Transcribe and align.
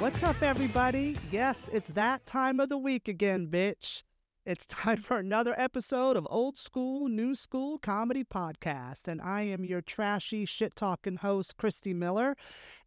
What's 0.00 0.22
up, 0.22 0.42
everybody? 0.42 1.16
Yes, 1.30 1.68
it's 1.72 1.88
that 1.88 2.24
time 2.24 2.60
of 2.60 2.68
the 2.68 2.78
week 2.78 3.08
again, 3.08 3.48
bitch. 3.48 4.02
It's 4.46 4.66
time 4.66 5.02
for 5.02 5.18
another 5.18 5.54
episode 5.58 6.16
of 6.16 6.26
Old 6.30 6.56
School, 6.56 7.08
New 7.08 7.34
School 7.34 7.78
Comedy 7.78 8.24
Podcast. 8.24 9.06
And 9.06 9.20
I 9.20 9.42
am 9.42 9.64
your 9.64 9.82
trashy, 9.82 10.46
shit 10.46 10.74
talking 10.74 11.16
host, 11.16 11.58
Christy 11.58 11.92
Miller. 11.92 12.34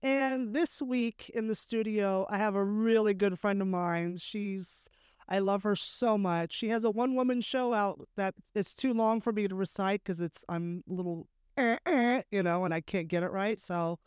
And 0.01 0.55
this 0.55 0.81
week 0.81 1.29
in 1.33 1.47
the 1.47 1.55
studio, 1.55 2.25
I 2.29 2.39
have 2.39 2.55
a 2.55 2.63
really 2.63 3.13
good 3.13 3.37
friend 3.37 3.61
of 3.61 3.67
mine. 3.67 4.17
She's, 4.17 4.89
I 5.31 5.39
love 5.39 5.63
her 5.63 5.77
so 5.77 6.17
much. 6.17 6.51
She 6.51 6.67
has 6.69 6.83
a 6.83 6.91
one 6.91 7.15
woman 7.15 7.39
show 7.39 7.73
out 7.73 8.05
that 8.17 8.35
it's 8.53 8.75
too 8.75 8.93
long 8.93 9.21
for 9.21 9.31
me 9.31 9.47
to 9.47 9.55
recite 9.55 10.03
because 10.03 10.19
it's, 10.19 10.43
I'm 10.49 10.83
a 10.89 10.93
little, 10.93 11.29
eh, 11.55 11.77
eh, 11.85 12.23
you 12.29 12.43
know, 12.43 12.65
and 12.65 12.73
I 12.73 12.81
can't 12.81 13.07
get 13.07 13.23
it 13.23 13.31
right. 13.31 13.59
So, 13.61 13.97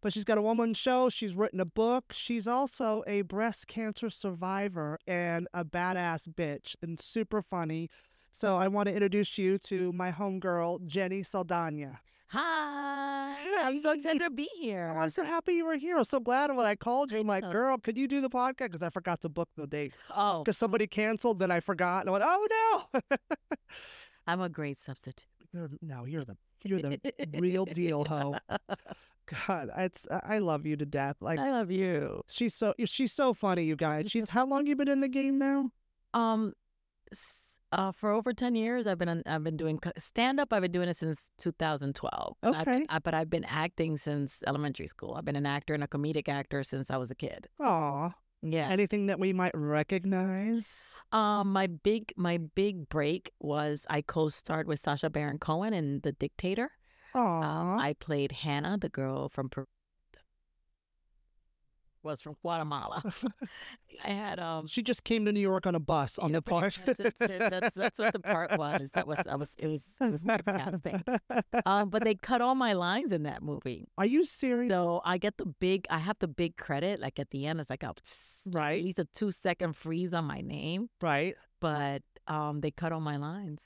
but 0.00 0.14
she's 0.14 0.24
got 0.24 0.38
a 0.38 0.42
one 0.42 0.56
woman 0.56 0.72
show. 0.72 1.10
She's 1.10 1.34
written 1.34 1.60
a 1.60 1.66
book. 1.66 2.14
She's 2.14 2.46
also 2.46 3.04
a 3.06 3.20
breast 3.20 3.66
cancer 3.66 4.08
survivor 4.08 4.98
and 5.06 5.48
a 5.52 5.66
badass 5.66 6.26
bitch 6.28 6.76
and 6.80 6.98
super 6.98 7.42
funny. 7.42 7.90
So 8.32 8.56
I 8.56 8.66
want 8.68 8.88
to 8.88 8.94
introduce 8.94 9.36
you 9.36 9.58
to 9.58 9.92
my 9.92 10.12
homegirl, 10.12 10.86
Jenny 10.86 11.20
Saldaña. 11.20 11.98
Hi. 12.32 13.34
I'm 13.62 13.78
so 13.80 13.90
excited 13.90 14.20
to 14.20 14.30
be 14.30 14.48
here. 14.60 14.94
I'm 14.96 15.10
so 15.10 15.24
happy 15.24 15.54
you 15.54 15.64
were 15.64 15.76
here. 15.76 15.98
I'm 15.98 16.04
so 16.04 16.20
glad 16.20 16.54
when 16.54 16.64
I 16.64 16.76
called 16.76 17.10
you. 17.10 17.18
I'm 17.18 17.26
like, 17.26 17.42
girl, 17.50 17.76
could 17.76 17.98
you 17.98 18.06
do 18.06 18.20
the 18.20 18.30
podcast? 18.30 18.66
Because 18.66 18.82
I 18.82 18.90
forgot 18.90 19.20
to 19.22 19.28
book 19.28 19.48
the 19.56 19.66
date. 19.66 19.92
Oh, 20.14 20.44
Because 20.44 20.56
somebody 20.56 20.86
canceled, 20.86 21.40
then 21.40 21.50
I 21.50 21.58
forgot. 21.58 22.06
And 22.06 22.10
I 22.10 22.12
went, 22.12 22.24
oh 22.24 22.88
no. 22.94 23.00
I'm 24.28 24.40
a 24.40 24.48
great 24.48 24.78
substitute. 24.78 25.26
you're, 25.52 25.70
no, 25.82 26.04
you're 26.04 26.24
the 26.24 26.36
you're 26.62 26.80
the 26.80 27.00
real 27.34 27.64
deal, 27.64 28.04
ho. 28.04 28.36
God, 29.46 29.70
it's 29.76 30.06
I 30.10 30.38
love 30.38 30.66
you 30.66 30.76
to 30.76 30.86
death. 30.86 31.16
Like 31.20 31.40
I 31.40 31.50
love 31.50 31.70
you. 31.72 32.22
She's 32.28 32.54
so 32.54 32.74
she's 32.84 33.12
so 33.12 33.34
funny, 33.34 33.64
you 33.64 33.74
guys. 33.74 34.10
She's 34.10 34.28
how 34.28 34.46
long 34.46 34.66
you 34.68 34.76
been 34.76 34.88
in 34.88 35.00
the 35.00 35.08
game 35.08 35.38
now? 35.38 35.70
Um, 36.14 36.52
uh, 37.72 37.92
for 37.92 38.10
over 38.10 38.32
ten 38.32 38.54
years, 38.54 38.86
I've 38.86 38.98
been 38.98 39.22
I've 39.26 39.44
been 39.44 39.56
doing 39.56 39.78
stand 39.98 40.40
up. 40.40 40.52
I've 40.52 40.62
been 40.62 40.72
doing 40.72 40.88
it 40.88 40.96
since 40.96 41.30
2012. 41.38 42.36
And 42.42 42.56
I've 42.56 42.64
been- 42.64 42.74
Okay. 42.82 42.86
I- 42.88 42.98
but 42.98 43.14
I've 43.14 43.30
been 43.30 43.44
acting 43.44 43.96
since 43.96 44.42
elementary 44.46 44.86
school. 44.88 45.14
I've 45.14 45.24
been 45.24 45.36
an 45.36 45.46
actor 45.46 45.74
and 45.74 45.82
a 45.84 45.88
comedic 45.88 46.28
actor 46.28 46.62
since 46.64 46.90
I 46.90 46.96
was 46.96 47.10
a 47.10 47.14
kid. 47.14 47.48
Aw. 47.60 48.12
Yeah. 48.42 48.68
Anything 48.70 49.06
that 49.06 49.20
we 49.20 49.32
might 49.34 49.52
recognize? 49.54 50.94
Um, 51.12 51.52
my 51.52 51.66
big 51.66 52.12
my 52.16 52.38
big 52.38 52.88
break 52.88 53.30
was 53.40 53.86
I 53.90 54.00
co-starred 54.02 54.66
with 54.66 54.80
Sacha 54.80 55.10
Baron 55.10 55.38
Cohen 55.38 55.72
in 55.74 56.00
The 56.02 56.12
Dictator. 56.12 56.70
Aw. 57.14 57.18
Um, 57.42 57.78
I 57.78 57.92
played 57.94 58.32
Hannah, 58.32 58.78
the 58.78 58.88
girl 58.88 59.28
from 59.28 59.48
Peru. 59.50 59.66
Was 62.02 62.22
from 62.22 62.36
Guatemala. 62.42 63.02
I 64.04 64.10
had 64.10 64.40
um. 64.40 64.66
she 64.66 64.82
just 64.82 65.04
came 65.04 65.24
to 65.26 65.32
New 65.32 65.40
York 65.40 65.66
on 65.66 65.74
a 65.74 65.80
bus 65.80 66.18
on 66.18 66.32
the 66.32 66.40
part. 66.42 66.78
That's, 66.86 67.74
that's, 67.74 67.98
what 67.98 68.12
the 68.12 68.20
part 68.20 68.58
was. 68.58 68.90
That 68.92 69.06
was 69.06 69.18
I 69.28 69.36
was 69.36 69.54
it 69.58 69.66
was 69.66 69.96
it 70.00 70.10
was 70.10 70.22
casting. 70.44 71.04
Um, 71.66 71.90
but 71.90 72.04
they 72.04 72.14
cut 72.14 72.40
all 72.40 72.54
my 72.54 72.72
lines 72.72 73.12
in 73.12 73.24
that 73.24 73.42
movie, 73.42 73.86
Are 73.98 74.06
you 74.06 74.24
serious? 74.24 74.70
so 74.70 75.02
I 75.04 75.18
get 75.18 75.36
the 75.36 75.46
big. 75.46 75.86
I 75.90 75.98
have 75.98 76.16
the 76.20 76.28
big 76.28 76.56
credit. 76.56 77.00
Like 77.00 77.18
at 77.18 77.30
the 77.30 77.46
end, 77.46 77.60
it's 77.60 77.70
like 77.70 77.82
a 77.82 77.94
right. 78.46 78.78
at 78.78 78.84
least 78.84 78.98
a 78.98 79.04
two 79.04 79.30
second 79.30 79.76
freeze 79.76 80.14
on 80.14 80.24
my 80.24 80.40
name. 80.40 80.88
right. 81.00 81.34
But 81.60 82.02
um, 82.26 82.60
they 82.60 82.70
cut 82.70 82.92
all 82.92 83.00
my 83.00 83.16
lines. 83.16 83.62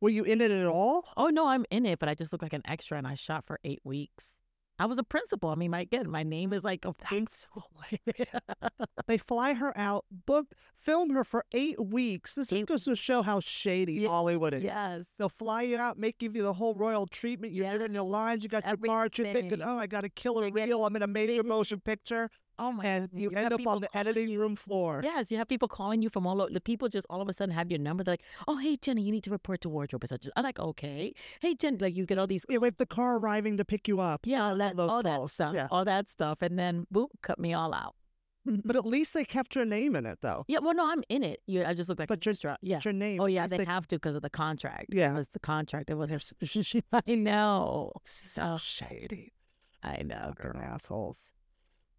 Were 0.00 0.10
you 0.10 0.24
in 0.24 0.40
it 0.40 0.50
at 0.50 0.66
all? 0.66 1.04
Oh 1.16 1.28
no, 1.28 1.48
I'm 1.48 1.66
in 1.70 1.84
it, 1.84 1.98
but 1.98 2.08
I 2.08 2.14
just 2.14 2.32
look 2.32 2.42
like 2.42 2.52
an 2.52 2.62
extra, 2.64 2.96
and 2.96 3.06
I 3.06 3.14
shot 3.14 3.44
for 3.46 3.58
eight 3.64 3.80
weeks. 3.84 4.38
I 4.80 4.86
was 4.86 4.98
a 4.98 5.02
principal. 5.04 5.50
I 5.50 5.54
mean, 5.56 5.70
my 5.70 5.80
again, 5.80 6.08
my 6.10 6.22
name 6.22 6.52
is 6.54 6.64
like 6.64 6.84
a 6.86 6.94
That's 7.10 7.46
They 9.06 9.18
fly 9.18 9.52
her 9.54 9.76
out, 9.76 10.04
book, 10.10 10.54
film 10.78 11.10
her 11.10 11.24
for 11.24 11.44
eight 11.52 11.84
weeks. 11.84 12.34
This 12.36 12.52
Eight 12.52 12.66
goes 12.66 12.84
to 12.84 12.96
show 12.96 13.22
how 13.22 13.40
shady 13.40 13.94
Yeah, 13.94 14.08
Hollywood 14.08 14.54
is. 14.54 14.62
yes. 14.62 15.06
They'll 15.18 15.28
fly 15.28 15.62
you 15.62 15.76
out, 15.76 15.98
make 15.98 16.18
give 16.18 16.34
you 16.34 16.42
the 16.42 16.52
whole 16.54 16.74
royal 16.74 17.06
treatment. 17.06 17.52
You're 17.52 17.66
Yeah. 17.66 17.84
in 17.84 17.92
your 17.92 18.04
lines, 18.04 18.42
you 18.42 18.48
got 18.48 18.66
your 18.66 18.76
parts, 18.78 19.18
you're 19.18 19.32
thinking, 19.32 19.60
oh, 19.62 19.78
I 19.78 19.86
got 19.86 20.04
a 20.04 20.08
killer 20.08 20.46
You 20.46 20.52
get 20.52 20.68
reel. 20.68 20.84
I'm 20.84 20.96
in 20.96 21.02
a 21.02 21.06
major 21.06 21.42
motion 21.42 21.80
picture. 21.80 22.30
Oh 22.60 22.72
my! 22.72 22.84
And 22.84 23.08
you, 23.14 23.30
have 23.30 23.44
end 23.44 23.54
up 23.54 23.66
on 23.66 23.80
the 23.80 23.96
editing 23.96 24.28
you. 24.28 24.38
room 24.38 24.54
floor. 24.54 25.00
Yes, 25.02 25.30
you 25.30 25.38
have 25.38 25.48
people 25.48 25.66
calling 25.66 26.02
you 26.02 26.10
from 26.10 26.26
all 26.26 26.42
over. 26.42 26.52
The 26.52 26.60
people 26.60 26.88
just 26.88 27.06
all 27.08 27.22
of 27.22 27.28
a 27.28 27.32
sudden 27.32 27.54
have 27.54 27.70
your 27.70 27.78
number. 27.78 28.04
They're 28.04 28.12
like, 28.12 28.22
"Oh, 28.46 28.58
hey 28.58 28.76
Jenny, 28.76 29.00
you 29.00 29.12
need 29.12 29.24
to 29.24 29.30
report 29.30 29.62
to 29.62 29.70
wardrobe." 29.70 30.06
such." 30.06 30.28
I'm 30.36 30.44
like, 30.44 30.60
"Okay." 30.60 31.14
Hey 31.40 31.54
Jenny, 31.54 31.78
like 31.78 31.96
you 31.96 32.04
get 32.04 32.18
all 32.18 32.26
these, 32.26 32.44
Yeah, 32.50 32.58
wait, 32.58 32.76
the 32.76 32.84
car 32.84 33.16
arriving 33.18 33.56
to 33.56 33.64
pick 33.64 33.88
you 33.88 34.00
up. 34.00 34.26
yeah, 34.26 34.44
all 34.44 34.52
uh, 34.52 34.58
that, 34.58 34.76
those 34.76 34.90
all 34.90 35.02
that 35.02 35.30
stuff, 35.30 35.54
yeah. 35.54 35.68
all 35.70 35.86
that 35.86 36.08
stuff, 36.08 36.42
and 36.42 36.58
then 36.58 36.86
boop, 36.92 37.08
cut 37.22 37.38
me 37.38 37.54
all 37.54 37.72
out. 37.72 37.94
Mm-hmm, 38.48 38.60
but 38.64 38.76
at 38.76 38.86
least 38.86 39.12
they 39.14 39.24
kept 39.24 39.54
your 39.54 39.66
name 39.66 39.94
in 39.96 40.06
it, 40.06 40.18
though. 40.22 40.44
Yeah, 40.48 40.58
well, 40.62 40.74
no, 40.74 40.90
I'm 40.90 41.02
in 41.08 41.22
it. 41.22 41.40
Yeah, 41.46 41.68
I 41.68 41.74
just 41.74 41.88
look 41.88 41.98
like 41.98 42.08
But 42.08 42.24
your-. 42.24 42.34
Yeah. 42.62 42.76
It's 42.76 42.84
your 42.84 42.94
name. 42.94 43.20
Oh 43.20 43.26
yeah, 43.26 43.44
At 43.44 43.50
they 43.50 43.64
have 43.64 43.86
to 43.88 43.96
because 43.96 44.16
of 44.16 44.22
the 44.22 44.30
contract. 44.30 44.86
Yeah. 44.90 45.10
it 45.10 45.14
was 45.14 45.28
the 45.28 45.40
contract. 45.40 45.90
It 45.90 45.94
was. 45.94 46.32
I 46.92 47.14
know. 47.14 47.92
so 48.04 48.56
shady. 48.58 49.32
I 49.82 50.02
know, 50.02 50.32
girl. 50.36 50.56
Assholes. 50.56 51.32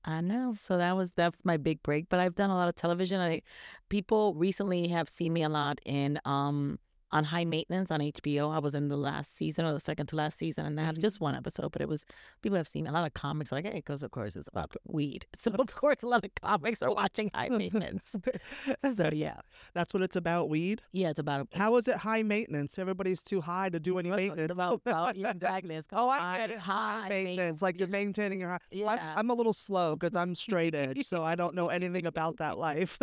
I 0.04 0.22
know. 0.22 0.52
So 0.54 0.78
that 0.78 0.96
was 0.96 1.12
that's 1.14 1.46
my 1.46 1.58
big 1.58 1.84
break. 1.84 2.10
But 2.10 2.20
I've 2.20 2.36
done 2.36 2.50
a 2.50 2.56
lot 2.56 2.68
of 2.68 2.76
television. 2.76 3.20
I 3.20 3.42
people 3.90 4.34
recently 4.34 4.88
have 4.88 5.10
seen 5.10 5.34
me 5.34 5.44
a 5.44 5.50
lot 5.50 5.80
in 5.86 6.20
um 6.26 6.80
on 7.12 7.26
High 7.26 7.46
Maintenance 7.46 7.92
on 7.92 8.00
HBO. 8.00 8.54
I 8.54 8.60
was 8.60 8.76
in 8.76 8.88
the 8.88 8.98
last 8.98 9.36
season 9.36 9.66
or 9.66 9.74
the 9.74 9.80
second 9.80 10.08
to 10.08 10.16
last 10.16 10.38
season, 10.38 10.66
and 10.66 10.80
I 10.80 10.84
had 10.84 10.96
mm-hmm. 10.96 11.02
just 11.02 11.20
one 11.20 11.36
episode. 11.36 11.72
But 11.72 11.82
it 11.82 11.90
was 11.90 12.06
people 12.42 12.58
have 12.58 12.68
seen 12.68 12.88
a 12.88 12.92
lot 12.92 13.06
of 13.06 13.14
comics 13.14 13.52
like 13.52 13.66
hey, 13.66 13.74
because 13.74 14.04
of 14.04 14.12
course 14.12 14.36
it's 14.36 14.48
about 14.48 14.74
weed. 14.88 15.26
So 15.42 15.50
of 15.52 15.74
course 15.74 16.04
a 16.04 16.08
lot 16.08 16.24
of 16.24 16.30
comics 16.36 16.84
are 16.84 16.92
watching 16.94 17.32
High 17.34 17.50
Maintenance. 17.50 18.16
so 18.96 19.10
yeah, 19.12 19.38
That's 19.74 19.92
what 19.92 20.04
it's 20.04 20.16
about, 20.16 20.50
weed. 20.50 20.84
yeah, 20.92 21.10
it's 21.10 21.18
about 21.18 21.48
How 21.54 21.76
is 21.78 21.88
it 21.88 21.98
high 21.98 22.22
maintenance? 22.22 22.78
Everybody's 22.78 23.24
too 23.24 23.42
high 23.42 23.70
to 23.70 23.80
do 23.80 23.98
any 24.00 24.12
maintenance. 24.12 24.52
about, 24.52 24.82
about 24.86 25.18
exactly. 25.18 25.76
It's 25.76 25.88
Oh, 25.92 26.10
I 26.10 26.38
get 26.38 26.52
it. 26.52 26.60
High, 26.60 27.02
High 27.02 27.10
maintenance. 27.10 27.62
Like 27.62 27.80
you're 27.80 27.88
maintaining 27.88 28.40
your 28.40 28.50
high. 28.50 28.60
I'm, 28.72 28.78
Yeah. 28.78 29.14
I'm 29.18 29.30
a 29.32 29.34
little 29.34 29.54
slow 29.54 29.96
because 29.96 30.16
I'm 30.16 30.36
straight 30.36 30.76
edge, 30.76 31.06
so 31.06 31.24
I 31.24 31.36
don't 31.36 31.56
know 31.56 31.70
anything 31.70 32.06
about 32.06 32.38
that 32.38 32.60
life. 32.60 33.00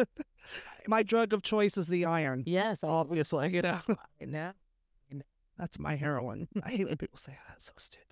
My 0.89 1.03
drug 1.03 1.33
of 1.33 1.43
choice 1.43 1.77
is 1.77 1.87
the 1.89 2.05
iron. 2.05 2.43
Yes, 2.47 2.83
Obviously, 2.83 3.55
you 3.55 3.63
know. 3.63 3.81
Know. 4.21 4.53
That's 5.59 5.79
my 5.79 5.97
heroin. 5.97 6.49
I 6.63 6.71
hate 6.71 6.87
when 6.87 6.97
people 6.99 7.19
say 7.19 7.33
oh, 7.37 7.43
that. 7.49 7.57
It's 7.59 7.67
so 7.67 7.73
stupid. 7.77 8.05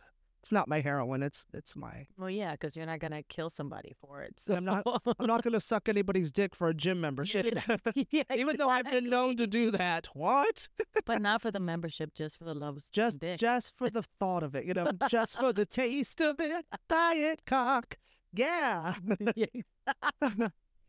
It's 0.42 0.52
not 0.52 0.68
my 0.68 0.80
heroin. 0.80 1.24
It's 1.24 1.44
it's 1.52 1.74
my. 1.74 2.06
Well, 2.16 2.30
yeah, 2.30 2.52
because 2.52 2.76
you're 2.76 2.86
not 2.86 3.00
gonna 3.00 3.24
kill 3.24 3.50
somebody 3.50 3.94
for 4.00 4.22
it. 4.22 4.34
So 4.38 4.54
I'm 4.54 4.64
not. 4.64 4.84
I'm 5.18 5.26
not 5.26 5.42
gonna 5.42 5.58
suck 5.58 5.88
anybody's 5.88 6.30
dick 6.30 6.54
for 6.54 6.68
a 6.68 6.74
gym 6.74 7.00
membership. 7.00 7.58
yeah, 8.10 8.22
Even 8.32 8.56
though 8.56 8.68
I've 8.68 8.88
been 8.88 9.10
known 9.10 9.36
to 9.38 9.48
do 9.48 9.72
that. 9.72 10.06
What? 10.14 10.68
but 11.04 11.20
not 11.20 11.42
for 11.42 11.50
the 11.50 11.58
membership, 11.58 12.14
just 12.14 12.38
for 12.38 12.44
the 12.44 12.54
love 12.54 12.78
Just 12.92 13.18
dick. 13.18 13.40
just 13.40 13.76
for 13.76 13.90
the 13.90 14.04
thought 14.20 14.44
of 14.44 14.54
it, 14.54 14.64
you 14.66 14.74
know, 14.74 14.90
just 15.08 15.36
for 15.38 15.52
the 15.52 15.66
taste 15.66 16.20
of 16.20 16.38
it. 16.38 16.64
Diet 16.88 17.40
cock. 17.44 17.98
Yeah. 18.32 18.94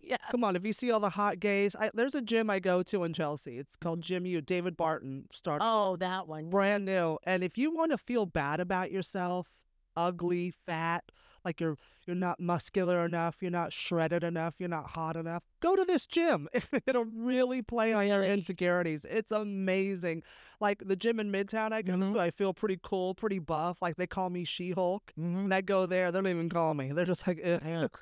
Yeah. 0.07 0.17
Come 0.31 0.43
on, 0.43 0.55
if 0.55 0.65
you 0.65 0.73
see 0.73 0.91
all 0.91 0.99
the 0.99 1.11
hot 1.11 1.39
gays, 1.39 1.75
I, 1.79 1.91
there's 1.93 2.15
a 2.15 2.21
gym 2.21 2.49
I 2.49 2.59
go 2.59 2.83
to 2.83 3.03
in 3.03 3.13
Chelsea. 3.13 3.57
It's 3.57 3.75
called 3.75 4.01
Gym 4.01 4.25
U. 4.25 4.41
David 4.41 4.77
Barton 4.77 5.25
started 5.31 5.65
Oh, 5.65 5.95
that 5.97 6.27
one. 6.27 6.49
brand 6.49 6.85
new. 6.85 7.17
And 7.23 7.43
if 7.43 7.57
you 7.57 7.75
want 7.75 7.91
to 7.91 7.97
feel 7.97 8.25
bad 8.25 8.59
about 8.59 8.91
yourself, 8.91 9.47
ugly, 9.95 10.53
fat, 10.65 11.11
like 11.43 11.59
you're 11.61 11.77
you're 12.05 12.15
not 12.15 12.39
muscular 12.39 13.05
enough, 13.05 13.37
you're 13.41 13.51
not 13.51 13.73
shredded 13.73 14.23
enough, 14.23 14.55
you're 14.59 14.69
not 14.69 14.91
hot 14.91 15.17
enough, 15.17 15.43
go 15.59 15.75
to 15.75 15.83
this 15.83 16.05
gym. 16.05 16.47
It'll 16.87 17.05
really 17.05 17.61
play 17.61 17.93
on 17.93 18.07
your 18.07 18.23
insecurities. 18.23 19.05
It's 19.09 19.31
amazing. 19.31 20.23
Like 20.61 20.83
the 20.85 20.95
gym 20.95 21.19
in 21.19 21.31
Midtown 21.31 21.73
I 21.73 21.81
go 21.81 21.93
mm-hmm. 21.93 22.13
to, 22.13 22.19
I 22.19 22.31
feel 22.31 22.53
pretty 22.53 22.79
cool, 22.81 23.13
pretty 23.13 23.39
buff. 23.39 23.81
Like 23.81 23.97
they 23.97 24.07
call 24.07 24.29
me 24.29 24.45
She-Hulk. 24.45 25.13
Mm-hmm. 25.19 25.37
And 25.37 25.53
I 25.53 25.61
go 25.61 25.85
there, 25.85 26.11
they 26.11 26.17
don't 26.17 26.27
even 26.27 26.49
call 26.49 26.73
me. 26.73 26.93
They're 26.93 27.05
just 27.05 27.27
like, 27.27 27.41
Ugh. 27.43 27.99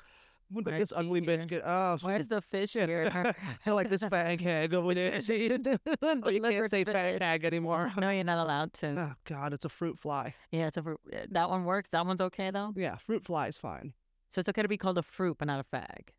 Look 0.52 0.68
at 0.68 0.78
this 0.78 0.92
ugly 0.94 1.20
bitch. 1.20 1.48
Get, 1.48 1.62
oh, 1.66 1.98
Where's 2.00 2.28
the 2.28 2.40
fish 2.40 2.74
here? 2.74 3.34
I 3.66 3.70
like 3.70 3.90
this 3.90 4.02
fag 4.04 4.40
hag 4.40 4.74
over 4.74 4.94
there. 4.94 5.14
oh, 6.02 6.28
you 6.30 6.40
can't 6.40 6.70
say 6.70 6.84
fag 6.84 7.20
hag 7.20 7.44
anymore. 7.44 7.92
No, 7.96 8.10
you're 8.10 8.24
not 8.24 8.38
allowed 8.38 8.72
to. 8.74 8.86
Oh 8.98 9.12
God, 9.24 9.52
it's 9.52 9.64
a 9.64 9.68
fruit 9.68 9.98
fly. 9.98 10.34
Yeah, 10.52 10.68
it's 10.68 10.76
a 10.76 10.82
fruit. 10.82 11.00
That 11.30 11.50
one 11.50 11.64
works. 11.64 11.90
That 11.90 12.06
one's 12.06 12.20
okay 12.20 12.50
though. 12.50 12.72
Yeah, 12.76 12.96
fruit 12.96 13.24
fly 13.24 13.48
is 13.48 13.58
fine. 13.58 13.92
So 14.30 14.40
it's 14.40 14.48
okay 14.48 14.62
to 14.62 14.68
be 14.68 14.76
called 14.76 14.98
a 14.98 15.02
fruit, 15.02 15.36
but 15.38 15.46
not 15.46 15.60
a 15.60 15.76
fag. 15.76 16.10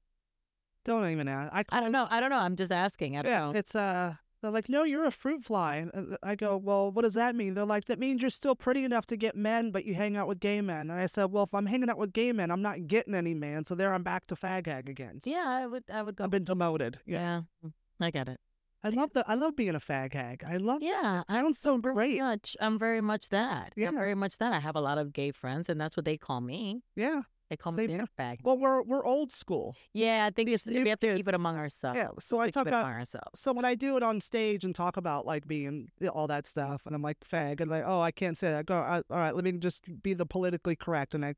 Don't 0.84 1.10
even 1.10 1.28
ask. 1.28 1.54
I, 1.54 1.78
I 1.78 1.82
don't 1.82 1.92
know. 1.92 2.08
I 2.10 2.20
don't 2.20 2.30
know. 2.30 2.40
I'm 2.40 2.56
just 2.56 2.72
asking. 2.72 3.18
I 3.18 3.22
don't 3.22 3.32
yeah, 3.32 3.40
know. 3.40 3.52
it's 3.52 3.76
uh. 3.76 4.16
They're 4.42 4.52
like, 4.52 4.70
no, 4.70 4.84
you're 4.84 5.06
a 5.06 5.12
fruit 5.12 5.44
fly. 5.44 5.78
And 5.78 6.14
uh, 6.14 6.18
I 6.22 6.36
go, 6.36 6.58
well, 6.58 6.92
what 6.92 7.02
does 7.02 7.16
that 7.16 7.36
mean? 7.36 7.56
They're 7.56 7.66
like, 7.66 7.86
that 7.86 7.98
means 7.98 8.22
you're 8.22 8.30
still 8.30 8.56
pretty 8.56 8.84
enough 8.84 9.08
to 9.08 9.18
get 9.18 9.36
men, 9.36 9.72
but 9.72 9.84
you 9.86 9.96
hang 9.96 10.16
out 10.16 10.28
with 10.28 10.40
gay 10.40 10.62
men. 10.62 10.92
And 10.92 11.00
I 11.00 11.08
said, 11.08 11.26
well, 11.32 11.44
if 11.46 11.54
I'm 11.56 11.66
hanging 11.66 11.90
out 11.90 11.98
with 11.98 12.14
gay 12.14 12.32
men, 12.32 12.52
I'm 12.52 12.62
not 12.62 12.88
getting 12.88 13.16
any 13.16 13.34
man. 13.34 13.66
So 13.66 13.74
there, 13.74 13.94
I'm 13.94 14.04
back 14.04 14.28
to 14.28 14.36
fag 14.36 14.68
hag 14.68 14.90
again. 14.90 15.20
yeah, 15.26 15.44
I 15.48 15.66
would. 15.66 15.84
I 15.92 16.04
would 16.04 16.16
go. 16.16 16.26
I've 16.26 16.30
been 16.30 16.44
demoted. 16.44 17.00
Yeah. 17.06 17.42
yeah. 17.64 17.70
I 18.00 18.12
get 18.12 18.30
it. 18.30 18.40
I 18.84 18.90
love 18.90 19.10
the 19.14 19.26
I 19.28 19.34
love 19.34 19.56
being 19.56 19.74
a 19.74 19.80
fag 19.80 20.14
hag. 20.14 20.44
I 20.48 20.58
love 20.58 20.84
Yeah, 20.84 21.24
I'm 21.28 21.46
sounds 21.46 21.60
so 21.60 21.78
great. 21.80 22.20
much. 22.20 22.56
I'm 22.62 22.78
very 22.78 23.02
much 23.02 23.30
that. 23.30 23.74
Yeah. 23.76 23.88
I'm 23.88 23.96
very 23.96 24.14
much 24.14 24.38
that. 24.38 24.54
I 24.54 24.60
have 24.60 24.76
a 24.76 24.82
lot 24.82 25.00
of 25.00 25.14
gay 25.14 25.32
friends, 25.32 25.68
and 25.68 25.82
that's 25.82 25.98
what 25.98 26.06
they 26.06 26.16
call 26.16 26.42
me. 26.42 26.84
Yeah. 26.96 27.22
They 27.50 27.56
call 27.58 27.72
me 27.72 27.88
fag. 28.20 28.40
Well, 28.44 28.58
we're 28.58 28.82
we're 28.82 29.06
old 29.06 29.32
school. 29.32 29.76
Yeah, 29.94 30.26
I 30.26 30.32
think 30.32 30.48
these 30.50 30.68
it's, 30.68 30.78
we 30.78 30.90
have 30.90 31.00
to 31.00 31.08
kids- 31.08 31.18
keep 31.18 31.28
it 31.30 31.34
among 31.34 31.56
ourselves. 31.58 31.98
Yeah. 31.98 32.10
So 32.20 32.40
I 32.40 32.50
talk 32.50 32.68
about 32.68 32.86
ourselves. 32.86 33.40
so 33.40 33.54
when 33.54 33.64
I 33.66 33.74
do 33.76 33.96
it 33.96 34.04
on 34.04 34.20
stage 34.20 34.66
and 34.66 34.76
talk 34.76 34.98
about 34.98 35.26
like 35.26 35.48
being 35.48 35.90
all 36.14 36.28
that 36.28 36.46
stuff, 36.46 36.82
and 36.86 36.94
I'm 36.94 37.02
like 37.02 37.18
fag, 37.22 37.62
and 37.62 37.72
like, 37.72 37.84
oh, 37.86 38.02
I 38.02 38.12
can't 38.12 38.38
say 38.38 38.50
that. 38.52 38.60
I 38.60 38.64
go, 38.64 38.78
"Uh, 38.78 39.02
all 39.10 39.18
right, 39.18 39.34
let 39.36 39.44
me 39.46 39.54
just 39.54 40.02
be 40.04 40.14
the 40.14 40.26
politically 40.26 40.76
correct, 40.76 41.16
and 41.16 41.24
I, 41.26 41.36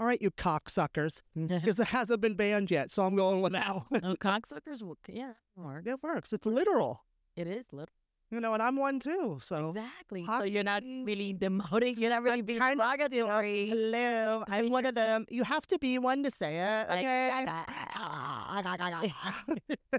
all 0.00 0.06
right, 0.06 0.20
you 0.20 0.30
cocksuckers, 0.32 1.22
because 1.36 1.78
it 1.78 1.88
hasn't 1.88 2.20
been 2.20 2.34
banned 2.34 2.70
yet, 2.70 2.90
so 2.90 3.04
I'm 3.04 3.14
going 3.14 3.40
with 3.40 3.52
that 3.52 3.74
one. 3.90 4.00
no, 4.02 4.16
cocksuckers. 4.16 4.82
will- 4.82 4.98
Yeah, 5.08 5.30
it 5.30 5.60
works. 5.60 5.86
It 5.86 6.02
works. 6.02 6.32
It's 6.32 6.46
literal, 6.46 7.04
It 7.36 7.46
is 7.46 7.66
little. 7.72 7.94
You 8.30 8.40
know, 8.40 8.52
and 8.54 8.62
I'm 8.62 8.76
one 8.76 9.00
too. 9.00 9.38
So 9.42 9.70
Exactly. 9.70 10.24
So 10.26 10.42
you're 10.44 10.62
not 10.64 10.82
really 10.82 11.32
demoting. 11.34 11.98
You're 11.98 12.10
not 12.10 12.22
really 12.22 12.42
being 12.42 12.58
kind 12.58 12.80
of- 12.80 12.86
derogatory. 12.86 13.68
hello, 13.68 14.44
I'm 14.48 14.70
one 14.70 14.86
of 14.86 14.94
them. 14.94 15.26
You 15.30 15.44
have 15.44 15.66
to 15.68 15.78
be 15.78 15.98
one 15.98 16.22
to 16.24 16.30
say 16.30 16.58
it, 16.58 16.86
okay? 16.90 17.46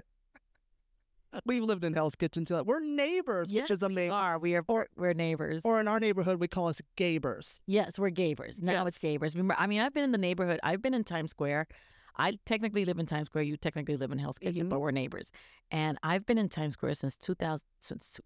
We've 1.46 1.62
lived 1.62 1.84
in 1.84 1.92
Hell's 1.94 2.16
Kitchen 2.16 2.44
too. 2.44 2.60
We're 2.64 2.80
neighbors, 2.80 3.52
Yes, 3.52 3.62
which 3.64 3.70
is 3.70 3.80
we 3.82 3.86
amazing. 3.86 4.10
are. 4.10 4.36
We 4.38 4.56
are. 4.56 4.64
Or- 4.66 4.88
we're 4.96 5.12
neighbors. 5.14 5.62
Or 5.64 5.80
in 5.80 5.86
our 5.86 6.00
neighborhood, 6.00 6.40
we 6.40 6.48
call 6.48 6.66
us 6.66 6.82
Gabers. 6.96 7.60
yes, 7.66 8.00
we're 8.00 8.10
gabers. 8.10 8.60
Now 8.60 8.84
it's 8.86 9.00
Yes. 9.02 9.12
gabers. 9.14 9.34
Remember, 9.34 9.54
I 9.56 9.68
mean, 9.68 9.80
I've 9.80 9.94
been 9.94 10.02
in 10.02 10.10
the 10.10 10.18
neighborhood. 10.18 10.58
I've 10.64 10.82
been 10.82 10.92
in 10.92 11.04
Times 11.04 11.30
Square. 11.30 11.68
I 12.16 12.38
technically 12.46 12.84
live 12.84 12.98
in 12.98 13.06
Times 13.06 13.26
Square. 13.26 13.44
You 13.44 13.56
technically 13.56 13.96
live 13.96 14.12
in 14.12 14.18
Hell's 14.18 14.38
Kitchen, 14.38 14.66
Mhm. 14.66 14.70
but 14.70 14.80
we're 14.80 14.90
neighbors. 14.90 15.32
And 15.70 15.98
I've 16.02 16.26
been 16.26 16.38
in 16.38 16.48
Times 16.48 16.74
Square 16.74 16.94
since 16.94 17.16
2000. 17.16 17.64
Since 17.80 18.20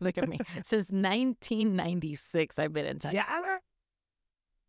look 0.00 0.18
at 0.18 0.28
me. 0.28 0.38
since 0.64 0.90
1996, 0.90 2.58
I've 2.58 2.72
been 2.72 2.86
in 2.86 2.98
Times 2.98 3.18
Square. 3.24 3.60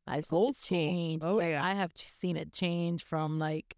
I've 0.08 0.26
seen 0.26 0.50
it 0.50 0.58
change. 0.64 1.22
Oh, 1.24 1.40
yeah. 1.40 1.64
I 1.64 1.74
have 1.76 1.92
seen 1.96 2.36
it 2.36 2.52
change 2.52 3.04
from 3.04 3.38
like, 3.38 3.76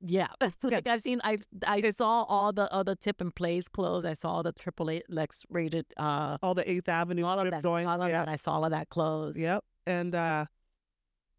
yeah, 0.00 0.28
like 0.62 0.86
I've 0.86 1.00
seen. 1.02 1.20
I 1.24 1.38
I 1.66 1.90
saw 1.90 2.22
all 2.24 2.52
the 2.52 2.70
other 2.72 2.94
tip 2.94 3.20
and 3.20 3.34
plays 3.34 3.66
closed. 3.68 4.06
I 4.06 4.14
saw 4.14 4.42
the 4.42 4.52
triple 4.52 4.90
X 4.90 5.44
rated. 5.50 5.86
Uh, 5.96 6.36
All 6.42 6.54
the 6.54 6.70
Eighth 6.70 6.88
Avenue 6.88 7.24
all 7.24 7.38
of 7.38 7.50
that. 7.50 7.64
all 7.64 7.76
of 7.76 8.08
yeah. 8.08 8.24
that. 8.24 8.28
I 8.28 8.36
saw 8.36 8.52
all 8.52 8.64
of 8.64 8.70
that 8.72 8.88
closed. 8.90 9.38
Yep. 9.38 9.64
And 9.86 10.14
uh, 10.14 10.46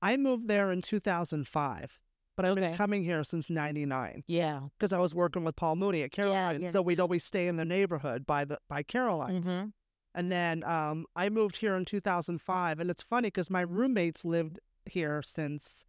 I 0.01 0.17
moved 0.17 0.47
there 0.47 0.71
in 0.71 0.81
2005, 0.81 1.99
but 2.35 2.45
I've 2.45 2.55
been 2.55 2.75
coming 2.75 3.03
here 3.03 3.23
since 3.23 3.49
99 3.49 4.23
Yeah. 4.27 4.61
because 4.77 4.93
I 4.93 4.99
was 4.99 5.15
working 5.15 5.43
with 5.43 5.55
Paul 5.55 5.75
Mooney 5.75 6.03
at 6.03 6.11
Caroline. 6.11 6.61
yeah. 6.61 6.71
So 6.71 6.81
we'd 6.81 6.99
always 6.99 7.23
stay 7.23 7.47
in 7.47 7.55
the 7.57 7.65
neighborhood 7.65 8.25
by 8.25 8.45
the 8.45 8.59
by 8.69 8.83
Caroline's. 8.83 9.47
hmm 9.47 9.65
And 10.13 10.31
then 10.31 10.63
um, 10.63 11.05
I 11.15 11.29
moved 11.29 11.57
here 11.57 11.75
in 11.75 11.85
2005. 11.85 12.79
And 12.79 12.89
it's 12.89 13.03
funny 13.03 13.27
because 13.27 13.49
my 13.49 13.61
roommates 13.61 14.23
lived 14.25 14.59
here 14.85 15.21
since 15.21 15.85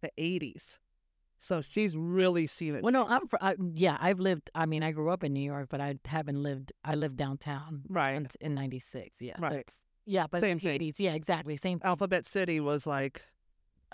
the 0.00 0.10
80s. 0.18 0.78
So 1.38 1.60
she's 1.60 1.96
really 1.96 2.46
seen 2.46 2.76
it. 2.76 2.84
Well, 2.84 2.92
no, 2.92 3.04
I'm. 3.04 3.26
Fr- 3.26 3.36
I, 3.40 3.56
yeah, 3.74 3.96
I've 4.00 4.20
lived. 4.20 4.48
I 4.54 4.64
mean, 4.66 4.84
I 4.84 4.92
grew 4.92 5.10
up 5.10 5.24
in 5.24 5.32
New 5.32 5.40
York, 5.42 5.66
but 5.70 5.80
I 5.80 5.96
haven't 6.04 6.40
lived. 6.40 6.72
I 6.84 6.94
lived 6.94 7.16
downtown 7.16 7.82
right. 7.88 8.14
in, 8.14 8.28
in 8.40 8.54
'96. 8.54 9.20
Yeah. 9.20 9.34
Right. 9.40 9.52
it's- 9.54 9.82
yeah, 10.04 10.26
but 10.30 10.40
Same 10.40 10.58
the 10.58 10.64
thing. 10.78 10.80
80s. 10.80 10.94
Yeah, 10.98 11.14
exactly. 11.14 11.56
Same. 11.56 11.80
Alphabet 11.84 12.26
City 12.26 12.58
was 12.60 12.86
like, 12.88 13.22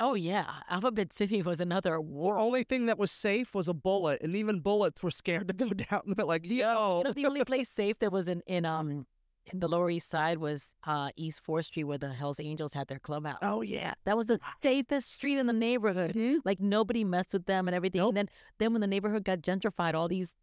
Oh 0.00 0.14
yeah, 0.14 0.46
Alphabet 0.68 1.12
City 1.12 1.42
was 1.42 1.60
another 1.60 1.98
the 1.98 2.32
only 2.36 2.62
thing 2.62 2.86
that 2.86 2.98
was 2.98 3.10
safe 3.10 3.54
was 3.54 3.68
a 3.68 3.74
bullet. 3.74 4.22
And 4.22 4.36
even 4.36 4.60
bullets 4.60 5.02
were 5.02 5.10
scared 5.10 5.48
to 5.48 5.54
go 5.54 5.68
down. 5.90 6.14
But 6.16 6.26
like, 6.26 6.46
yo. 6.46 6.98
You 6.98 7.04
know, 7.04 7.12
the 7.12 7.26
only 7.26 7.44
place 7.44 7.68
safe 7.68 7.98
that 7.98 8.12
was 8.12 8.28
in 8.28 8.42
in 8.46 8.64
um 8.64 9.06
in 9.52 9.60
the 9.60 9.68
Lower 9.68 9.90
East 9.90 10.10
Side 10.10 10.38
was 10.38 10.74
uh 10.86 11.10
East 11.16 11.40
Fourth 11.42 11.66
Street, 11.66 11.84
where 11.84 11.98
the 11.98 12.12
Hell's 12.12 12.40
Angels 12.40 12.74
had 12.74 12.88
their 12.88 12.98
clubhouse. 12.98 13.38
Oh, 13.42 13.62
yeah. 13.62 13.94
That 14.04 14.16
was 14.16 14.26
the 14.26 14.38
safest 14.62 15.10
street 15.10 15.38
in 15.38 15.46
the 15.46 15.52
neighborhood. 15.52 16.16
Like 16.44 16.60
nobody 16.60 17.04
messed 17.04 17.32
with 17.32 17.46
them 17.46 17.66
and 17.66 17.74
everything. 17.74 18.00
Nope. 18.00 18.10
And 18.10 18.16
then 18.16 18.28
then 18.58 18.72
when 18.72 18.80
the 18.80 18.86
neighborhood 18.86 19.24
got 19.24 19.40
gentrified, 19.40 19.94
all 19.94 20.08
these 20.08 20.36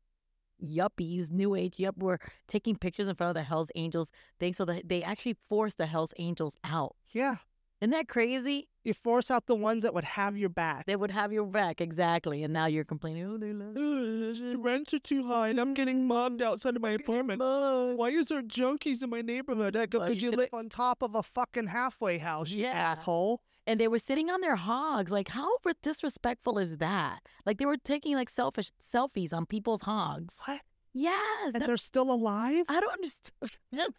yuppies, 0.63 1.31
new 1.31 1.55
age 1.55 1.75
yup, 1.77 1.97
were 1.97 2.19
taking 2.47 2.75
pictures 2.77 3.07
in 3.07 3.15
front 3.15 3.29
of 3.29 3.35
the 3.35 3.43
Hell's 3.43 3.71
Angels 3.75 4.11
thing. 4.39 4.53
So 4.53 4.65
that 4.65 4.89
they 4.89 5.03
actually 5.03 5.37
forced 5.47 5.77
the 5.77 5.85
Hell's 5.85 6.13
Angels 6.17 6.57
out. 6.63 6.95
Yeah. 7.11 7.37
Isn't 7.81 7.91
that 7.91 8.07
crazy? 8.07 8.69
You 8.83 8.93
force 8.93 9.29
out 9.29 9.47
the 9.47 9.55
ones 9.55 9.83
that 9.83 9.93
would 9.93 10.03
have 10.03 10.37
your 10.37 10.47
back. 10.49 10.85
They 10.85 10.95
would 10.95 11.11
have 11.11 11.33
your 11.33 11.45
back 11.45 11.81
exactly, 11.81 12.43
and 12.43 12.53
now 12.53 12.67
you're 12.67 12.83
complaining. 12.85 13.25
Oh, 13.25 13.37
they 13.37 13.51
love. 13.51 13.73
The 13.73 14.55
rents 14.57 14.93
are 14.93 14.99
too 14.99 15.27
high, 15.27 15.49
and 15.49 15.59
I'm 15.59 15.73
getting 15.73 16.07
mobbed 16.07 16.41
outside 16.41 16.75
of 16.75 16.81
my 16.81 16.91
apartment. 16.91 17.39
Why 17.41 18.09
is 18.09 18.27
there 18.27 18.41
junkies 18.43 19.01
in 19.03 19.09
my 19.09 19.21
neighborhood? 19.21 19.75
I 19.75 19.87
go, 19.87 19.99
Well, 19.99 20.07
because 20.09 20.21
you 20.23 20.31
you 20.31 20.37
live 20.37 20.49
on 20.53 20.69
top 20.69 21.01
of 21.01 21.15
a 21.15 21.23
fucking 21.23 21.67
halfway 21.67 22.19
house, 22.19 22.49
you 22.51 22.63
Yeah. 22.63 22.71
asshole. 22.91 23.41
and 23.67 23.79
they 23.79 23.87
were 23.87 23.97
sitting 23.97 24.29
on 24.29 24.41
their 24.41 24.55
hogs. 24.57 25.09
Like, 25.11 25.29
how 25.29 25.49
disrespectful 25.81 26.59
is 26.59 26.77
that? 26.77 27.27
Like, 27.47 27.57
they 27.57 27.65
were 27.65 27.77
taking 27.77 28.13
like 28.13 28.29
selfish 28.29 28.71
selfies 28.79 29.33
on 29.33 29.47
people's 29.47 29.81
hogs. 29.81 30.39
What? 30.45 30.61
Yes, 30.97 31.53
And 31.53 31.55
that- 31.61 31.67
they're 31.67 31.75
still 31.77 32.09
alive? 32.09 32.63
I 32.69 32.79
don't 32.79 32.93
understand. 32.93 33.33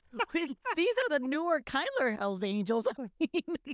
These 0.76 0.94
are 1.10 1.18
the 1.18 1.26
newer 1.26 1.60
Kyler 1.60 2.18
Hell's 2.18 2.42
Angels. 2.42 2.86
I 2.98 3.08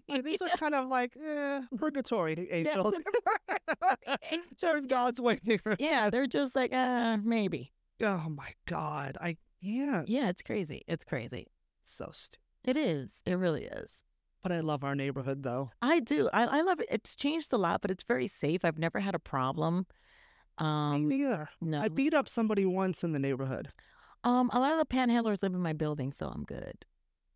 mean, 0.08 0.22
These 0.24 0.42
are 0.42 0.48
kind 0.58 0.74
of 0.74 0.88
like 0.88 1.16
eh, 1.24 1.60
purgatory 1.76 2.48
angels. 2.50 2.94
Turns 4.60 4.86
God's 4.86 5.20
way. 5.20 5.38
yeah, 5.78 6.10
they're 6.10 6.26
just 6.26 6.56
like, 6.56 6.72
uh, 6.72 7.18
maybe. 7.22 7.72
Oh 8.02 8.28
my 8.28 8.50
God. 8.66 9.16
I 9.20 9.36
can't. 9.62 10.08
Yeah, 10.08 10.28
it's 10.28 10.42
crazy. 10.42 10.82
It's 10.88 11.04
crazy. 11.04 11.46
So 11.80 12.10
stupid. 12.12 12.38
It 12.64 12.76
is. 12.76 13.22
It 13.26 13.34
really 13.34 13.64
is. 13.64 14.04
But 14.42 14.50
I 14.52 14.60
love 14.60 14.82
our 14.82 14.94
neighborhood, 14.96 15.42
though. 15.44 15.70
I 15.80 16.00
do. 16.00 16.28
I, 16.32 16.58
I 16.58 16.62
love 16.62 16.80
it. 16.80 16.86
It's 16.90 17.14
changed 17.14 17.52
a 17.52 17.56
lot, 17.56 17.80
but 17.82 17.90
it's 17.92 18.02
very 18.02 18.26
safe. 18.26 18.64
I've 18.64 18.78
never 18.78 18.98
had 18.98 19.14
a 19.14 19.20
problem. 19.20 19.86
Me 20.60 20.66
Um, 20.66 21.08
neither. 21.08 21.48
no. 21.60 21.80
I 21.80 21.88
beat 21.88 22.14
up 22.14 22.28
somebody 22.28 22.64
once 22.66 23.02
in 23.02 23.12
the 23.12 23.18
neighborhood. 23.18 23.68
Um, 24.24 24.50
a 24.52 24.60
lot 24.60 24.72
of 24.72 24.78
the 24.78 24.86
panhandlers 24.86 25.42
live 25.42 25.54
in 25.54 25.60
my 25.60 25.72
building, 25.72 26.12
so 26.12 26.26
I'm 26.28 26.44
good. 26.44 26.84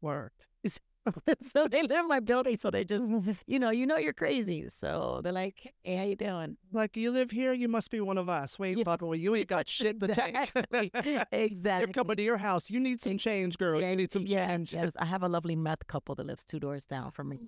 Work. 0.00 0.32
so 1.52 1.68
they 1.68 1.82
live 1.82 2.00
in 2.00 2.08
my 2.08 2.18
building, 2.20 2.56
so 2.56 2.68
they 2.70 2.84
just, 2.84 3.10
you 3.46 3.58
know, 3.60 3.70
you 3.70 3.86
know, 3.86 3.96
you're 3.96 4.12
crazy. 4.12 4.68
So 4.68 5.20
they're 5.22 5.32
like, 5.32 5.72
"Hey, 5.84 5.96
how 5.96 6.02
you 6.04 6.16
doing?" 6.16 6.56
Like, 6.72 6.96
you 6.96 7.12
live 7.12 7.30
here, 7.30 7.52
you 7.52 7.68
must 7.68 7.90
be 7.92 8.00
one 8.00 8.18
of 8.18 8.28
us. 8.28 8.58
Wait, 8.58 8.76
Yeah. 8.78 8.84
Bubba, 8.84 9.16
you 9.18 9.34
ain't 9.36 9.46
got 9.48 9.68
shit 9.68 10.00
to 10.00 10.08
take. 10.08 10.35
Exactly. 11.32 11.58
They're 11.62 11.87
coming 11.92 12.16
to 12.16 12.23
your 12.23 12.38
house. 12.38 12.70
You 12.70 12.80
need 12.80 13.00
some 13.00 13.18
change, 13.18 13.56
girl. 13.56 13.80
You 13.80 13.94
need 13.96 14.11
some 14.12 14.26
yes, 14.26 14.49
change. 14.50 14.75
yes. 14.75 14.96
I 14.99 15.04
have 15.04 15.23
a 15.23 15.28
lovely 15.28 15.54
meth 15.56 15.87
couple 15.87 16.14
that 16.16 16.26
lives 16.26 16.44
two 16.44 16.58
doors 16.58 16.85
down 16.85 17.12
from 17.12 17.28
me. 17.28 17.38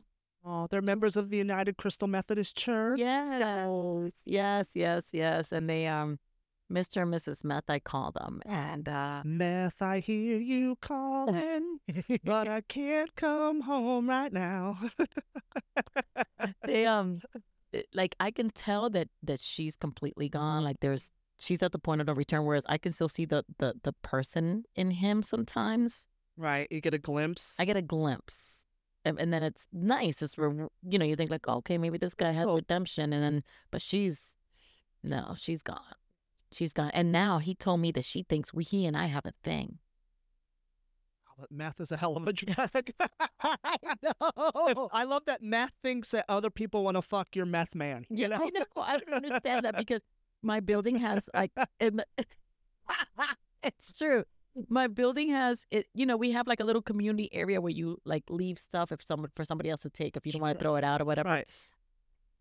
Oh, 0.51 0.67
they're 0.71 0.81
members 0.81 1.15
of 1.15 1.29
the 1.29 1.37
United 1.37 1.77
Crystal 1.77 2.09
Methodist 2.09 2.57
Church. 2.57 2.99
Yes, 2.99 4.13
yes, 4.25 4.71
yes, 4.75 5.11
yes. 5.13 5.53
And 5.53 5.69
they, 5.69 5.87
um, 5.87 6.19
Mr. 6.73 7.03
and 7.03 7.13
Mrs. 7.13 7.45
Meth, 7.45 7.69
I 7.69 7.79
call 7.81 8.13
them, 8.13 8.41
and 8.47 8.89
uh, 8.89 9.23
Meth, 9.27 9.83
I 9.83 9.99
hear 10.01 10.39
you 10.39 10.77
calling, 10.81 11.81
but 12.25 12.49
I 12.49 12.63
can't 12.63 13.15
come 13.15 13.63
home 13.63 14.09
right 14.09 14.33
now. 14.33 14.79
they 16.65 16.87
um 16.87 17.21
like 17.93 18.15
I 18.21 18.31
can 18.31 18.51
tell 18.51 18.89
that 18.91 19.09
that 19.23 19.41
she's 19.41 19.77
completely 19.77 20.29
gone. 20.29 20.65
Like 20.65 20.81
there's 20.81 21.11
she's 21.39 21.63
at 21.63 21.73
the 21.73 21.79
point 21.79 22.01
of 22.01 22.07
no 22.07 22.13
return. 22.15 22.45
Whereas 22.45 22.65
I 22.69 22.79
can 22.79 22.93
still 22.93 23.09
see 23.09 23.25
the 23.25 23.45
the 23.59 23.75
the 23.83 23.93
person 24.03 24.65
in 24.75 24.93
him 24.93 25.23
sometimes. 25.23 26.07
right, 26.37 26.69
you 26.71 26.81
get 26.81 26.95
a 26.95 26.99
glimpse. 26.99 27.55
I 27.59 27.65
get 27.65 27.77
a 27.77 27.83
glimpse, 27.83 28.65
and, 29.17 29.33
then 29.33 29.43
it's 29.43 29.67
nice. 29.73 30.21
It's 30.23 30.37
you 30.37 30.99
know 30.99 31.05
you 31.05 31.17
think 31.17 31.31
like 31.31 31.47
okay 31.49 31.79
maybe 31.79 31.99
this 31.99 32.15
guy 32.15 32.33
has 32.33 32.47
Oh. 32.47 32.57
redemption, 32.57 33.13
and 33.13 33.23
then 33.23 33.43
but 33.71 33.81
she's 33.81 34.37
no 35.03 35.35
she's 35.39 35.63
gone. 35.63 35.95
She's 36.53 36.73
gone, 36.73 36.91
and 36.95 37.13
now 37.13 37.39
he 37.39 37.55
told 37.55 37.81
me 37.81 37.93
that 37.93 38.05
she 38.05 38.23
thinks 38.23 38.53
we 38.55 38.65
he 38.65 38.87
and 38.87 38.97
I 38.97 39.07
have 39.07 39.27
a 39.27 39.33
thing. 39.43 39.79
Oh, 41.29 41.35
but 41.39 41.51
meth 41.53 41.81
is 41.81 41.93
a 41.93 41.97
hell 41.97 42.17
of 42.17 42.27
a 42.27 42.33
drug. 42.43 42.91
I 43.41 43.99
I 44.93 45.05
love 45.05 45.25
that 45.27 45.43
math 45.43 45.73
thinks 45.83 46.11
that 46.11 46.25
other 46.29 46.51
people 46.51 46.85
want 46.85 46.97
to 46.97 47.03
fuck 47.03 47.37
your 47.37 47.47
meth 47.47 47.75
man. 47.75 48.07
You 48.09 48.29
know? 48.29 48.37
I 48.43 48.49
know. 48.51 48.65
I 48.77 48.99
don't 48.99 49.13
understand 49.15 49.65
that 49.65 49.77
because 49.77 50.03
my 50.43 50.61
building 50.61 50.97
has 50.99 51.29
like, 51.35 51.53
in 51.81 51.97
the, 51.97 52.07
it's 53.63 53.93
true. 53.93 54.25
My 54.69 54.87
building 54.87 55.31
has 55.31 55.67
it. 55.71 55.87
You 55.95 56.07
know, 56.07 56.17
we 56.17 56.33
have 56.33 56.47
like 56.47 56.61
a 56.61 56.65
little 56.65 56.83
community 56.83 57.29
area 57.33 57.61
where 57.61 57.73
you 57.73 57.99
like 58.05 58.25
leave 58.29 58.59
stuff 58.59 58.93
if 58.93 59.03
someone 59.03 59.31
for 59.35 59.45
somebody 59.45 59.71
else 59.71 59.83
to 59.83 59.91
take 59.91 60.17
if 60.17 60.27
you 60.27 60.33
don't 60.33 60.43
want 60.43 60.59
to 60.59 60.63
throw 60.63 60.77
it 60.77 60.85
out 60.85 61.01
or 61.01 61.05
whatever. 61.05 61.29
Right. 61.29 61.49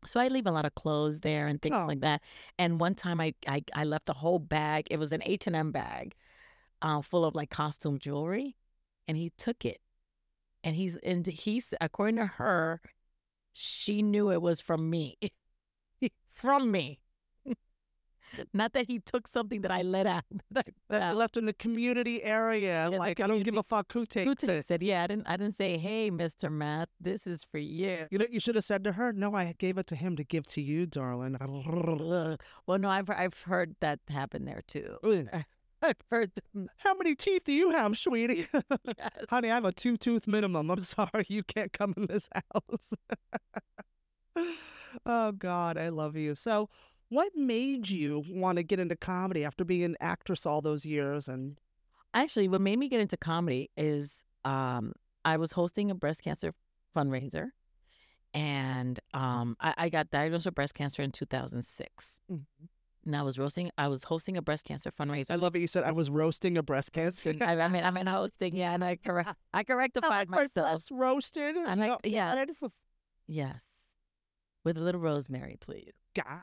So 0.05 0.19
I 0.19 0.27
leave 0.27 0.45
a 0.45 0.51
lot 0.51 0.65
of 0.65 0.75
clothes 0.75 1.19
there 1.21 1.47
and 1.47 1.61
things 1.61 1.75
Oh. 1.79 1.85
like 1.87 2.01
that. 2.01 2.21
And 2.57 2.79
one 2.79 2.95
time 2.95 3.19
I 3.19 3.33
I, 3.47 3.63
I 3.73 3.83
left 3.83 4.09
a 4.09 4.13
whole 4.13 4.39
bag. 4.39 4.87
It 4.89 4.97
was 4.97 5.11
an 5.11 5.21
H 5.25 5.47
and 5.47 5.55
M 5.55 5.71
bag, 5.71 6.15
uh, 6.81 7.01
full 7.01 7.25
of 7.25 7.35
like 7.35 7.49
costume 7.49 7.97
jewelry, 7.99 8.55
and 9.07 9.17
he 9.17 9.31
took 9.37 9.65
it. 9.65 9.81
And 10.63 10.75
he's 10.75 10.97
and 10.97 11.25
he's 11.25 11.73
according 11.81 12.17
to 12.17 12.25
her, 12.25 12.81
she 13.53 14.01
knew 14.01 14.31
it 14.31 14.41
was 14.41 14.59
from 14.61 14.89
me. 14.89 15.17
from 16.33 16.71
me. 16.71 16.99
Not 18.53 18.73
that 18.73 18.87
he 18.87 18.99
took 18.99 19.27
something 19.27 19.61
that 19.61 19.71
I 19.71 19.81
let 19.81 20.05
out. 20.07 20.23
that 20.51 20.65
I 20.67 20.71
That 20.89 21.01
out. 21.01 21.15
left 21.15 21.37
in 21.37 21.45
the 21.45 21.53
community 21.53 22.23
area. 22.23 22.89
the 22.91 22.97
like 22.97 23.19
I 23.19 23.27
don't 23.27 23.43
give 23.43 23.55
a 23.57 23.63
fuck 23.63 23.91
who 23.93 24.05
takes 24.05 24.43
Who 24.43 24.51
it. 24.51 24.65
said, 24.65 24.81
"Yeah, 24.83 25.03
I 25.03 25.07
didn't. 25.07 25.27
I 25.27 25.37
didn't 25.37 25.55
say, 25.55 25.77
hey, 25.77 26.09
Mister 26.09 26.49
Matt, 26.49 26.89
this 26.99 27.25
is 27.27 27.43
for 27.51 27.57
you." 27.57 28.07
You 28.11 28.17
know, 28.19 28.25
you 28.29 28.39
should 28.39 28.55
have 28.55 28.63
said 28.65 28.83
to 28.85 28.93
her, 28.93 29.13
"No, 29.13 29.33
I 29.35 29.53
gave 29.57 29.77
it 29.77 29.87
to 29.87 29.95
him 29.95 30.15
to 30.17 30.23
give 30.23 30.45
to 30.47 30.61
you, 30.61 30.85
darling." 30.85 31.37
Well, 31.39 32.77
no, 32.79 32.89
I've 32.89 33.09
I've 33.09 33.41
heard 33.43 33.75
that 33.81 33.99
happen 34.09 34.45
there 34.45 34.61
too. 34.67 34.97
I've 35.81 35.97
heard 36.09 36.31
them. 36.53 36.69
How 36.77 36.95
many 36.95 37.13
teeth 37.13 37.43
do 37.45 37.53
you 37.53 37.69
have, 37.69 37.97
sweetie? 37.99 38.47
Yes. 38.97 39.09
Honey, 39.29 39.51
I 39.51 39.55
have 39.55 39.65
a 39.65 39.71
two 39.71 39.95
tooth 39.95 40.25
minimum. 40.27 40.71
I'm 40.71 40.81
sorry, 40.81 41.25
you 41.27 41.43
can't 41.43 41.71
come 41.71 41.93
in 41.95 42.07
this 42.07 42.27
house. 42.33 42.93
oh 45.05 45.31
God, 45.33 45.77
I 45.77 45.89
love 45.89 46.15
you. 46.15 46.35
So, 46.35 46.69
what 47.09 47.35
made 47.35 47.89
you 47.89 48.23
want 48.29 48.57
to 48.57 48.63
get 48.63 48.79
into 48.79 48.95
comedy 48.95 49.45
after 49.45 49.63
being 49.63 49.83
an 49.83 49.95
actress 49.99 50.45
all 50.45 50.61
those 50.61 50.85
years? 50.85 51.27
And 51.27 51.57
Actually, 52.13 52.47
what 52.47 52.61
made 52.61 52.79
me 52.79 52.87
get 52.89 52.99
into 52.99 53.17
comedy 53.17 53.69
is 53.77 54.23
um, 54.45 54.93
I 55.25 55.37
was 55.37 55.51
hosting 55.53 55.91
a 55.91 55.95
breast 55.95 56.23
cancer 56.23 56.53
fundraiser, 56.95 57.49
and 58.33 58.99
um, 59.13 59.55
I, 59.59 59.73
I 59.77 59.89
got 59.89 60.09
diagnosed 60.09 60.45
with 60.45 60.55
breast 60.55 60.73
cancer 60.73 61.01
in 61.01 61.11
2006. 61.11 62.19
Mhm. 62.31 62.41
And 63.05 63.15
I 63.15 63.21
was 63.21 63.39
roasting. 63.39 63.71
I 63.77 63.87
was 63.87 64.03
hosting 64.03 64.35
a 64.35 64.41
breast 64.41 64.65
cancer 64.65 64.91
fundraiser. 64.91 65.31
I 65.31 65.35
love 65.35 65.55
it. 65.55 65.59
You 65.59 65.67
said 65.67 65.85
I 65.85 65.91
was 65.93 66.09
roasting 66.09 66.57
a 66.57 66.63
breast 66.63 66.91
cancer. 66.91 67.33
I, 67.39 67.57
I 67.57 67.67
mean, 67.69 67.85
I 67.85 67.91
mean 67.91 68.05
hosting. 68.05 68.53
Yeah, 68.55 68.73
and 68.73 68.83
I 68.83 68.97
correct. 68.97 69.33
I 69.53 69.63
correctified 69.63 70.29
myself. 70.29 70.83
Roasted. 70.91 71.55
And 71.55 71.81
I- 71.83 71.87
No, 71.87 71.97
yeah. 72.03 72.43
is 72.43 72.61
a- 72.63 72.69
Yes, 73.29 73.63
with 74.65 74.77
a 74.77 74.81
little 74.81 74.99
rosemary, 75.01 75.55
please. 75.59 75.93
God. 76.15 76.41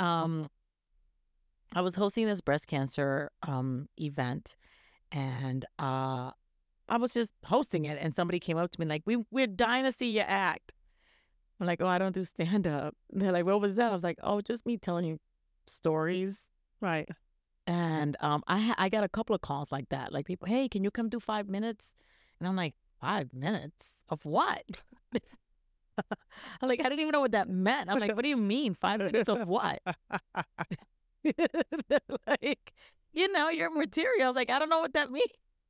Um 0.00 0.48
I 1.74 1.82
was 1.82 1.94
hosting 1.94 2.26
this 2.26 2.40
breast 2.40 2.66
cancer 2.66 3.30
um 3.42 3.88
event 4.00 4.56
and 5.12 5.64
uh 5.78 6.32
I 6.88 6.96
was 6.98 7.14
just 7.14 7.32
hosting 7.44 7.84
it 7.86 7.98
and 8.00 8.14
somebody 8.14 8.40
came 8.40 8.56
up 8.58 8.70
to 8.72 8.80
me 8.80 8.86
like 8.86 9.02
we 9.06 9.18
we're 9.30 9.46
dying 9.46 9.84
to 9.84 9.92
see 9.92 10.10
you 10.10 10.20
act. 10.22 10.74
I'm 11.60 11.66
like, 11.66 11.80
"Oh, 11.82 11.86
I 11.88 11.98
don't 11.98 12.14
do 12.14 12.24
stand 12.24 12.66
up." 12.66 12.96
They're 13.10 13.32
like, 13.32 13.44
"What 13.46 13.60
was 13.60 13.76
that?" 13.76 13.92
I 13.92 13.94
was 13.94 14.04
like, 14.04 14.18
"Oh, 14.22 14.40
just 14.40 14.66
me 14.66 14.78
telling 14.78 15.04
you 15.06 15.18
stories." 15.66 16.50
Right. 16.80 17.08
And 17.66 18.16
um 18.20 18.42
I 18.48 18.58
ha- 18.60 18.76
I 18.78 18.88
got 18.88 19.04
a 19.04 19.08
couple 19.08 19.34
of 19.36 19.42
calls 19.42 19.72
like 19.72 19.88
that. 19.90 20.12
Like 20.12 20.26
people, 20.26 20.48
"Hey, 20.48 20.68
can 20.68 20.84
you 20.84 20.90
come 20.90 21.08
do 21.08 21.20
5 21.20 21.48
minutes?" 21.48 21.94
And 22.40 22.48
I'm 22.48 22.56
like, 22.56 22.74
"5 23.00 23.32
minutes 23.34 23.98
of 24.08 24.24
what?" 24.26 24.64
I'm 26.60 26.68
like, 26.68 26.80
I 26.80 26.84
didn't 26.84 27.00
even 27.00 27.12
know 27.12 27.20
what 27.20 27.32
that 27.32 27.48
meant. 27.48 27.90
I'm 27.90 27.98
like, 27.98 28.14
what 28.14 28.22
do 28.22 28.28
you 28.28 28.36
mean? 28.36 28.74
Five 28.74 28.98
minutes 29.00 29.28
of 29.28 29.46
what? 29.46 29.80
like, 32.26 32.72
you 33.12 33.32
know, 33.32 33.48
your 33.48 33.70
material. 33.70 34.24
I 34.24 34.28
was 34.28 34.36
like, 34.36 34.50
I 34.50 34.58
don't 34.58 34.70
know 34.70 34.80
what 34.80 34.94
that 34.94 35.10
means. 35.10 35.26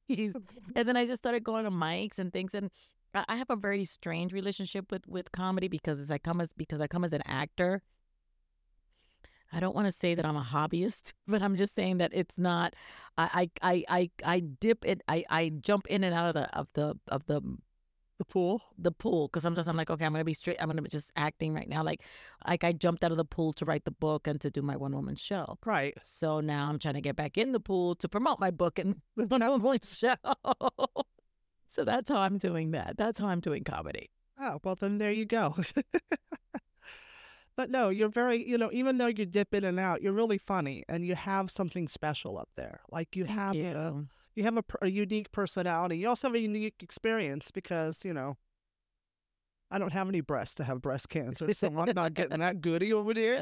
And 0.74 0.88
then 0.88 0.96
I 0.96 1.06
just 1.06 1.22
started 1.22 1.44
going 1.44 1.64
to 1.64 1.70
mics 1.70 2.18
and 2.18 2.32
things. 2.32 2.52
And 2.52 2.70
I 3.14 3.36
have 3.36 3.48
a 3.48 3.54
very 3.54 3.84
strange 3.84 4.32
relationship 4.32 4.90
with 4.90 5.06
with 5.06 5.30
comedy 5.30 5.68
because 5.68 6.00
as 6.00 6.10
I 6.10 6.18
come 6.18 6.40
as 6.40 6.52
because 6.52 6.80
I 6.80 6.86
come 6.86 7.04
as 7.04 7.12
an 7.12 7.22
actor. 7.26 7.82
I 9.52 9.58
don't 9.58 9.74
want 9.74 9.86
to 9.86 9.92
say 9.92 10.14
that 10.14 10.24
I'm 10.24 10.36
a 10.36 10.44
hobbyist, 10.44 11.12
but 11.26 11.42
I'm 11.42 11.56
just 11.56 11.74
saying 11.74 11.98
that 11.98 12.12
it's 12.14 12.38
not. 12.38 12.74
I 13.18 13.50
I 13.62 13.72
I 13.72 13.84
I, 13.88 14.10
I 14.24 14.40
dip 14.40 14.84
it. 14.84 15.02
I 15.08 15.24
I 15.28 15.52
jump 15.60 15.86
in 15.86 16.04
and 16.04 16.14
out 16.14 16.28
of 16.28 16.34
the 16.34 16.56
of 16.56 16.68
the 16.74 16.94
of 17.08 17.26
the 17.26 17.40
The 18.20 18.26
pool. 18.26 18.60
the 18.76 18.92
pool 18.92 19.28
because 19.28 19.42
sometimes 19.42 19.66
I'm 19.66 19.78
like, 19.78 19.88
okay, 19.88 20.04
I'm 20.04 20.12
gonna 20.12 20.26
be 20.26 20.34
straight. 20.34 20.58
I'm 20.60 20.68
gonna 20.68 20.82
be 20.82 20.90
just 20.90 21.10
acting 21.16 21.54
right 21.54 21.66
now. 21.66 21.82
Like, 21.82 22.02
like 22.46 22.64
I 22.64 22.72
jumped 22.72 23.02
out 23.02 23.12
of 23.12 23.16
the 23.16 23.24
pool 23.24 23.54
to 23.54 23.64
write 23.64 23.86
the 23.86 23.90
book 23.90 24.26
and 24.26 24.38
to 24.42 24.50
do 24.50 24.60
my 24.60 24.76
one 24.76 24.92
woman 24.92 25.16
show. 25.16 25.56
Right. 25.64 25.96
So 26.02 26.40
now 26.40 26.68
I'm 26.68 26.78
trying 26.78 26.94
to 26.94 27.00
get 27.00 27.16
back 27.16 27.38
in 27.38 27.52
the 27.52 27.60
pool 27.60 27.94
to 27.94 28.10
promote 28.10 28.38
my 28.38 28.50
book 28.50 28.78
and 28.78 29.00
the 29.16 29.24
one 29.26 29.40
woman 29.40 29.78
show. 29.82 30.16
so 31.66 31.82
that's 31.82 32.10
how 32.10 32.18
I'm 32.18 32.36
doing 32.36 32.72
that. 32.72 32.98
That's 32.98 33.18
how 33.18 33.28
I'm 33.28 33.40
doing 33.40 33.64
comedy. 33.64 34.10
Oh, 34.38 34.60
well, 34.62 34.74
then 34.74 34.98
there 34.98 35.12
you 35.12 35.24
go. 35.24 35.56
but 37.56 37.70
no, 37.70 37.88
you're 37.88 38.10
very, 38.10 38.46
you 38.46 38.58
know, 38.58 38.68
even 38.70 38.98
though 38.98 39.06
you 39.06 39.24
dip 39.24 39.54
in 39.54 39.64
and 39.64 39.80
out, 39.80 40.02
you're 40.02 40.12
really 40.12 40.36
funny 40.36 40.84
and 40.90 41.06
you 41.06 41.14
have 41.14 41.50
something 41.50 41.88
special 41.88 42.36
up 42.36 42.50
there. 42.54 42.80
Like 42.90 43.16
you 43.16 43.24
have, 43.24 43.56
a, 43.56 44.04
you 44.34 44.44
have 44.44 44.56
a, 44.56 44.64
a 44.82 44.90
unique 44.90 45.32
personality. 45.32 45.98
You 45.98 46.08
also 46.08 46.28
have 46.28 46.34
a 46.34 46.40
unique 46.40 46.82
experience 46.82 47.50
because, 47.50 48.04
you 48.04 48.12
know, 48.12 48.36
I 49.72 49.78
don't 49.78 49.92
have 49.92 50.08
any 50.08 50.20
breasts 50.20 50.56
to 50.56 50.64
have 50.64 50.82
breast 50.82 51.08
cancer, 51.08 51.52
so 51.54 51.68
I'm 51.68 51.94
not 51.94 52.14
getting 52.14 52.40
that 52.40 52.60
goodie 52.60 52.92
over 52.92 53.14
there. 53.14 53.36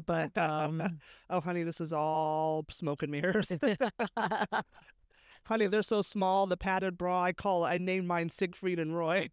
but 0.00 0.36
um, 0.38 1.00
oh, 1.30 1.40
honey, 1.40 1.62
this 1.62 1.80
is 1.80 1.92
all 1.92 2.64
smoke 2.70 3.02
and 3.02 3.12
mirrors. 3.12 3.52
honey, 5.44 5.66
they're 5.66 5.82
so 5.82 6.00
small. 6.00 6.46
The 6.46 6.56
padded 6.56 6.96
bra, 6.96 7.22
I 7.22 7.32
call 7.32 7.66
it. 7.66 7.68
I 7.68 7.78
named 7.78 8.06
mine 8.06 8.30
Siegfried 8.30 8.78
and 8.78 8.96
Roy. 8.96 9.28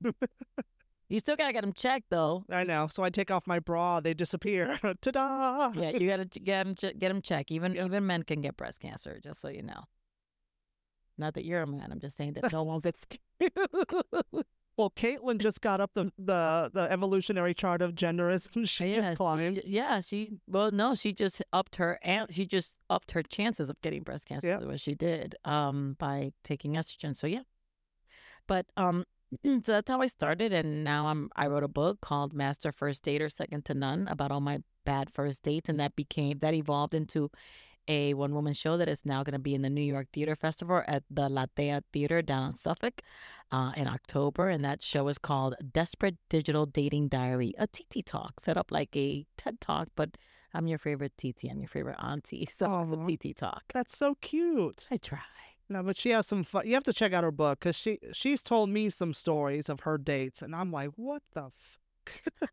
You 1.07 1.19
still 1.19 1.35
gotta 1.35 1.53
get 1.53 1.62
them 1.62 1.74
checked 1.74 2.09
though. 2.09 2.45
I 2.50 2.63
know. 2.63 2.88
So 2.88 3.03
I 3.03 3.09
take 3.09 3.29
off 3.31 3.45
my 3.47 3.59
bra, 3.59 4.00
they 4.00 4.13
disappear. 4.13 4.79
Ta-da! 5.01 5.71
Yeah, 5.75 5.91
you 5.91 6.07
gotta 6.09 6.25
get 6.25 6.63
them 6.65 6.74
get 6.97 7.09
them 7.09 7.21
checked. 7.21 7.51
Even 7.51 7.75
even 7.77 8.05
men 8.07 8.24
can 8.24 8.41
get 8.41 8.57
breast 8.57 8.79
cancer, 8.81 9.19
just 9.24 9.41
so 9.41 9.50
you 9.50 9.62
know. 9.63 9.83
Not 11.17 11.35
that 11.35 11.45
you're 11.45 11.62
a 11.62 11.67
man. 11.67 11.91
I'm 11.91 12.00
just 12.00 12.17
saying 12.17 12.33
that 12.33 12.51
no 12.51 12.63
one 12.63 12.79
gets. 12.79 13.05
Well, 14.77 14.89
Caitlyn 14.89 15.39
just 15.39 15.62
got 15.62 15.79
up 15.79 15.91
the 15.93 16.12
the, 16.17 16.69
the 16.74 16.91
evolutionary 16.91 17.53
chart 17.53 17.81
of 17.81 17.93
genderism. 17.95 18.67
She 18.67 18.95
Yeah, 18.95 19.15
climbed. 19.15 19.62
Yeah, 19.65 20.01
she 20.01 20.31
well 20.47 20.69
no, 20.71 20.95
she 20.95 21.13
just 21.13 21.41
upped 21.53 21.77
her 21.77 21.97
and 22.03 22.33
she 22.33 22.45
just 22.45 22.77
upped 22.89 23.12
her 23.12 23.24
chances 23.24 23.69
of 23.69 23.79
getting 23.81 24.03
breast 24.03 24.25
cancer 24.27 24.47
Yep. 24.47 24.63
what 24.63 24.81
she 24.81 24.93
did 24.93 25.35
um 25.45 25.95
by 25.97 26.33
taking 26.43 26.74
estrogen. 26.74 27.15
So 27.15 27.25
yeah. 27.25 27.43
But 28.47 28.65
um 28.75 29.05
so 29.44 29.72
that's 29.72 29.89
how 29.89 30.01
I 30.01 30.08
started 30.08 30.54
and 30.54 30.84
now 30.84 31.08
I'm 31.08 31.30
I 31.36 31.48
wrote 31.48 31.63
a 31.63 31.68
book 31.68 32.01
called 32.01 32.34
Master 32.34 32.72
First 32.72 33.04
Date 33.04 33.22
or 33.22 33.30
Second 33.30 33.65
to 33.65 33.74
None 33.74 34.08
about 34.08 34.32
all 34.32 34.42
my 34.42 34.60
bad 34.86 35.10
first 35.10 35.44
dates 35.44 35.70
and 35.70 35.80
that 35.80 35.96
became 35.96 36.39
that 36.39 36.54
evolved 36.54 36.94
into 36.94 37.32
a 37.88 38.13
one 38.13 38.34
woman 38.34 38.54
show 38.54 38.77
that 38.77 38.88
is 38.88 39.06
now 39.06 39.24
going 39.24 39.34
to 39.34 39.39
be 39.39 39.54
in 39.54 39.62
the 39.62 39.70
New 39.70 39.82
York 39.82 40.08
Theater 40.12 40.36
Festival 40.36 40.82
at 40.88 41.04
the 41.10 41.30
La 41.30 41.46
Tea 41.56 41.80
Theater 41.94 42.22
down 42.22 42.50
in 42.50 42.54
Suffolk 42.56 43.01
uh, 43.51 43.72
in 43.75 43.88
October. 43.88 44.50
And 44.50 44.63
that 44.65 44.82
show 44.82 45.08
is 45.08 45.18
called 45.18 45.56
Desperate 45.72 46.18
Digital 46.30 46.65
Dating 46.65 47.08
Diary, 47.08 47.54
a 47.58 47.68
TT 47.68 48.06
Talk, 48.06 48.39
set 48.39 48.58
up 48.58 48.72
like 48.72 48.96
a 48.96 49.25
TED 49.38 49.62
Talk, 49.62 49.89
but 49.96 50.18
I'm 50.54 50.68
your 50.68 50.80
favorite 50.80 51.13
TT. 51.18 51.50
I'm 51.51 51.60
your 51.60 51.68
favorite 51.68 51.98
auntie. 52.00 52.48
So 52.58 52.68
Aw. 52.68 52.84
it's 52.84 52.92
a 52.92 53.18
TT 53.18 53.38
Talk. 53.38 53.63
That's 53.74 53.98
so 53.98 54.15
cute. 54.22 54.86
I 54.89 54.98
try. 54.98 55.20
No, 55.69 55.81
but 55.84 55.98
she 55.98 56.10
has 56.12 56.27
some 56.27 56.43
fun. 56.43 56.67
You 56.67 56.74
have 56.75 56.84
to 56.84 56.93
check 56.93 57.12
out 57.13 57.24
her 57.24 57.31
book 57.31 57.60
because 57.60 57.75
she 57.75 57.98
she's 58.13 58.43
told 58.43 58.69
me 58.69 58.89
some 58.89 59.13
stories 59.13 59.67
of 59.69 59.81
her 59.81 59.98
dates, 59.98 60.41
and 60.41 60.55
I'm 60.55 60.72
like, 60.72 60.89
what 60.95 61.24
the 61.34 61.45
f- 61.45 61.79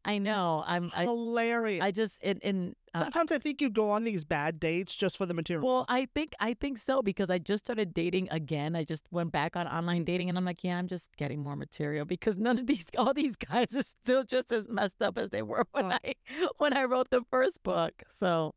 I 0.02 0.16
know. 0.16 0.64
I'm. 0.66 0.90
I. 0.96 1.04
hilarious. 1.04 1.82
I 1.82 1.90
just 1.90 2.22
in 2.22 2.38
in. 2.38 2.74
Uh, 2.94 3.02
Sometimes 3.04 3.32
I 3.32 3.38
think 3.38 3.60
you 3.60 3.68
go 3.68 3.90
on 3.90 4.04
these 4.04 4.24
bad 4.24 4.58
dates 4.58 4.94
just 4.94 5.18
for 5.18 5.26
the 5.26 5.34
material. 5.34 5.66
well, 5.66 5.84
I 5.90 6.08
think 6.14 6.32
I 6.40 6.54
think 6.54 6.78
so 6.78 7.02
because 7.02 7.28
I 7.28 7.36
just 7.38 7.64
started 7.66 7.92
dating 7.92 8.28
again. 8.30 8.74
I 8.74 8.84
just 8.84 9.04
went 9.10 9.30
back 9.30 9.56
on 9.56 9.66
online 9.68 10.04
dating, 10.04 10.30
and 10.30 10.38
I'm 10.38 10.46
like, 10.46 10.64
yeah, 10.64 10.78
I'm 10.78 10.88
just 10.88 11.14
getting 11.18 11.42
more 11.42 11.54
material 11.54 12.06
because 12.06 12.38
none 12.38 12.58
of 12.58 12.66
these, 12.66 12.86
all 12.96 13.12
these 13.12 13.36
guys 13.36 13.76
are 13.76 13.82
still 13.82 14.24
just 14.24 14.52
as 14.52 14.70
messed 14.70 15.02
up 15.02 15.18
as 15.18 15.28
they 15.28 15.42
were 15.42 15.66
when 15.72 15.92
Uh. 15.92 15.98
I 16.02 16.14
when 16.56 16.74
I 16.74 16.84
wrote 16.84 17.10
the 17.10 17.20
first 17.30 17.62
book. 17.62 17.92
So 18.08 18.54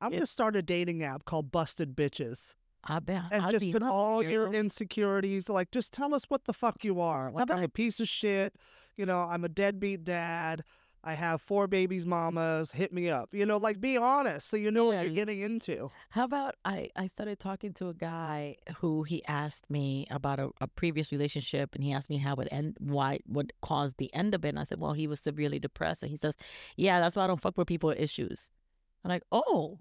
I'm 0.00 0.10
gonna 0.10 0.26
start 0.26 0.56
a 0.56 0.62
dating 0.62 1.04
app 1.04 1.24
called 1.24 1.52
Busted 1.52 1.94
Bitches, 1.94 2.54
I 2.86 2.98
bet 3.00 3.22
and 3.30 3.44
I'd 3.44 3.52
just 3.52 3.72
put 3.72 3.82
all 3.82 4.22
your 4.22 4.52
insecurities. 4.52 5.48
Like, 5.48 5.70
just 5.70 5.92
tell 5.92 6.14
us 6.14 6.24
what 6.28 6.44
the 6.44 6.52
fuck 6.52 6.84
you 6.84 7.00
are. 7.00 7.30
Like, 7.32 7.50
I'm 7.50 7.62
a 7.62 7.68
piece 7.68 8.00
of 8.00 8.08
shit. 8.08 8.54
You 8.96 9.06
know, 9.06 9.22
I'm 9.22 9.44
a 9.44 9.48
deadbeat 9.48 10.04
dad. 10.04 10.62
I 11.06 11.12
have 11.14 11.42
four 11.42 11.66
babies, 11.66 12.06
mamas. 12.06 12.70
Hit 12.70 12.90
me 12.90 13.10
up. 13.10 13.28
You 13.32 13.44
know, 13.44 13.58
like 13.58 13.78
be 13.78 13.98
honest, 13.98 14.48
so 14.48 14.56
you 14.56 14.70
know 14.70 14.90
Yeah, 14.90 14.98
what 14.98 15.06
you're 15.06 15.14
getting 15.14 15.40
into. 15.42 15.90
How 16.08 16.24
about 16.24 16.54
I, 16.64 16.88
I 16.96 17.08
started 17.08 17.38
talking 17.38 17.74
to 17.74 17.88
a 17.88 17.94
guy 17.94 18.56
who 18.78 19.02
he 19.02 19.22
asked 19.26 19.68
me 19.68 20.06
about 20.10 20.40
a, 20.40 20.50
a 20.62 20.66
previous 20.66 21.12
relationship 21.12 21.74
and 21.74 21.84
he 21.84 21.92
asked 21.92 22.08
me 22.08 22.16
how 22.16 22.36
it 22.36 22.48
end 22.50 22.78
why 22.80 23.18
what 23.26 23.52
caused 23.60 23.98
the 23.98 24.12
end 24.14 24.34
of 24.34 24.46
it. 24.46 24.48
And 24.48 24.58
I 24.58 24.64
said, 24.64 24.80
Well, 24.80 24.94
he 24.94 25.06
was 25.06 25.20
severely 25.20 25.58
depressed. 25.58 26.02
And 26.02 26.10
he 26.10 26.16
says, 26.16 26.36
Yeah, 26.76 27.00
that's 27.00 27.16
why 27.16 27.24
I 27.24 27.26
don't 27.26 27.40
fuck 27.40 27.58
with 27.58 27.68
people 27.68 27.88
with 27.88 28.00
issues. 28.00 28.50
I'm 29.04 29.10
like, 29.10 29.24
Oh. 29.30 29.80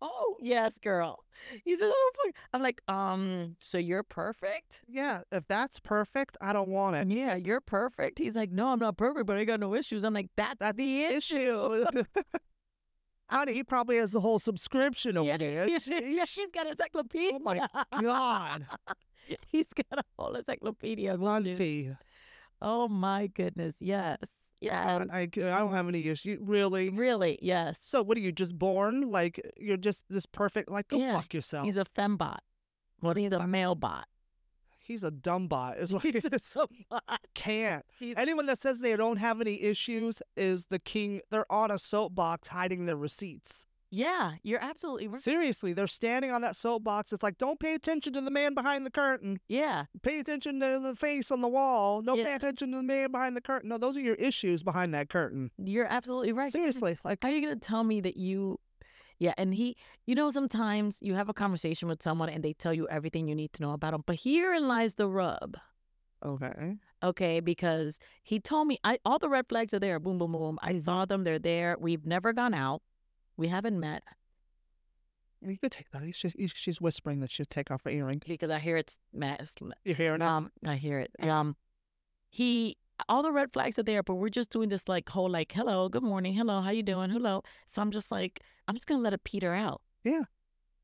Oh, 0.00 0.36
yes, 0.40 0.78
girl. 0.78 1.20
He's 1.64 1.80
says, 1.80 1.90
oh, 1.94 2.10
fuck." 2.24 2.34
I'm 2.52 2.62
like, 2.62 2.80
um, 2.88 3.56
so 3.60 3.78
you're 3.78 4.04
perfect? 4.04 4.80
Yeah, 4.88 5.22
if 5.32 5.46
that's 5.48 5.80
perfect, 5.80 6.36
I 6.40 6.52
don't 6.52 6.68
want 6.68 6.96
it. 6.96 7.08
Yeah, 7.08 7.34
you're 7.34 7.60
perfect. 7.60 8.18
He's 8.18 8.36
like, 8.36 8.50
No, 8.52 8.68
I'm 8.68 8.78
not 8.78 8.96
perfect, 8.96 9.26
but 9.26 9.36
I 9.36 9.44
got 9.44 9.58
no 9.60 9.74
issues. 9.74 10.04
I'm 10.04 10.14
like, 10.14 10.30
That's, 10.36 10.58
the 10.76 11.02
issue. 11.04 11.84
Honey, 13.28 13.54
he 13.54 13.64
probably 13.64 13.96
has 13.96 14.12
the 14.12 14.20
whole 14.20 14.38
subscription 14.38 15.16
over 15.16 15.26
Yeah, 15.26 15.36
there. 15.38 15.66
yeah, 15.86 16.24
she's 16.26 16.50
got 16.52 16.66
encyclopedia. 16.66 17.32
Oh 17.34 17.38
my 17.38 17.66
God. 18.00 18.66
He's 19.46 19.72
got 19.72 20.00
a 20.00 20.04
whole 20.18 20.34
encyclopedia. 20.34 21.16
One. 21.16 21.96
Oh 22.60 22.88
my 22.88 23.28
goodness. 23.28 23.76
Yes. 23.80 24.18
Yeah. 24.62 25.04
I, 25.12 25.20
I 25.22 25.26
don't 25.26 25.72
have 25.72 25.88
any 25.88 26.06
issues. 26.06 26.38
Really? 26.40 26.88
Really? 26.88 27.38
Yes. 27.42 27.80
So 27.82 28.02
what 28.02 28.16
are 28.16 28.20
you 28.20 28.32
just 28.32 28.58
born 28.58 29.10
like 29.10 29.40
you're 29.58 29.76
just 29.76 30.04
this 30.08 30.24
perfect 30.26 30.70
like 30.70 30.88
go 30.88 30.98
Yeah, 30.98 31.16
fuck 31.16 31.34
yourself. 31.34 31.66
He's 31.66 31.76
a 31.76 31.84
fembot. 31.84 32.38
Well, 33.00 33.14
he's 33.14 33.32
a 33.32 33.46
male 33.46 33.74
bot. 33.74 34.06
He's 34.78 35.02
a 35.04 35.10
dumb 35.10 35.48
bot. 35.48 35.78
Is 35.78 35.92
what 35.92 36.02
He's 36.02 36.24
it's 36.24 36.56
a 36.56 36.66
bot. 36.88 37.20
can't. 37.34 37.84
He's 37.98 38.16
Anyone 38.16 38.46
that 38.46 38.58
says 38.58 38.80
they 38.80 38.96
don't 38.96 39.16
have 39.16 39.40
any 39.40 39.62
issues 39.62 40.22
is 40.36 40.66
the 40.66 40.78
king. 40.78 41.20
They're 41.30 41.50
on 41.50 41.70
a 41.70 41.78
soapbox 41.78 42.48
hiding 42.48 42.86
their 42.86 42.96
receipts. 42.96 43.64
Yeah. 43.92 44.32
You're 44.42 44.62
absolutely 44.62 45.06
right. 45.06 45.20
Seriously, 45.20 45.74
they're 45.74 45.86
standing 45.86 46.32
on 46.32 46.40
that 46.40 46.56
soapbox. 46.56 47.12
It's 47.12 47.22
like, 47.22 47.36
don't 47.36 47.60
pay 47.60 47.74
attention 47.74 48.14
to 48.14 48.22
the 48.22 48.30
man 48.30 48.54
behind 48.54 48.86
the 48.86 48.90
curtain. 48.90 49.38
Yeah. 49.48 49.84
Pay 50.02 50.18
attention 50.18 50.60
to 50.60 50.80
the 50.82 50.96
face 50.96 51.30
on 51.30 51.42
the 51.42 51.48
wall. 51.48 52.00
Don't 52.00 52.16
pay 52.16 52.32
attention 52.34 52.70
to 52.70 52.78
the 52.78 52.82
man 52.82 53.12
behind 53.12 53.36
the 53.36 53.42
curtain. 53.42 53.68
No, 53.68 53.76
those 53.76 53.94
are 53.98 54.00
your 54.00 54.14
issues 54.14 54.62
behind 54.62 54.94
that 54.94 55.10
curtain. 55.10 55.50
You're 55.58 55.84
absolutely 55.84 56.32
right. 56.32 56.50
Seriously, 56.50 56.98
like 57.04 57.18
How 57.22 57.28
are 57.28 57.32
you 57.32 57.42
going 57.42 57.54
to 57.54 57.60
tell 57.60 57.84
me 57.84 58.00
that 58.00 58.16
you, 58.16 58.58
yeah, 59.18 59.34
and 59.36 59.54
he, 59.54 59.76
you 60.06 60.14
know, 60.14 60.30
sometimes 60.30 60.98
you 61.02 61.14
have 61.14 61.28
a 61.28 61.34
conversation 61.34 61.86
with 61.86 62.02
someone 62.02 62.30
and 62.30 62.42
they 62.42 62.54
tell 62.54 62.72
you 62.72 62.88
everything 62.88 63.28
you 63.28 63.34
need 63.34 63.52
to 63.52 63.62
know 63.62 63.72
about 63.72 63.92
them. 63.92 64.04
But 64.06 64.20
herein 64.24 64.68
lies 64.68 64.94
the 64.94 65.06
rub, 65.06 65.58
okay. 66.24 66.76
okay? 67.02 67.40
Because 67.40 67.98
he 68.22 68.40
told 68.40 68.68
me 68.68 68.78
I 68.84 69.00
all 69.04 69.18
the 69.18 69.28
red 69.28 69.46
flags 69.50 69.74
are 69.74 69.78
there. 69.78 70.00
Boom, 70.00 70.16
boom, 70.16 70.32
boom. 70.32 70.58
I 70.62 70.78
saw 70.78 71.04
them. 71.04 71.24
They're 71.24 71.38
there. 71.38 71.76
We've 71.78 72.06
never 72.06 72.32
gone 72.32 72.54
out. 72.54 72.80
We 73.36 73.48
haven't 73.48 73.78
met 73.78 74.02
You 75.40 75.58
could 75.58 75.72
take 75.72 75.90
that. 75.90 76.02
He's 76.02 76.18
just, 76.18 76.36
she's 76.54 76.80
whispering 76.80 77.20
that 77.20 77.30
she'll 77.30 77.46
take 77.46 77.70
off 77.70 77.82
her 77.84 77.90
earring. 77.90 78.22
because 78.26 78.50
I 78.50 78.58
hear 78.58 78.76
it's 78.76 78.98
mass. 79.12 79.54
You 79.84 79.94
hear 79.94 80.14
it? 80.14 80.22
Um, 80.22 80.50
I 80.64 80.76
hear 80.76 81.00
it. 81.00 81.10
Um, 81.20 81.56
he 82.30 82.76
all 83.08 83.22
the 83.22 83.32
red 83.32 83.52
flags 83.52 83.78
are 83.78 83.82
there, 83.82 84.02
but 84.02 84.14
we're 84.14 84.28
just 84.28 84.50
doing 84.50 84.68
this 84.68 84.88
like 84.88 85.08
whole 85.08 85.30
like, 85.30 85.52
hello, 85.52 85.88
good 85.88 86.02
morning, 86.02 86.34
hello, 86.34 86.60
how 86.60 86.70
you 86.70 86.82
doing, 86.82 87.10
hello. 87.10 87.42
So 87.66 87.82
I'm 87.82 87.90
just 87.90 88.10
like, 88.12 88.40
I'm 88.68 88.74
just 88.74 88.86
gonna 88.86 89.00
let 89.02 89.12
it 89.12 89.24
peter 89.24 89.52
out. 89.52 89.80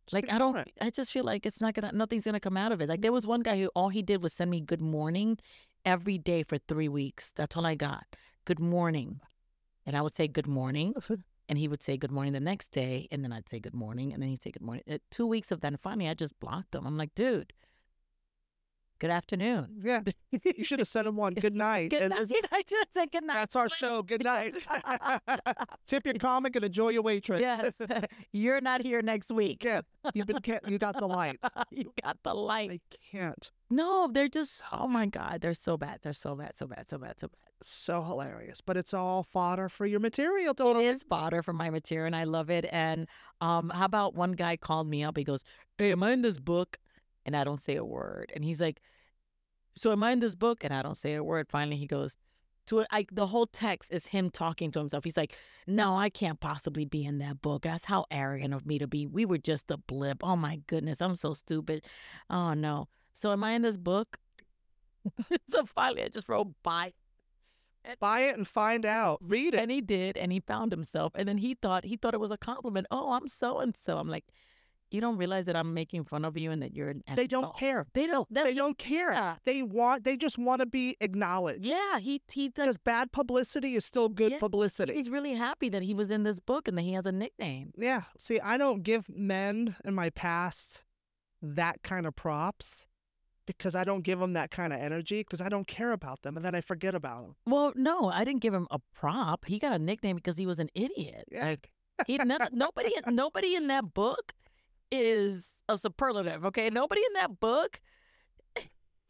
Just 0.06 0.14
Like 0.14 0.32
I 0.32 0.38
don't. 0.38 0.56
I 0.80 0.90
just 0.90 1.12
feel 1.12 1.24
like 1.24 1.46
it's 1.46 1.60
not 1.60 1.74
gonna, 1.74 1.92
nothing's 1.92 2.24
gonna 2.24 2.40
come 2.40 2.56
out 2.56 2.72
of 2.72 2.80
it. 2.80 2.88
Like 2.88 3.02
there 3.02 3.12
was 3.12 3.26
one 3.26 3.40
guy 3.42 3.58
who 3.58 3.68
all 3.74 3.90
he 3.90 4.02
did 4.02 4.22
was 4.22 4.32
send 4.32 4.50
me 4.50 4.60
good 4.60 4.80
morning 4.82 5.38
every 5.84 6.18
day 6.18 6.42
for 6.42 6.58
three 6.58 6.88
weeks. 6.88 7.32
That's 7.36 7.56
all 7.56 7.66
I 7.66 7.74
got. 7.74 8.04
Good 8.44 8.58
morning, 8.60 9.20
and 9.86 9.96
I 9.96 10.02
would 10.02 10.16
say 10.16 10.26
good 10.26 10.46
morning, 10.46 10.94
and 11.48 11.58
he 11.58 11.68
would 11.68 11.82
say 11.82 11.96
good 11.96 12.10
morning 12.12 12.32
the 12.32 12.40
next 12.40 12.68
day, 12.72 13.08
and 13.10 13.24
then 13.24 13.32
I'd 13.32 13.48
say 13.48 13.58
good 13.58 13.74
morning, 13.74 14.12
and 14.12 14.22
then 14.22 14.28
he'd 14.30 14.42
say 14.42 14.50
good 14.50 14.62
morning. 14.62 14.84
Uh, 14.90 14.98
two 15.10 15.26
weeks 15.26 15.50
of 15.50 15.60
that, 15.60 15.68
and 15.68 15.80
finally 15.80 16.08
I 16.08 16.14
just 16.14 16.38
blocked 16.40 16.74
him. 16.74 16.86
I'm 16.86 16.96
like, 16.98 17.14
dude, 17.14 17.52
good 18.98 19.10
afternoon. 19.10 19.80
Yeah. 19.82 20.02
You 20.56 20.64
should 20.64 20.78
have 20.80 20.88
sent 20.88 21.06
him 21.06 21.16
one. 21.16 21.34
Good 21.34 21.54
night. 21.68 21.90
Good 21.90 22.02
And 22.02 22.10
night. 22.10 22.28
I 22.52 22.62
should 22.68 22.78
have 22.78 22.88
said 22.92 23.12
good 23.12 23.24
night. 23.24 23.34
That's 23.34 23.56
our 23.56 23.68
show. 23.68 24.02
Good 24.02 24.24
night. 24.24 24.56
Tip 25.86 26.04
your 26.04 26.14
comic 26.14 26.56
and 26.56 26.64
enjoy 26.64 26.90
your 26.90 27.02
waitress. 27.02 27.40
Yes, 27.40 27.80
you're 28.32 28.60
not 28.60 28.82
here 28.82 29.00
next 29.00 29.30
week. 29.30 29.64
Yeah. 29.64 29.82
You've 30.14 30.26
been 30.26 30.40
you 30.66 30.78
got 30.78 30.98
the 30.98 31.06
light. 31.06 31.38
you 31.70 31.92
got 32.02 32.18
the 32.22 32.34
light. 32.34 32.68
They 32.70 32.80
can't. 33.18 33.50
No, 33.70 34.08
they're 34.12 34.28
just. 34.28 34.62
Oh 34.72 34.88
my 34.88 35.06
God, 35.06 35.40
they're 35.40 35.54
so 35.54 35.76
bad. 35.76 36.00
They're 36.02 36.12
so 36.12 36.34
bad. 36.34 36.56
So 36.56 36.66
bad. 36.66 36.88
So 36.88 36.98
bad. 36.98 37.20
So 37.20 37.28
bad. 37.28 37.47
So 37.60 38.02
hilarious. 38.02 38.60
But 38.60 38.76
it's 38.76 38.94
all 38.94 39.24
fodder 39.24 39.68
for 39.68 39.84
your 39.84 40.00
material, 40.00 40.52
It 40.52 40.56
don't 40.58 40.80
is 40.80 41.02
fodder 41.02 41.42
for 41.42 41.52
my 41.52 41.70
material, 41.70 42.06
and 42.06 42.16
I 42.16 42.24
love 42.24 42.50
it. 42.50 42.66
And 42.70 43.08
um, 43.40 43.70
how 43.70 43.84
about 43.84 44.14
one 44.14 44.32
guy 44.32 44.56
called 44.56 44.88
me 44.88 45.02
up? 45.02 45.16
He 45.16 45.24
goes, 45.24 45.42
"Hey, 45.76 45.92
am 45.92 46.02
I 46.02 46.12
in 46.12 46.22
this 46.22 46.38
book?" 46.38 46.78
And 47.26 47.36
I 47.36 47.44
don't 47.44 47.60
say 47.60 47.76
a 47.76 47.84
word. 47.84 48.32
And 48.34 48.44
he's 48.44 48.60
like, 48.60 48.80
"So 49.76 49.90
am 49.92 50.02
I 50.04 50.12
in 50.12 50.20
this 50.20 50.36
book?" 50.36 50.62
And 50.62 50.72
I 50.72 50.82
don't 50.82 50.96
say 50.96 51.14
a 51.14 51.24
word. 51.24 51.48
Finally, 51.48 51.78
he 51.78 51.86
goes, 51.86 52.16
"To 52.66 52.80
it." 52.80 52.86
I, 52.92 53.06
the 53.10 53.26
whole 53.26 53.46
text 53.46 53.92
is 53.92 54.06
him 54.08 54.30
talking 54.30 54.70
to 54.72 54.78
himself. 54.78 55.02
He's 55.02 55.16
like, 55.16 55.36
"No, 55.66 55.96
I 55.96 56.10
can't 56.10 56.38
possibly 56.38 56.84
be 56.84 57.04
in 57.04 57.18
that 57.18 57.42
book. 57.42 57.62
That's 57.62 57.86
how 57.86 58.06
arrogant 58.10 58.54
of 58.54 58.66
me 58.66 58.78
to 58.78 58.86
be. 58.86 59.04
We 59.06 59.24
were 59.26 59.38
just 59.38 59.70
a 59.70 59.76
blip. 59.78 60.18
Oh 60.22 60.36
my 60.36 60.60
goodness, 60.68 61.00
I'm 61.00 61.16
so 61.16 61.34
stupid. 61.34 61.84
Oh 62.30 62.54
no. 62.54 62.88
So 63.14 63.32
am 63.32 63.42
I 63.42 63.52
in 63.52 63.62
this 63.62 63.76
book?" 63.76 64.18
so 65.50 65.66
finally, 65.66 66.02
I 66.04 66.08
just 66.08 66.28
wrote 66.28 66.48
bye. 66.62 66.92
Buy 68.00 68.20
it 68.20 68.36
and 68.36 68.46
find 68.46 68.84
out. 68.84 69.18
Read 69.22 69.54
it. 69.54 69.58
And 69.60 69.70
he 69.70 69.80
did, 69.80 70.16
and 70.16 70.32
he 70.32 70.40
found 70.40 70.72
himself. 70.72 71.12
And 71.14 71.28
then 71.28 71.38
he 71.38 71.54
thought 71.54 71.84
he 71.84 71.96
thought 71.96 72.14
it 72.14 72.20
was 72.20 72.30
a 72.30 72.36
compliment. 72.38 72.86
Oh, 72.90 73.12
I'm 73.12 73.28
so 73.28 73.58
and 73.58 73.76
so. 73.76 73.98
I'm 73.98 74.08
like, 74.08 74.24
you 74.90 75.00
don't 75.02 75.18
realize 75.18 75.44
that 75.46 75.56
I'm 75.56 75.74
making 75.74 76.04
fun 76.04 76.24
of 76.24 76.38
you 76.38 76.50
and 76.50 76.62
that 76.62 76.74
you're 76.74 76.88
an 76.88 77.02
They 77.14 77.26
don't 77.26 77.44
asshole." 77.44 77.52
care. 77.58 77.86
They 77.92 78.06
don't. 78.06 78.32
They 78.32 78.54
don't 78.54 78.78
care. 78.78 79.12
Yeah. 79.12 79.36
They 79.44 79.62
want. 79.62 80.04
They 80.04 80.16
just 80.16 80.38
want 80.38 80.60
to 80.60 80.66
be 80.66 80.96
acknowledged. 81.00 81.64
Yeah, 81.66 81.98
he 81.98 82.22
he 82.30 82.48
does. 82.48 82.64
Because 82.64 82.78
bad 82.78 83.12
publicity 83.12 83.74
is 83.76 83.84
still 83.84 84.08
good 84.08 84.32
Yeah, 84.32 84.38
publicity. 84.38 84.94
He's 84.94 85.10
really 85.10 85.34
happy 85.34 85.68
that 85.68 85.82
he 85.82 85.94
was 85.94 86.10
in 86.10 86.22
this 86.22 86.40
book 86.40 86.68
and 86.68 86.76
that 86.78 86.82
he 86.82 86.94
has 86.94 87.06
a 87.06 87.12
nickname. 87.12 87.72
Yeah. 87.76 88.04
See, 88.18 88.40
I 88.40 88.56
don't 88.56 88.82
give 88.82 89.08
men 89.08 89.76
in 89.84 89.94
my 89.94 90.10
past 90.10 90.84
that 91.40 91.82
kind 91.84 92.04
of 92.04 92.16
props 92.16 92.87
because 93.56 93.74
I 93.74 93.84
don't 93.84 94.02
give 94.02 94.18
them 94.18 94.34
that 94.34 94.50
kind 94.50 94.72
of 94.72 94.80
energy 94.80 95.20
because 95.20 95.40
I 95.40 95.48
don't 95.48 95.66
care 95.66 95.92
about 95.92 96.22
them 96.22 96.36
and 96.36 96.44
then 96.44 96.54
I 96.54 96.60
forget 96.60 96.94
about 96.94 97.22
them. 97.22 97.34
Well, 97.46 97.72
no, 97.74 98.10
I 98.10 98.24
didn't 98.24 98.42
give 98.42 98.54
him 98.54 98.66
a 98.70 98.78
prop. 98.94 99.46
He 99.46 99.58
got 99.58 99.72
a 99.72 99.78
nickname 99.78 100.16
because 100.16 100.36
he 100.36 100.46
was 100.46 100.58
an 100.58 100.68
idiot. 100.74 101.24
Like 101.32 101.70
he 102.06 102.18
none, 102.18 102.48
nobody 102.52 102.92
nobody 103.08 103.54
in 103.54 103.66
that 103.68 103.92
book 103.94 104.32
is 104.90 105.50
a 105.68 105.76
superlative. 105.76 106.44
Okay, 106.44 106.70
nobody 106.70 107.00
in 107.04 107.12
that 107.14 107.40
book 107.40 107.80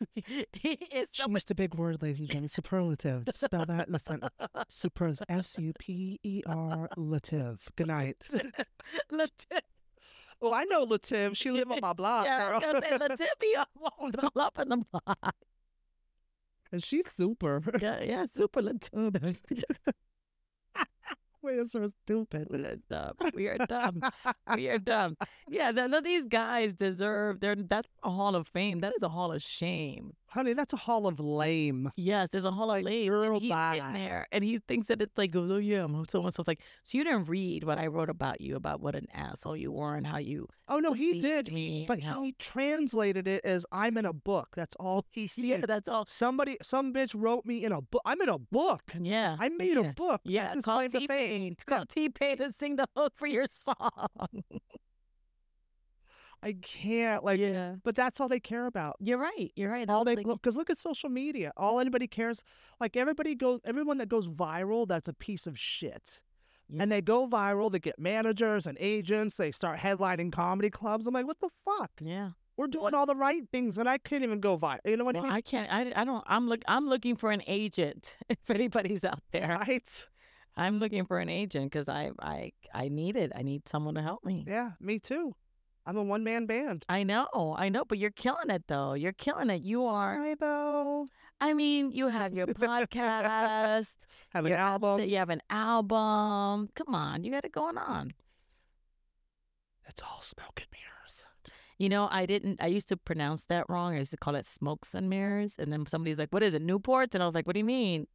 is 0.17 1.09
She 1.13 1.23
some 1.23 1.33
used 1.33 1.51
a 1.51 1.55
big 1.55 1.75
word, 1.75 2.03
ladies 2.03 2.21
and 2.21 2.29
gentlemen. 2.29 2.49
Superlative. 2.49 3.25
Spell 3.35 3.67
that 3.67 3.87
in 3.89 3.93
the 3.93 3.99
sentence. 3.99 4.31
Superlative. 4.69 5.27
S 5.29 5.57
U 5.59 5.73
P 5.79 6.19
E 6.23 6.43
R 6.47 6.89
lative. 6.97 7.69
Good 7.77 7.89
night. 7.89 8.17
Latif- 9.13 9.61
Oh, 10.41 10.53
I 10.53 10.65
know 10.65 10.87
Lativ. 10.87 11.37
She 11.37 11.51
live 11.51 11.71
on 11.71 11.81
my 11.81 11.93
block. 11.93 12.25
Yeah, 12.25 12.51
girl. 12.51 12.61
gonna 12.61 12.83
say 12.83 12.99
Latifia 12.99 13.65
won't 13.99 14.17
all 14.23 14.41
up 14.43 14.59
in 14.59 14.69
the 14.69 14.77
block. 14.77 15.35
and 16.71 16.83
she's 16.85 17.11
super. 17.11 17.63
Yeah, 17.81 18.03
yeah, 18.03 18.25
super 18.25 18.63
Latif. 18.63 19.37
We're 21.43 21.65
so 21.67 21.87
stupid. 21.87 22.49
We 22.51 22.65
are 22.65 22.77
dumb. 22.91 23.13
We 23.33 23.49
are 23.49 23.59
dumb. 23.59 24.03
We 24.55 24.69
are 24.69 24.79
dumb. 24.79 25.17
Yeah, 25.49 25.71
none 25.71 25.95
of 25.95 26.05
these 26.05 26.27
guys 26.27 26.75
deserve. 26.75 27.41
They're 27.41 27.55
that's 27.55 27.89
a 28.03 28.11
hall 28.11 28.35
of 28.35 28.49
fame. 28.49 28.81
That 28.81 28.93
is 28.97 29.03
a 29.03 29.09
hall 29.09 29.33
of 29.33 29.41
shame. 29.43 30.15
Honey, 30.31 30.53
that's 30.53 30.75
a 30.75 30.77
hall 30.77 31.07
of 31.07 31.19
lame. 31.19 31.91
Yes, 31.97 32.29
there's 32.31 32.45
a 32.45 32.51
hall 32.51 32.71
of 32.71 32.83
lame. 32.83 33.09
girl, 33.11 33.41
he's 33.41 33.51
in 33.51 33.93
there, 33.95 34.27
and 34.31 34.45
he 34.45 34.59
thinks 34.59 34.89
that 34.89 35.01
it's 35.01 35.17
like, 35.17 35.35
oh 35.35 35.57
yeah, 35.57 35.85
I'm 35.85 36.05
so 36.09 36.23
and 36.23 36.35
so. 36.35 36.41
It's 36.41 36.49
like, 36.49 36.61
so 36.85 36.99
you 36.99 37.05
didn't 37.05 37.25
read 37.25 37.65
what 37.65 37.79
I 37.79 37.87
wrote 37.87 38.11
about 38.11 38.41
you 38.43 38.55
about 38.55 38.81
what 38.81 38.95
an 38.95 39.07
asshole 39.15 39.57
you 39.57 39.73
were 39.73 39.95
and 39.97 40.07
how 40.07 40.19
you. 40.19 40.47
Oh 40.69 40.81
no, 40.81 40.93
he 40.93 41.21
did. 41.23 41.51
me 41.51 41.87
But 41.89 42.03
how- 42.03 42.23
he 42.23 42.33
translated 42.33 43.27
it 43.27 43.43
as 43.45 43.65
I'm 43.73 43.97
in 43.97 44.05
a 44.05 44.13
book. 44.13 44.49
That's 44.55 44.77
all 44.79 45.07
he 45.11 45.31
Yeah, 45.37 45.63
that's 45.67 45.89
all. 45.89 46.05
Somebody, 46.07 46.59
some 46.63 46.93
bitch 46.93 47.15
wrote 47.17 47.47
me 47.47 47.65
in 47.65 47.73
a 47.73 47.81
book. 47.81 48.03
I'm 48.05 48.21
in 48.21 48.29
a 48.29 48.39
book. 48.39 48.83
Yeah, 49.01 49.37
I 49.41 49.49
made 49.49 49.77
yeah. 49.79 49.91
a 49.91 49.93
book. 49.95 50.21
Yeah, 50.25 50.49
That's 50.53 50.65
call 50.65 50.87
T 50.89 51.07
Pain. 51.07 51.57
Call 51.67 51.87
T 51.89 52.11
Pain 52.11 52.37
to 52.37 52.53
sing 52.53 52.77
the 52.77 52.87
hook 52.95 53.15
for 53.17 53.27
your 53.27 53.47
song. 53.47 54.09
I 56.43 56.53
can't 56.63 57.25
like. 57.25 57.41
yeah, 57.41 57.75
But 57.83 57.97
that's 57.97 58.21
all 58.21 58.29
they 58.29 58.41
care 58.41 58.67
about. 58.67 58.97
you're 59.01 59.19
right. 59.19 59.51
You're 59.57 59.71
right. 59.71 59.89
All 59.91 60.05
they 60.05 60.15
because 60.17 60.57
look 60.57 60.71
at 60.71 60.79
social 60.79 61.09
media. 61.09 61.53
All 61.57 61.81
anybody 61.81 62.07
cares, 62.07 62.43
like 62.81 62.97
everybody 62.97 63.35
goes, 63.35 63.61
everyone 63.65 63.99
that 63.99 64.09
goes 64.09 64.29
viral, 64.29 64.87
that's 64.87 65.09
a 65.09 65.13
piece 65.13 65.47
of 65.47 65.59
shit. 65.59 66.21
Yeah. 66.71 66.83
And 66.83 66.93
they 66.93 67.01
go 67.01 67.27
viral. 67.27 67.73
They 67.73 67.79
get 67.79 67.99
managers 67.99 68.67
and 68.67 68.77
agents. 68.81 69.37
They 69.37 69.51
start 69.53 69.79
headlining 69.81 70.31
comedy 70.33 70.71
clubs. 70.71 71.07
I'm 71.07 71.15
like, 71.15 71.27
what 71.27 71.41
the 71.41 71.49
fuck? 71.65 71.91
yeah. 72.01 72.31
We're 72.57 72.67
doing 72.67 72.93
all 72.93 73.07
the 73.07 73.15
right 73.15 73.45
things, 73.53 73.79
and 73.79 73.89
I 73.89 73.99
can't 73.99 74.25
even 74.25 74.41
go 74.41 74.59
viral. 74.59 74.81
You 74.85 74.97
know 74.97 75.05
what 75.05 75.15
Well, 75.15 75.23
I 75.27 75.29
mean? 75.29 75.37
I 75.37 75.41
can't. 75.41 75.73
I, 75.73 75.93
I 76.01 76.05
don't. 76.05 76.25
I'm 76.27 76.49
look. 76.49 76.61
I'm 76.67 76.89
looking 76.89 77.15
for 77.15 77.31
an 77.31 77.43
agent. 77.47 78.17
If 78.29 78.51
anybody's 78.51 79.05
out 79.05 79.23
there, 79.33 79.59
Right? 79.61 80.07
I'm 80.57 80.81
looking 80.81 81.05
for 81.07 81.21
an 81.21 81.29
agent 81.29 81.67
because 81.71 81.89
I 81.89 82.11
I 82.21 82.51
I 82.75 82.89
need 82.89 83.15
it. 83.17 83.31
I 83.37 83.43
need 83.43 83.69
someone 83.69 83.95
to 83.95 84.03
help 84.03 84.25
me. 84.25 84.45
Yeah, 84.47 84.73
me 84.81 84.99
too. 84.99 85.37
I'm 85.89 85.97
a 85.97 86.03
one 86.03 86.23
man 86.23 86.45
band. 86.45 86.85
I 86.91 87.03
know, 87.03 87.57
I 87.57 87.71
know, 87.71 87.83
but 87.83 87.97
you're 87.97 88.11
killing 88.11 88.51
it 88.51 88.65
though. 88.69 88.93
You're 88.93 89.15
killing 89.15 89.49
it. 89.49 89.63
You 89.63 89.87
are. 89.87 90.21
Rainbow. 90.21 91.07
I 91.41 91.55
mean, 91.55 91.93
you 91.93 92.09
have 92.09 92.35
your 92.35 92.47
podcast. 92.47 93.97
Have 94.35 94.45
an 94.45 94.53
album. 94.53 95.01
You 95.01 95.17
have 95.17 95.31
an 95.31 95.41
album. 95.49 96.69
Come 96.75 96.95
on, 96.95 97.25
you 97.25 97.33
got 97.33 97.47
it 97.47 97.53
going 97.53 97.79
on. 97.79 98.13
It's 99.89 100.03
all 100.03 100.21
smoke 100.21 100.61
and 100.61 100.67
mirrors. 100.71 101.25
You 101.79 101.89
know, 101.89 102.09
I 102.11 102.27
didn't. 102.27 102.63
I 102.63 102.67
used 102.67 102.89
to 102.89 102.99
pronounce 102.99 103.45
that 103.45 103.65
wrong. 103.71 103.95
I 103.95 104.01
used 104.01 104.11
to 104.11 104.19
call 104.19 104.35
it 104.35 104.45
smokes 104.45 104.95
and 104.95 105.09
mirrors. 105.09 105.57
And 105.59 105.73
then 105.73 105.87
somebody's 105.87 106.19
like, 106.19 106.29
"What 106.31 106.43
is 106.43 106.53
it, 106.53 106.63
Newports?" 106.63 107.15
And 107.15 107.23
I 107.23 107.27
was 107.27 107.35
like, 107.35 107.47
"What 107.47 107.55
do 107.55 107.61
you 107.61 107.65
mean?" 107.65 108.07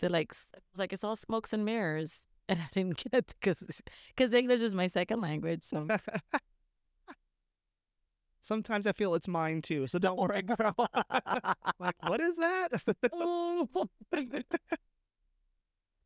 They're 0.00 0.10
like, 0.10 0.34
I 0.56 0.58
like 0.76 0.92
it's 0.92 1.04
all 1.04 1.14
smokes 1.14 1.52
and 1.52 1.64
mirrors. 1.64 2.26
And 2.50 2.60
I 2.60 2.68
didn't 2.72 2.96
get 2.96 3.12
it 3.12 3.34
because 3.38 3.82
because 4.08 4.32
English 4.32 4.62
is 4.62 4.74
my 4.74 4.86
second 4.86 5.20
language. 5.20 5.64
So 5.64 5.86
Sometimes 8.40 8.86
I 8.86 8.92
feel 8.92 9.14
it's 9.14 9.28
mine 9.28 9.62
too, 9.62 9.86
so 9.86 9.98
don't 9.98 10.18
worry, 10.18 10.42
girl. 10.42 10.74
like, 11.78 11.96
what 12.08 12.20
is 12.20 12.36
that? 12.36 12.68
oh 13.12 13.68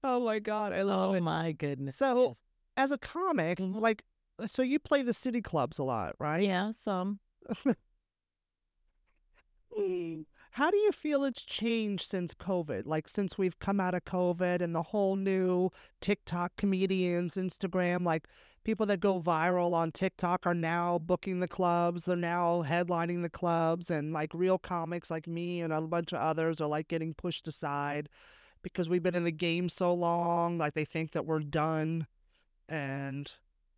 my 0.02 0.38
god, 0.38 0.72
I 0.72 0.82
love 0.82 1.10
oh 1.10 1.14
it. 1.14 1.20
my 1.22 1.52
goodness. 1.52 1.96
So, 1.96 2.28
Yes. 2.28 2.42
as 2.76 2.90
a 2.90 2.98
comic, 2.98 3.58
Mhm. 3.58 3.80
like, 3.80 4.02
so 4.46 4.62
you 4.62 4.78
play 4.78 5.02
the 5.02 5.12
city 5.12 5.40
clubs 5.42 5.78
a 5.78 5.84
lot, 5.84 6.14
right? 6.18 6.42
yeah, 6.42 6.72
some. 6.72 7.20
How 10.56 10.70
do 10.70 10.76
you 10.76 10.92
feel 10.92 11.24
it's 11.24 11.42
changed 11.42 12.04
since 12.06 12.34
COVID? 12.34 12.86
Like 12.86 13.08
since 13.08 13.38
we've 13.38 13.58
come 13.58 13.80
out 13.80 13.94
of 13.94 14.04
COVID 14.04 14.60
and 14.60 14.74
the 14.74 14.82
whole 14.82 15.16
new 15.16 15.70
TikTok 16.02 16.52
comedians, 16.58 17.36
Instagram, 17.36 18.04
like 18.04 18.28
people 18.64 18.86
that 18.86 19.00
go 19.00 19.20
viral 19.20 19.72
on 19.74 19.92
TikTok 19.92 20.46
are 20.46 20.54
now 20.54 20.98
booking 20.98 21.40
the 21.40 21.48
clubs, 21.48 22.04
they're 22.04 22.16
now 22.16 22.64
headlining 22.66 23.22
the 23.22 23.28
clubs, 23.30 23.90
and 23.90 24.12
like 24.12 24.32
real 24.34 24.58
comics 24.58 25.10
like 25.10 25.26
me 25.26 25.60
and 25.60 25.72
a 25.72 25.80
bunch 25.80 26.12
of 26.12 26.20
others 26.20 26.60
are 26.60 26.68
like 26.68 26.88
getting 26.88 27.14
pushed 27.14 27.46
aside 27.48 28.08
because 28.62 28.88
we've 28.88 29.02
been 29.02 29.14
in 29.14 29.24
the 29.24 29.32
game 29.32 29.68
so 29.68 29.92
long, 29.92 30.58
like 30.58 30.74
they 30.74 30.84
think 30.84 31.12
that 31.12 31.26
we're 31.26 31.40
done. 31.40 32.06
And 32.68 33.30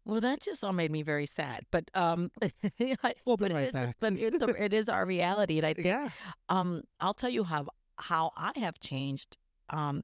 Well, 0.04 0.20
that 0.20 0.40
just 0.40 0.62
all 0.62 0.72
made 0.72 0.90
me 0.90 1.02
very 1.02 1.26
sad. 1.26 1.64
But 1.70 1.90
um, 1.94 2.30
We'll 2.78 3.36
be 3.36 3.44
but 3.44 3.50
it 3.50 3.54
right 3.54 3.66
is- 3.68 3.72
back. 3.72 3.96
But 4.00 4.12
it's 4.16 4.36
it 4.58 4.72
is 4.72 4.88
our 4.88 5.06
reality, 5.06 5.58
and 5.58 5.66
I 5.66 5.72
think 5.74 5.86
yeah, 5.86 6.10
um, 6.48 6.82
I'll 7.00 7.14
tell 7.14 7.30
you 7.30 7.44
how 7.44 7.66
how 7.98 8.32
I 8.36 8.52
have 8.56 8.78
changed. 8.80 9.38
Um, 9.70 10.02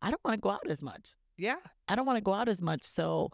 I 0.00 0.10
don't 0.10 0.24
want 0.24 0.36
to 0.36 0.40
go 0.40 0.50
out 0.50 0.68
as 0.68 0.80
much. 0.82 1.14
yeah, 1.36 1.56
I 1.88 1.94
don't 1.96 2.06
want 2.06 2.16
to 2.16 2.22
go 2.22 2.32
out 2.32 2.48
as 2.48 2.62
much. 2.62 2.82
So, 2.84 3.30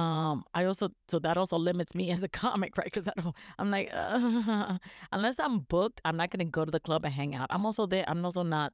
um, 0.00 0.44
I 0.54 0.64
also 0.64 0.86
so 1.08 1.18
that 1.20 1.36
also 1.36 1.56
limits 1.58 1.94
me 1.94 2.10
as 2.16 2.22
a 2.22 2.28
comic, 2.28 2.76
right? 2.78 2.84
Because 2.92 3.06
I 3.08 3.12
don't. 3.20 3.34
I'm 3.58 3.70
like, 3.70 3.90
uh, 3.92 4.78
unless 5.12 5.38
I'm 5.38 5.60
booked, 5.60 6.00
I'm 6.04 6.16
not 6.16 6.30
going 6.30 6.44
to 6.46 6.50
go 6.58 6.64
to 6.64 6.70
the 6.70 6.80
club 6.88 7.04
and 7.04 7.14
hang 7.14 7.34
out. 7.34 7.48
I'm 7.50 7.64
also 7.66 7.86
there. 7.86 8.04
I'm 8.08 8.24
also 8.24 8.42
not. 8.42 8.72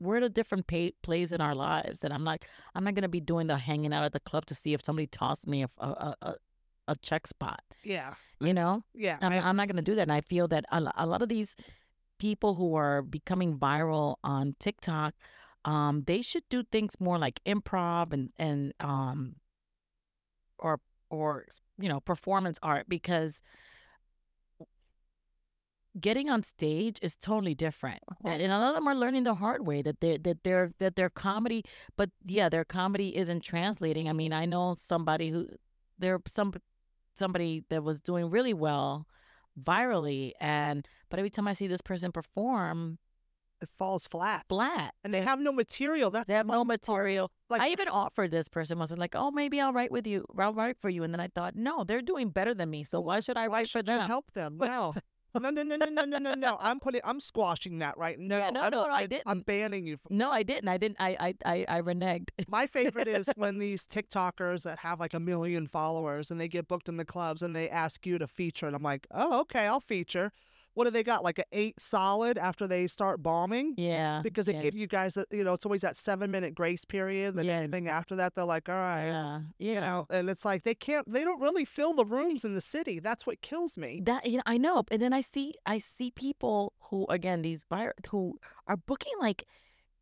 We're 0.00 0.16
at 0.16 0.24
a 0.24 0.28
different 0.28 0.66
pay, 0.66 0.92
place 1.02 1.30
in 1.30 1.40
our 1.40 1.54
lives, 1.54 2.02
and 2.04 2.12
I'm 2.12 2.24
like, 2.24 2.46
I'm 2.74 2.82
not 2.82 2.94
going 2.96 3.02
to 3.02 3.08
be 3.08 3.20
doing 3.20 3.46
the 3.46 3.56
hanging 3.56 3.92
out 3.94 4.02
at 4.04 4.12
the 4.12 4.20
club 4.20 4.46
to 4.46 4.54
see 4.54 4.74
if 4.74 4.82
somebody 4.82 5.06
tossed 5.06 5.46
me 5.46 5.62
a 5.62 5.70
a 5.78 5.86
a, 5.88 6.16
a- 6.22 6.36
a 6.88 6.96
check 6.96 7.28
spot. 7.28 7.60
yeah, 7.84 8.14
You 8.40 8.52
know, 8.52 8.82
yeah. 8.92 9.16
I'm, 9.22 9.32
I- 9.32 9.46
I'm 9.48 9.54
not 9.56 9.68
going 9.68 9.76
to 9.76 9.90
do 9.90 9.94
that. 9.94 10.02
And 10.02 10.12
I 10.12 10.20
feel 10.22 10.48
that 10.48 10.64
a, 10.72 10.82
a 10.96 11.06
lot 11.06 11.22
of 11.22 11.28
these 11.28 11.54
people 12.18 12.54
who 12.56 12.74
are 12.74 13.02
becoming 13.02 13.56
viral 13.56 14.16
on 14.24 14.56
TikTok, 14.58 15.14
um, 15.64 16.02
they 16.08 16.20
should 16.22 16.42
do 16.50 16.64
things 16.64 16.94
more 16.98 17.18
like 17.18 17.40
improv 17.46 18.12
and 18.12 18.30
and 18.36 18.72
um, 18.80 19.36
or 20.62 20.80
or 21.10 21.44
you 21.78 21.88
know 21.88 22.00
performance 22.00 22.58
art 22.62 22.88
because 22.88 23.42
getting 26.00 26.30
on 26.30 26.42
stage 26.42 26.98
is 27.02 27.14
totally 27.16 27.54
different. 27.54 28.00
Uh-huh. 28.10 28.28
And, 28.28 28.42
and 28.42 28.52
a 28.52 28.58
lot 28.58 28.70
of 28.70 28.74
them 28.76 28.88
are 28.88 28.94
learning 28.94 29.24
the 29.24 29.34
hard 29.34 29.66
way 29.66 29.82
that 29.82 30.00
they 30.00 30.16
that 30.18 30.42
their 30.42 30.72
that 30.78 30.96
their 30.96 31.10
comedy, 31.10 31.64
but 31.96 32.10
yeah, 32.24 32.48
their 32.48 32.64
comedy 32.64 33.16
isn't 33.16 33.42
translating. 33.42 34.08
I 34.08 34.12
mean, 34.12 34.32
I 34.32 34.46
know 34.46 34.74
somebody 34.74 35.28
who 35.28 35.48
there 35.98 36.20
some 36.26 36.54
somebody 37.14 37.64
that 37.68 37.84
was 37.84 38.00
doing 38.00 38.30
really 38.30 38.54
well 38.54 39.06
virally 39.62 40.32
and 40.40 40.88
but 41.10 41.18
every 41.18 41.28
time 41.28 41.46
I 41.46 41.52
see 41.52 41.66
this 41.66 41.82
person 41.82 42.10
perform 42.10 42.98
it 43.62 43.68
falls 43.78 44.06
flat. 44.06 44.44
flat. 44.48 44.94
And 45.04 45.14
they 45.14 45.22
have 45.22 45.38
no 45.40 45.52
material. 45.52 46.10
That's 46.10 46.26
They 46.26 46.34
have 46.34 46.46
no 46.46 46.64
material. 46.64 47.30
like 47.48 47.62
I 47.62 47.68
even 47.70 47.88
offered 47.88 48.30
this 48.30 48.48
person 48.48 48.78
was 48.78 48.90
like, 48.96 49.14
"Oh, 49.14 49.30
maybe 49.30 49.60
I'll 49.60 49.72
write 49.72 49.90
with 49.92 50.06
you. 50.06 50.26
I'll 50.38 50.52
write 50.54 50.76
for 50.80 50.88
you." 50.90 51.02
And 51.04 51.14
then 51.14 51.20
I 51.20 51.28
thought, 51.28 51.54
"No, 51.56 51.84
they're 51.84 52.02
doing 52.02 52.30
better 52.30 52.54
than 52.54 52.70
me. 52.70 52.84
So 52.84 53.00
why 53.00 53.20
should 53.20 53.36
I 53.36 53.48
Why 53.48 53.58
write 53.58 53.68
should 53.68 53.88
you 53.88 53.94
them?" 53.96 54.06
help 54.06 54.32
them. 54.32 54.58
No. 54.72 54.94
No, 55.40 55.48
no, 55.48 55.62
no, 55.62 55.76
no, 55.76 55.86
no, 55.86 56.04
no, 56.04 56.18
no, 56.18 56.34
no. 56.34 56.58
I'm 56.60 56.78
putting, 56.78 57.00
I'm 57.04 57.18
squashing 57.18 57.78
that 57.78 57.96
right 57.96 58.18
now. 58.18 58.36
Yeah, 58.36 58.50
no, 58.50 58.60
I 58.60 58.68
no, 58.68 58.84
I 58.84 59.00
I'm 59.02 59.08
didn't. 59.08 59.46
banning 59.46 59.86
you 59.86 59.96
from. 59.96 60.18
No, 60.18 60.30
I 60.30 60.42
didn't. 60.42 60.68
I 60.68 60.76
didn't. 60.76 60.98
I 61.00 61.16
I 61.18 61.34
I, 61.46 61.78
I 61.78 61.80
reneged. 61.80 62.28
My 62.48 62.66
favorite 62.66 63.08
is 63.08 63.30
when 63.36 63.56
these 63.58 63.86
TikTokers 63.86 64.64
that 64.64 64.80
have 64.80 65.00
like 65.00 65.14
a 65.14 65.20
million 65.20 65.66
followers 65.66 66.30
and 66.30 66.38
they 66.38 66.48
get 66.48 66.68
booked 66.68 66.86
in 66.86 66.98
the 66.98 67.06
clubs 67.06 67.40
and 67.40 67.56
they 67.56 67.70
ask 67.70 68.04
you 68.04 68.18
to 68.18 68.26
feature, 68.26 68.66
and 68.66 68.76
I'm 68.76 68.82
like, 68.82 69.06
oh, 69.10 69.40
okay, 69.40 69.66
I'll 69.66 69.80
feature. 69.80 70.32
What 70.74 70.84
do 70.84 70.90
they 70.90 71.02
got? 71.02 71.22
Like 71.22 71.38
an 71.38 71.44
eight 71.52 71.80
solid 71.80 72.38
after 72.38 72.66
they 72.66 72.86
start 72.86 73.22
bombing? 73.22 73.74
Yeah. 73.76 74.20
Because 74.22 74.46
they 74.46 74.54
yeah, 74.54 74.62
give 74.62 74.74
you 74.74 74.86
guys, 74.86 75.16
you 75.30 75.44
know, 75.44 75.52
it's 75.52 75.64
always 75.66 75.82
that 75.82 75.96
seven 75.96 76.30
minute 76.30 76.54
grace 76.54 76.84
period. 76.84 77.34
Then 77.36 77.44
Yeah. 77.46 77.58
anything 77.58 77.88
after 77.88 78.16
that, 78.16 78.34
they're 78.34 78.44
like, 78.44 78.68
all 78.68 78.74
right, 78.76 79.06
yeah, 79.06 79.40
you 79.58 79.80
know, 79.80 80.06
and 80.10 80.30
it's 80.30 80.44
like 80.44 80.62
they 80.64 80.74
can't, 80.74 81.10
they 81.12 81.24
don't 81.24 81.40
really 81.40 81.64
fill 81.64 81.92
the 81.94 82.04
rooms 82.04 82.44
in 82.44 82.54
the 82.54 82.60
city. 82.60 82.98
That's 83.00 83.26
what 83.26 83.40
kills 83.42 83.76
me. 83.76 84.00
That 84.04 84.26
you 84.26 84.36
know, 84.38 84.42
I 84.46 84.56
know, 84.58 84.84
and 84.90 85.00
then 85.02 85.12
I 85.12 85.20
see 85.20 85.54
I 85.66 85.78
see 85.78 86.10
people 86.10 86.72
who 86.90 87.06
again 87.08 87.42
these 87.42 87.64
vir- 87.70 87.94
who 88.10 88.38
are 88.66 88.76
booking 88.76 89.12
like 89.20 89.46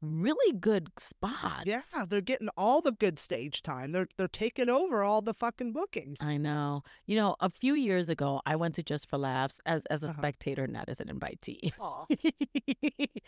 really 0.00 0.56
good 0.58 0.88
spots. 0.98 1.64
Yeah, 1.66 1.82
they're 2.08 2.20
getting 2.20 2.48
all 2.56 2.80
the 2.80 2.92
good 2.92 3.18
stage 3.18 3.62
time. 3.62 3.92
They're 3.92 4.08
they're 4.16 4.28
taking 4.28 4.68
over 4.68 5.02
all 5.02 5.22
the 5.22 5.34
fucking 5.34 5.72
bookings. 5.72 6.18
I 6.20 6.36
know. 6.36 6.82
You 7.06 7.16
know, 7.16 7.36
a 7.40 7.50
few 7.50 7.74
years 7.74 8.08
ago, 8.08 8.40
I 8.46 8.56
went 8.56 8.74
to 8.76 8.82
Just 8.82 9.08
for 9.08 9.18
Laughs 9.18 9.60
as 9.66 9.84
as 9.86 10.02
a 10.02 10.06
Uh-huh. 10.08 10.16
spectator, 10.18 10.66
not 10.66 10.88
as 10.88 11.00
an 11.00 11.08
invitee. 11.08 11.72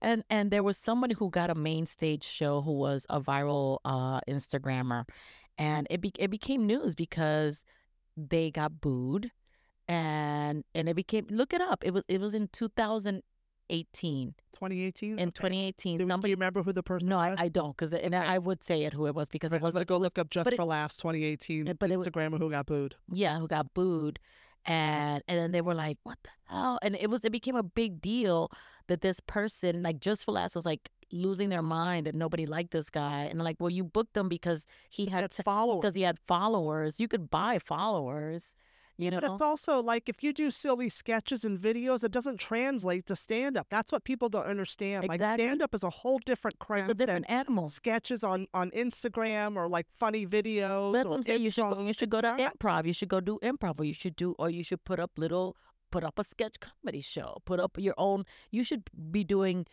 And 0.00 0.24
and 0.30 0.50
there 0.50 0.62
was 0.62 0.76
somebody 0.76 1.14
who 1.14 1.30
got 1.30 1.50
a 1.50 1.54
main 1.54 1.86
stage 1.86 2.24
show 2.24 2.62
who 2.62 2.72
was 2.72 3.06
a 3.10 3.20
viral 3.20 3.78
uh 3.84 4.20
Instagrammer, 4.28 5.04
and 5.58 5.86
it 5.90 6.00
be, 6.00 6.12
it 6.18 6.30
became 6.30 6.66
news 6.66 6.94
because 6.94 7.64
they 8.16 8.50
got 8.50 8.80
booed, 8.80 9.30
and 9.88 10.64
and 10.74 10.88
it 10.88 10.94
became 10.94 11.26
look 11.30 11.52
it 11.52 11.60
up. 11.60 11.84
It 11.84 11.92
was 11.92 12.04
it 12.08 12.20
was 12.20 12.34
in 12.34 12.48
2018 13.70 14.34
2018. 14.54 15.18
in 15.18 15.28
Okay. 15.28 15.30
2018. 15.30 15.98
Do, 15.98 16.04
do 16.04 16.10
somebody 16.10 16.30
you 16.30 16.36
remember 16.36 16.62
who 16.62 16.72
the 16.72 16.82
person? 16.82 17.08
no, 17.08 17.16
was? 17.16 17.36
I, 17.38 17.44
I 17.44 17.48
don't 17.48 17.74
because 17.76 17.94
and 17.94 18.14
I 18.14 18.36
would 18.38 18.62
say 18.62 18.82
it 18.84 18.92
who 18.92 19.06
it 19.06 19.14
was 19.14 19.28
because 19.30 19.52
it 19.52 19.56
I'm 19.56 19.62
was 19.62 19.72
gonna 19.74 19.84
go 19.86 19.96
look 19.96 20.18
up 20.18 20.28
just 20.30 20.44
but 20.44 20.52
it- 20.52 20.56
for 20.56 20.64
laughs 20.64 20.96
2018. 20.96 21.66
Yeah, 21.66 21.72
but 21.74 21.90
it 21.90 21.96
was- 21.96 22.06
Instagrammer 22.08 22.38
who 22.38 22.50
got 22.50 22.66
booed. 22.66 22.96
yeah, 23.12 23.38
who 23.38 23.48
got 23.48 23.72
booed. 23.74 24.18
And 24.66 25.22
and 25.26 25.38
then 25.38 25.52
they 25.52 25.62
were 25.62 25.74
like, 25.74 25.98
What 26.02 26.18
the 26.22 26.30
hell? 26.46 26.78
And 26.82 26.94
it 26.94 27.08
was 27.08 27.24
it 27.24 27.32
became 27.32 27.56
a 27.56 27.62
big 27.62 28.00
deal 28.02 28.50
that 28.88 29.00
this 29.00 29.20
person, 29.20 29.82
like 29.82 30.00
Just 30.00 30.24
for 30.26 30.32
Laughs 30.32 30.54
was 30.54 30.66
like 30.66 30.90
losing 31.12 31.48
their 31.48 31.62
mind 31.62 32.06
that 32.06 32.14
nobody 32.14 32.44
liked 32.46 32.70
this 32.72 32.90
guy. 32.90 33.22
And 33.24 33.38
like, 33.42 33.56
well, 33.58 33.70
you 33.70 33.82
booked 33.82 34.16
him 34.16 34.28
because 34.28 34.66
he 34.90 35.06
had 35.06 35.24
That's 35.24 35.38
t- 35.38 35.42
followers. 35.42 35.80
because 35.80 35.94
he 35.94 36.02
had 36.02 36.18
followers. 36.28 37.00
You 37.00 37.08
could 37.08 37.30
buy 37.30 37.58
followers. 37.58 38.54
You 39.02 39.10
But 39.10 39.22
know? 39.24 39.32
it's 39.34 39.42
also 39.42 39.80
like 39.80 40.08
if 40.08 40.22
you 40.22 40.32
do 40.32 40.50
silly 40.50 40.88
sketches 40.88 41.44
and 41.44 41.58
videos, 41.58 42.04
it 42.04 42.10
doesn't 42.12 42.38
translate 42.38 43.06
to 43.06 43.16
stand 43.16 43.56
up. 43.56 43.66
That's 43.70 43.90
what 43.92 44.04
people 44.04 44.28
don't 44.28 44.46
understand. 44.46 45.08
Like 45.08 45.20
stand 45.20 45.62
up 45.62 45.74
is 45.74 45.82
a 45.82 45.90
whole 45.90 46.18
different 46.18 46.56
It's 46.56 46.62
a 46.62 46.66
craft 46.66 46.88
than 46.88 46.96
different 47.06 47.30
animal. 47.30 47.68
sketches 47.68 48.22
on 48.22 48.46
on 48.52 48.70
Instagram 48.72 49.56
or 49.56 49.68
like 49.68 49.86
funny 49.98 50.26
videos. 50.26 50.92
That's 50.92 51.06
or 51.06 51.10
what 51.10 51.16
I'm 51.16 51.22
saying. 51.22 51.42
You 51.42 51.50
should 51.50 51.70
go, 51.70 51.80
you 51.82 51.92
should 51.92 52.10
go 52.10 52.20
to 52.20 52.28
improv. 52.28 52.86
You 52.86 52.92
should 52.92 53.08
go 53.08 53.20
do 53.20 53.38
improv, 53.42 53.80
or 53.80 53.84
you 53.84 53.94
should 53.94 54.16
do, 54.16 54.34
or 54.38 54.50
you 54.50 54.62
should 54.62 54.84
put 54.84 54.98
up 55.00 55.12
little, 55.16 55.56
put 55.90 56.04
up 56.04 56.18
a 56.18 56.24
sketch 56.24 56.56
comedy 56.60 57.00
show. 57.00 57.38
Put 57.44 57.60
up 57.60 57.76
your 57.78 57.94
own. 57.98 58.24
You 58.50 58.64
should 58.64 58.84
be 59.10 59.24
doing. 59.24 59.66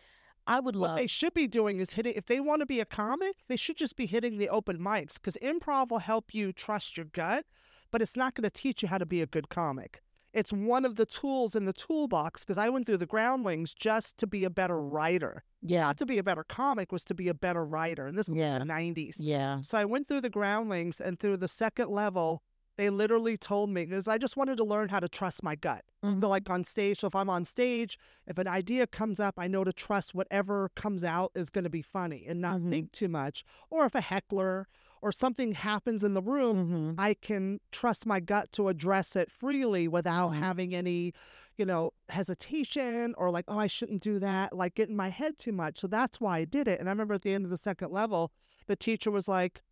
I 0.46 0.60
would 0.60 0.74
love. 0.74 0.92
What 0.92 0.96
they 0.96 1.06
should 1.06 1.34
be 1.34 1.46
doing 1.46 1.78
is 1.78 1.90
hitting. 1.90 2.14
If 2.16 2.24
they 2.24 2.40
want 2.40 2.60
to 2.60 2.66
be 2.66 2.80
a 2.80 2.86
comic, 2.86 3.34
they 3.48 3.56
should 3.56 3.76
just 3.76 3.96
be 3.96 4.06
hitting 4.06 4.38
the 4.38 4.48
open 4.48 4.78
mics 4.78 5.14
because 5.14 5.36
improv 5.42 5.90
will 5.90 5.98
help 5.98 6.32
you 6.34 6.52
trust 6.54 6.96
your 6.96 7.04
gut, 7.04 7.44
but 7.90 8.02
it's 8.02 8.16
not 8.16 8.34
going 8.34 8.44
to 8.44 8.50
teach 8.50 8.82
you 8.82 8.88
how 8.88 8.98
to 8.98 9.06
be 9.06 9.22
a 9.22 9.26
good 9.26 9.48
comic. 9.48 10.02
It's 10.34 10.52
one 10.52 10.84
of 10.84 10.96
the 10.96 11.06
tools 11.06 11.56
in 11.56 11.64
the 11.64 11.72
toolbox 11.72 12.44
because 12.44 12.58
I 12.58 12.68
went 12.68 12.86
through 12.86 12.98
the 12.98 13.06
groundlings 13.06 13.72
just 13.74 14.18
to 14.18 14.26
be 14.26 14.44
a 14.44 14.50
better 14.50 14.80
writer. 14.80 15.42
Yeah, 15.62 15.80
Not 15.80 15.96
to 15.98 16.06
be 16.06 16.18
a 16.18 16.22
better 16.22 16.44
comic, 16.44 16.92
was 16.92 17.02
to 17.04 17.14
be 17.14 17.28
a 17.28 17.34
better 17.34 17.64
writer. 17.64 18.06
And 18.06 18.16
this 18.16 18.28
was 18.28 18.36
Yeah. 18.36 18.56
in 18.56 18.60
the 18.60 18.72
90s. 18.72 19.16
yeah. 19.18 19.62
So 19.62 19.78
I 19.78 19.84
went 19.86 20.06
through 20.06 20.20
the 20.20 20.30
groundlings 20.30 21.00
and 21.00 21.18
through 21.18 21.38
the 21.38 21.48
second 21.48 21.88
level, 21.90 22.42
they 22.76 22.90
literally 22.90 23.36
told 23.36 23.70
me 23.70 23.86
because 23.86 24.06
I 24.06 24.18
just 24.18 24.36
wanted 24.36 24.56
to 24.58 24.64
learn 24.64 24.90
how 24.90 25.00
to 25.00 25.08
trust 25.08 25.42
my 25.42 25.56
gut. 25.56 25.84
Mhm. 26.04 26.20
So 26.20 26.28
like 26.28 26.48
on 26.48 26.62
stage, 26.62 27.00
so 27.00 27.08
if 27.08 27.16
I'm 27.16 27.30
on 27.30 27.44
stage, 27.44 27.98
if 28.26 28.38
an 28.38 28.46
idea 28.46 28.86
comes 28.86 29.18
up, 29.18 29.34
I 29.38 29.48
know 29.48 29.64
to 29.64 29.72
trust 29.72 30.14
whatever 30.14 30.68
comes 30.76 31.02
out 31.02 31.32
is 31.34 31.50
going 31.50 31.64
to 31.64 31.70
be 31.70 31.82
funny 31.82 32.24
and 32.28 32.40
not 32.40 32.60
Mhm. 32.60 32.70
think 32.70 32.92
too 32.92 33.08
much. 33.08 33.44
Or 33.70 33.86
if 33.86 33.94
a 33.96 34.00
heckler 34.02 34.68
or 35.02 35.12
something 35.12 35.52
happens 35.52 36.02
in 36.04 36.14
the 36.14 36.22
room, 36.22 36.66
hmm 36.94 37.00
I 37.00 37.14
can 37.14 37.60
trust 37.72 38.06
my 38.06 38.20
gut 38.20 38.52
to 38.52 38.68
address 38.68 39.16
it 39.16 39.30
freely 39.30 39.86
without 39.88 40.32
Mhm. 40.32 40.38
having 40.38 40.74
any, 40.74 41.12
you 41.56 41.64
know, 41.64 41.92
hesitation 42.08 43.14
or 43.18 43.30
like, 43.30 43.44
oh, 43.48 43.58
I 43.58 43.66
shouldn't 43.66 44.02
do 44.02 44.18
that, 44.18 44.52
like 44.54 44.74
get 44.74 44.88
in 44.88 44.96
my 44.96 45.08
head 45.10 45.38
too 45.38 45.52
much. 45.52 45.78
So 45.78 45.86
that's 45.86 46.20
why 46.20 46.38
I 46.38 46.44
did 46.44 46.68
it. 46.68 46.80
And 46.80 46.88
I 46.88 46.92
remember 46.92 47.14
at 47.14 47.22
the 47.22 47.34
end 47.34 47.44
of 47.44 47.50
the 47.50 47.56
second 47.58 47.90
level, 47.92 48.32
the 48.66 48.76
teacher 48.76 49.10
was 49.10 49.28
like, 49.28 49.62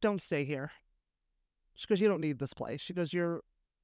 don't 0.00 0.20
stay 0.22 0.44
here. 0.44 0.72
She 1.74 1.86
goes, 1.86 2.00
you 2.00 2.08
don't 2.08 2.20
need 2.20 2.38
this 2.38 2.54
place. 2.54 2.80
She 2.80 2.92
goes, 2.92 3.12
you're, 3.12 3.40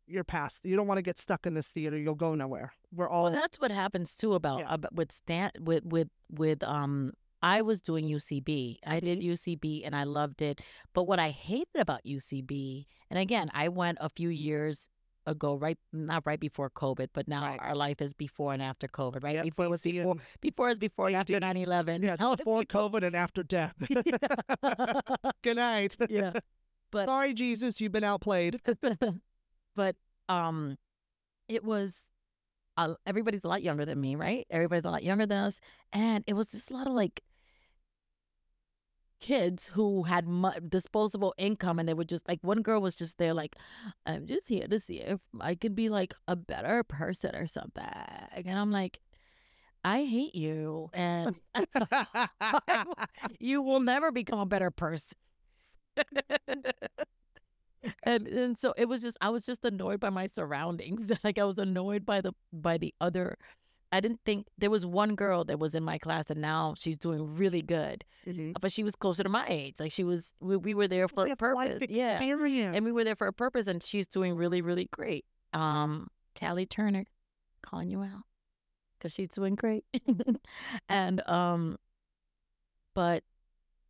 you're 0.06 0.22
past. 0.24 0.60
You 0.64 0.76
don't 0.76 0.86
want 0.86 0.98
to 0.98 1.02
get 1.02 1.18
stuck 1.18 1.46
in 1.46 1.54
this 1.54 1.68
theater. 1.68 1.96
You'll 1.96 2.14
go 2.14 2.34
nowhere. 2.34 2.72
We're 2.92 3.08
all. 3.08 3.24
Well, 3.24 3.32
that's 3.32 3.58
what 3.60 3.70
happens 3.70 4.14
too 4.16 4.34
about, 4.34 4.60
Yeah. 4.60 4.74
about 4.74 4.94
with 4.94 5.10
Stan 5.12 5.50
with 5.60 5.84
with 5.84 6.08
with 6.30 6.62
um. 6.64 7.12
I 7.42 7.62
was 7.62 7.80
doing 7.80 8.06
UCB. 8.08 8.78
I 8.86 9.00
did 9.00 9.20
UCB 9.20 9.82
and 9.84 9.94
I 9.96 10.04
loved 10.04 10.42
it. 10.42 10.60
But 10.94 11.04
what 11.04 11.18
I 11.18 11.30
hated 11.30 11.76
about 11.78 12.00
UCB, 12.04 12.86
and 13.10 13.18
again, 13.18 13.50
I 13.54 13.68
went 13.68 13.98
a 14.00 14.08
few 14.10 14.28
years 14.28 14.88
ago, 15.26 15.54
right? 15.54 15.78
Not 15.92 16.22
right 16.26 16.40
before 16.40 16.70
COVID, 16.70 17.08
but 17.12 17.28
now 17.28 17.42
Right. 17.42 17.60
our 17.60 17.74
life 17.74 18.00
is 18.00 18.12
before 18.14 18.52
and 18.52 18.62
after 18.62 18.88
COVID, 18.88 19.22
right? 19.22 19.34
Yep, 19.36 19.44
before 19.44 19.64
it 19.66 19.68
was 19.68 19.82
before, 19.82 20.16
before 20.40 20.66
was 20.68 20.78
before 20.78 21.06
and 21.08 21.16
after 21.16 21.38
9 21.38 21.56
11. 21.56 22.02
Yeah, 22.02 22.16
before 22.16 22.62
COVID 22.64 23.04
and 23.04 23.14
after 23.16 23.42
death. 23.42 23.74
Good 25.42 25.56
night. 25.56 25.96
yeah. 26.08 26.32
But 26.90 27.06
Sorry, 27.06 27.34
Jesus, 27.34 27.80
you've 27.80 27.92
been 27.92 28.04
outplayed. 28.04 28.60
but 29.76 29.96
um 30.28 30.76
it 31.48 31.64
was 31.64 32.02
uh, 32.76 32.94
everybody's 33.06 33.44
a 33.44 33.48
lot 33.48 33.62
younger 33.62 33.84
than 33.84 34.00
me 34.00 34.14
right 34.14 34.46
everybody's 34.50 34.84
a 34.84 34.90
lot 34.90 35.02
younger 35.02 35.26
than 35.26 35.38
us 35.38 35.60
and 35.92 36.24
it 36.26 36.34
was 36.34 36.46
just 36.46 36.70
a 36.70 36.74
lot 36.74 36.86
of 36.86 36.92
like 36.92 37.20
kids 39.20 39.68
who 39.74 40.04
had 40.04 40.26
mu- 40.26 40.50
disposable 40.68 41.34
income 41.38 41.78
and 41.78 41.88
they 41.88 41.94
would 41.94 42.08
just 42.08 42.26
like 42.28 42.38
one 42.42 42.62
girl 42.62 42.80
was 42.80 42.94
just 42.94 43.18
there 43.18 43.34
like 43.34 43.56
i'm 44.06 44.26
just 44.26 44.48
here 44.48 44.66
to 44.66 44.80
see 44.80 45.00
if 45.00 45.20
i 45.40 45.54
could 45.54 45.74
be 45.74 45.88
like 45.88 46.14
a 46.26 46.36
better 46.36 46.82
person 46.84 47.34
or 47.36 47.46
something 47.46 47.84
and 48.32 48.58
i'm 48.58 48.72
like 48.72 49.00
i 49.84 50.04
hate 50.04 50.34
you 50.34 50.88
and 50.94 51.36
you 53.38 53.62
will 53.62 53.80
never 53.80 54.10
become 54.10 54.38
a 54.38 54.46
better 54.46 54.70
person. 54.70 55.16
and 58.02 58.26
and 58.26 58.58
so 58.58 58.74
it 58.76 58.88
was 58.88 59.02
just 59.02 59.16
I 59.20 59.30
was 59.30 59.46
just 59.46 59.64
annoyed 59.64 60.00
by 60.00 60.10
my 60.10 60.26
surroundings. 60.26 61.10
like 61.24 61.38
I 61.38 61.44
was 61.44 61.58
annoyed 61.58 62.04
by 62.04 62.20
the 62.20 62.32
by 62.52 62.78
the 62.78 62.94
other 63.00 63.38
I 63.92 64.00
didn't 64.00 64.20
think 64.24 64.46
there 64.56 64.70
was 64.70 64.86
one 64.86 65.14
girl 65.16 65.44
that 65.44 65.58
was 65.58 65.74
in 65.74 65.82
my 65.82 65.98
class 65.98 66.30
and 66.30 66.40
now 66.40 66.74
she's 66.78 66.96
doing 66.96 67.36
really 67.36 67.62
good. 67.62 68.04
Mhm. 68.26 68.54
But 68.60 68.72
she 68.72 68.84
was 68.84 68.94
closer 68.94 69.22
to 69.22 69.28
my 69.28 69.46
age. 69.48 69.80
Like 69.80 69.92
she 69.92 70.04
was 70.04 70.32
we, 70.40 70.56
we 70.56 70.74
were 70.74 70.86
there 70.88 71.08
for 71.08 71.24
We 71.24 71.32
a 71.32 71.36
purpose. 71.36 71.80
Yeah. 71.88 72.18
And 72.72 72.84
we 72.84 72.92
were 72.92 73.02
there 73.04 73.16
for 73.16 73.26
a 73.26 73.32
purpose 73.32 73.66
and 73.66 73.82
she's 73.82 74.06
doing 74.06 74.36
really, 74.36 74.62
really 74.62 74.88
great. 74.92 75.24
Um 75.52 76.08
Callie 76.38 76.66
Turner 76.66 77.06
calling 77.62 77.90
you 77.90 78.02
out. 78.02 78.22
Cause 79.00 79.12
she's 79.12 79.30
doing 79.30 79.54
great. 79.56 79.84
and 80.88 81.26
um 81.28 81.76
but 82.94 83.24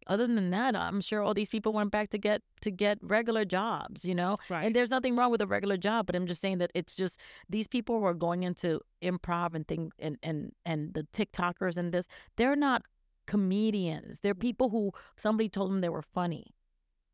other 0.07 0.27
than 0.27 0.51
that, 0.51 0.75
I'm 0.77 1.01
sure 1.01 1.23
all 1.23 1.35
these 1.35 1.49
people 1.49 1.73
went 1.73 1.91
back 1.91 2.09
to 2.11 2.19
get 2.19 2.43
to 2.63 2.71
get 2.71 2.99
regular 3.03 3.45
jobs, 3.45 4.05
you 4.05 4.15
know. 4.15 4.39
Right. 4.49 4.65
And 4.65 4.75
there's 4.75 4.91
nothing 4.91 5.17
wrong 5.17 5.31
with 5.31 5.41
a 5.41 5.47
regular 5.47 5.77
job, 5.77 6.07
but 6.07 6.17
I'm 6.17 6.27
just 6.27 6.41
saying 6.41 6.59
that 6.59 6.71
it's 6.75 6.95
just 6.95 7.19
these 7.49 7.67
people 7.67 7.99
who 7.99 8.05
are 8.07 8.15
going 8.15 8.43
into 8.43 8.81
improv 9.03 9.55
and 9.55 9.67
thing 9.67 9.93
and 9.99 10.19
and 10.23 10.53
and 10.65 10.95
the 10.95 11.07
TikTokers 11.13 11.77
and 11.77 11.93
this, 11.93 12.09
they're 12.37 12.57
not 12.57 12.83
comedians. 13.27 14.21
They're 14.21 14.35
mm. 14.35 14.41
people 14.41 14.71
who 14.71 14.93
somebody 15.17 15.49
told 15.49 15.71
them 15.71 15.81
they 15.81 15.89
were 15.89 16.03
funny. 16.03 16.55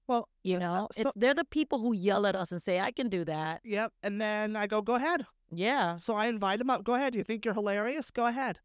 Well, 0.09 0.29
You 0.45 0.57
uh, 0.57 0.61
know, 0.61 0.89
so- 0.93 1.03
it's 1.03 1.13
they're 1.17 1.35
the 1.35 1.45
people 1.45 1.81
who 1.81 1.93
yell 1.93 2.27
at 2.27 2.37
us 2.37 2.53
and 2.53 2.63
say, 2.63 2.81
"I 2.81 2.93
can 2.93 3.09
do 3.09 3.25
that." 3.25 3.61
Yep. 3.65 3.93
And 4.03 4.21
then 4.21 4.57
I 4.57 4.67
go, 4.67 4.81
go 4.83 4.95
ahead. 4.95 5.27
Yeah, 5.53 5.97
So 5.97 6.15
I 6.15 6.27
invite 6.27 6.59
them 6.59 6.71
up. 6.71 6.83
Go 6.83 6.95
ahead. 6.95 7.15
You 7.15 7.23
think 7.23 7.45
you're 7.45 7.55
hilarious? 7.55 8.11
Go 8.11 8.27
ahead. 8.27 8.59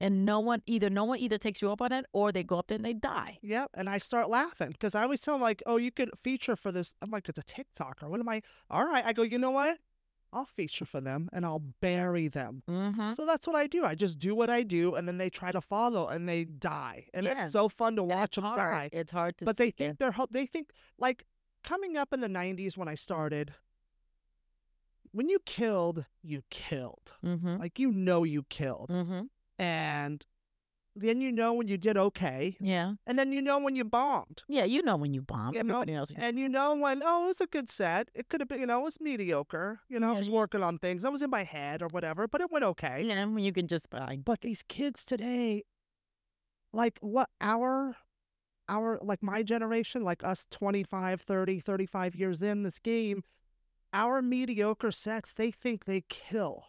And 0.00 0.24
no 0.24 0.40
one 0.40 0.62
either 0.66 0.90
no 0.90 1.04
one 1.04 1.18
either 1.18 1.38
takes 1.38 1.62
you 1.62 1.70
up 1.70 1.80
on 1.80 1.92
it 1.92 2.04
or 2.12 2.32
they 2.32 2.42
go 2.42 2.58
up 2.58 2.66
there 2.66 2.76
and 2.76 2.84
they 2.84 2.92
die. 2.92 3.38
Yep. 3.42 3.70
And 3.74 3.88
I 3.88 3.98
start 3.98 4.28
laughing 4.28 4.70
because 4.72 4.94
I 4.94 5.02
always 5.02 5.20
tell 5.20 5.34
them 5.34 5.42
like, 5.42 5.62
oh, 5.66 5.76
you 5.76 5.90
could 5.90 6.10
feature 6.18 6.56
for 6.56 6.72
this. 6.72 6.94
I'm 7.00 7.10
like, 7.10 7.28
it's 7.28 7.38
a 7.38 7.42
TikToker. 7.42 8.08
What 8.08 8.20
am 8.20 8.28
I? 8.28 8.42
All 8.70 8.84
right. 8.86 9.04
I 9.04 9.12
go, 9.12 9.22
you 9.22 9.38
know 9.38 9.50
what? 9.52 9.78
I'll 10.32 10.46
feature 10.46 10.84
for 10.84 11.00
them 11.00 11.28
and 11.32 11.46
I'll 11.46 11.62
bury 11.80 12.26
them. 12.26 12.64
Mm-hmm. 12.68 13.12
So 13.12 13.24
that's 13.24 13.46
what 13.46 13.54
I 13.54 13.68
do. 13.68 13.84
I 13.84 13.94
just 13.94 14.18
do 14.18 14.34
what 14.34 14.50
I 14.50 14.64
do 14.64 14.96
and 14.96 15.06
then 15.06 15.16
they 15.18 15.30
try 15.30 15.52
to 15.52 15.60
follow 15.60 16.08
and 16.08 16.28
they 16.28 16.44
die. 16.44 17.06
And 17.14 17.24
Yeah. 17.24 17.44
it's 17.44 17.52
so 17.52 17.68
fun 17.68 17.94
to 17.94 18.02
watch 18.02 18.34
them 18.34 18.42
hard. 18.42 18.58
die. 18.58 18.90
It's 18.92 19.12
hard 19.12 19.38
to. 19.38 19.44
But 19.44 19.58
they 19.58 19.70
think 19.70 19.98
they're, 20.00 20.12
they 20.32 20.44
think, 20.46 20.70
like, 20.98 21.24
coming 21.62 21.96
up 21.96 22.12
in 22.12 22.20
the 22.20 22.28
90s 22.28 22.76
when 22.76 22.88
I 22.88 22.96
started, 22.96 23.54
when 25.12 25.28
you 25.28 25.38
killed, 25.46 26.04
you 26.22 26.42
killed. 26.50 27.12
Mm-hmm. 27.24 27.58
Like, 27.58 27.78
you 27.78 27.92
know, 27.92 28.24
you 28.24 28.42
killed. 28.48 28.90
Mm-hmm. 28.90 29.22
And 29.58 30.24
then 30.96 31.20
you 31.20 31.32
know 31.32 31.52
when 31.52 31.66
you 31.66 31.76
did 31.76 31.96
okay. 31.96 32.56
Yeah. 32.60 32.94
And 33.06 33.18
then 33.18 33.32
you 33.32 33.42
know 33.42 33.58
when 33.58 33.74
you 33.74 33.84
bombed. 33.84 34.42
Yeah, 34.48 34.64
you 34.64 34.82
know 34.82 34.96
when 34.96 35.12
you 35.12 35.22
bombed. 35.22 35.56
You 35.56 35.64
know, 35.64 35.80
Everybody 35.80 35.92
knows. 35.94 36.10
when 36.10 36.20
And 36.20 36.38
you 36.38 36.48
know 36.48 36.74
when, 36.74 37.02
oh, 37.04 37.24
it 37.24 37.26
was 37.26 37.40
a 37.40 37.46
good 37.46 37.68
set. 37.68 38.10
It 38.14 38.28
could 38.28 38.40
have 38.40 38.48
been, 38.48 38.60
you 38.60 38.66
know, 38.66 38.80
it 38.80 38.84
was 38.84 39.00
mediocre. 39.00 39.80
You 39.88 39.98
know, 39.98 40.14
I 40.14 40.18
was 40.18 40.30
working 40.30 40.62
on 40.62 40.78
things. 40.78 41.04
I 41.04 41.08
was 41.08 41.22
in 41.22 41.30
my 41.30 41.42
head 41.42 41.82
or 41.82 41.88
whatever, 41.88 42.28
but 42.28 42.40
it 42.40 42.50
went 42.50 42.64
okay. 42.64 43.02
Yeah, 43.04 43.24
when 43.24 43.42
you 43.42 43.52
can 43.52 43.66
just 43.66 43.90
buy. 43.90 44.18
But 44.24 44.42
these 44.42 44.62
kids 44.62 45.04
today, 45.04 45.64
like 46.72 46.98
what 47.00 47.28
our, 47.40 47.96
our, 48.68 49.00
like 49.02 49.22
my 49.22 49.42
generation, 49.42 50.04
like 50.04 50.22
us 50.22 50.46
25, 50.50 51.22
30, 51.22 51.58
35 51.58 52.14
years 52.14 52.40
in 52.40 52.62
this 52.62 52.78
game, 52.78 53.24
our 53.92 54.22
mediocre 54.22 54.92
sets, 54.92 55.32
they 55.32 55.50
think 55.50 55.86
they 55.86 56.04
kill. 56.08 56.66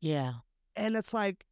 Yeah. 0.00 0.34
And 0.76 0.94
it's 0.94 1.12
like, 1.14 1.46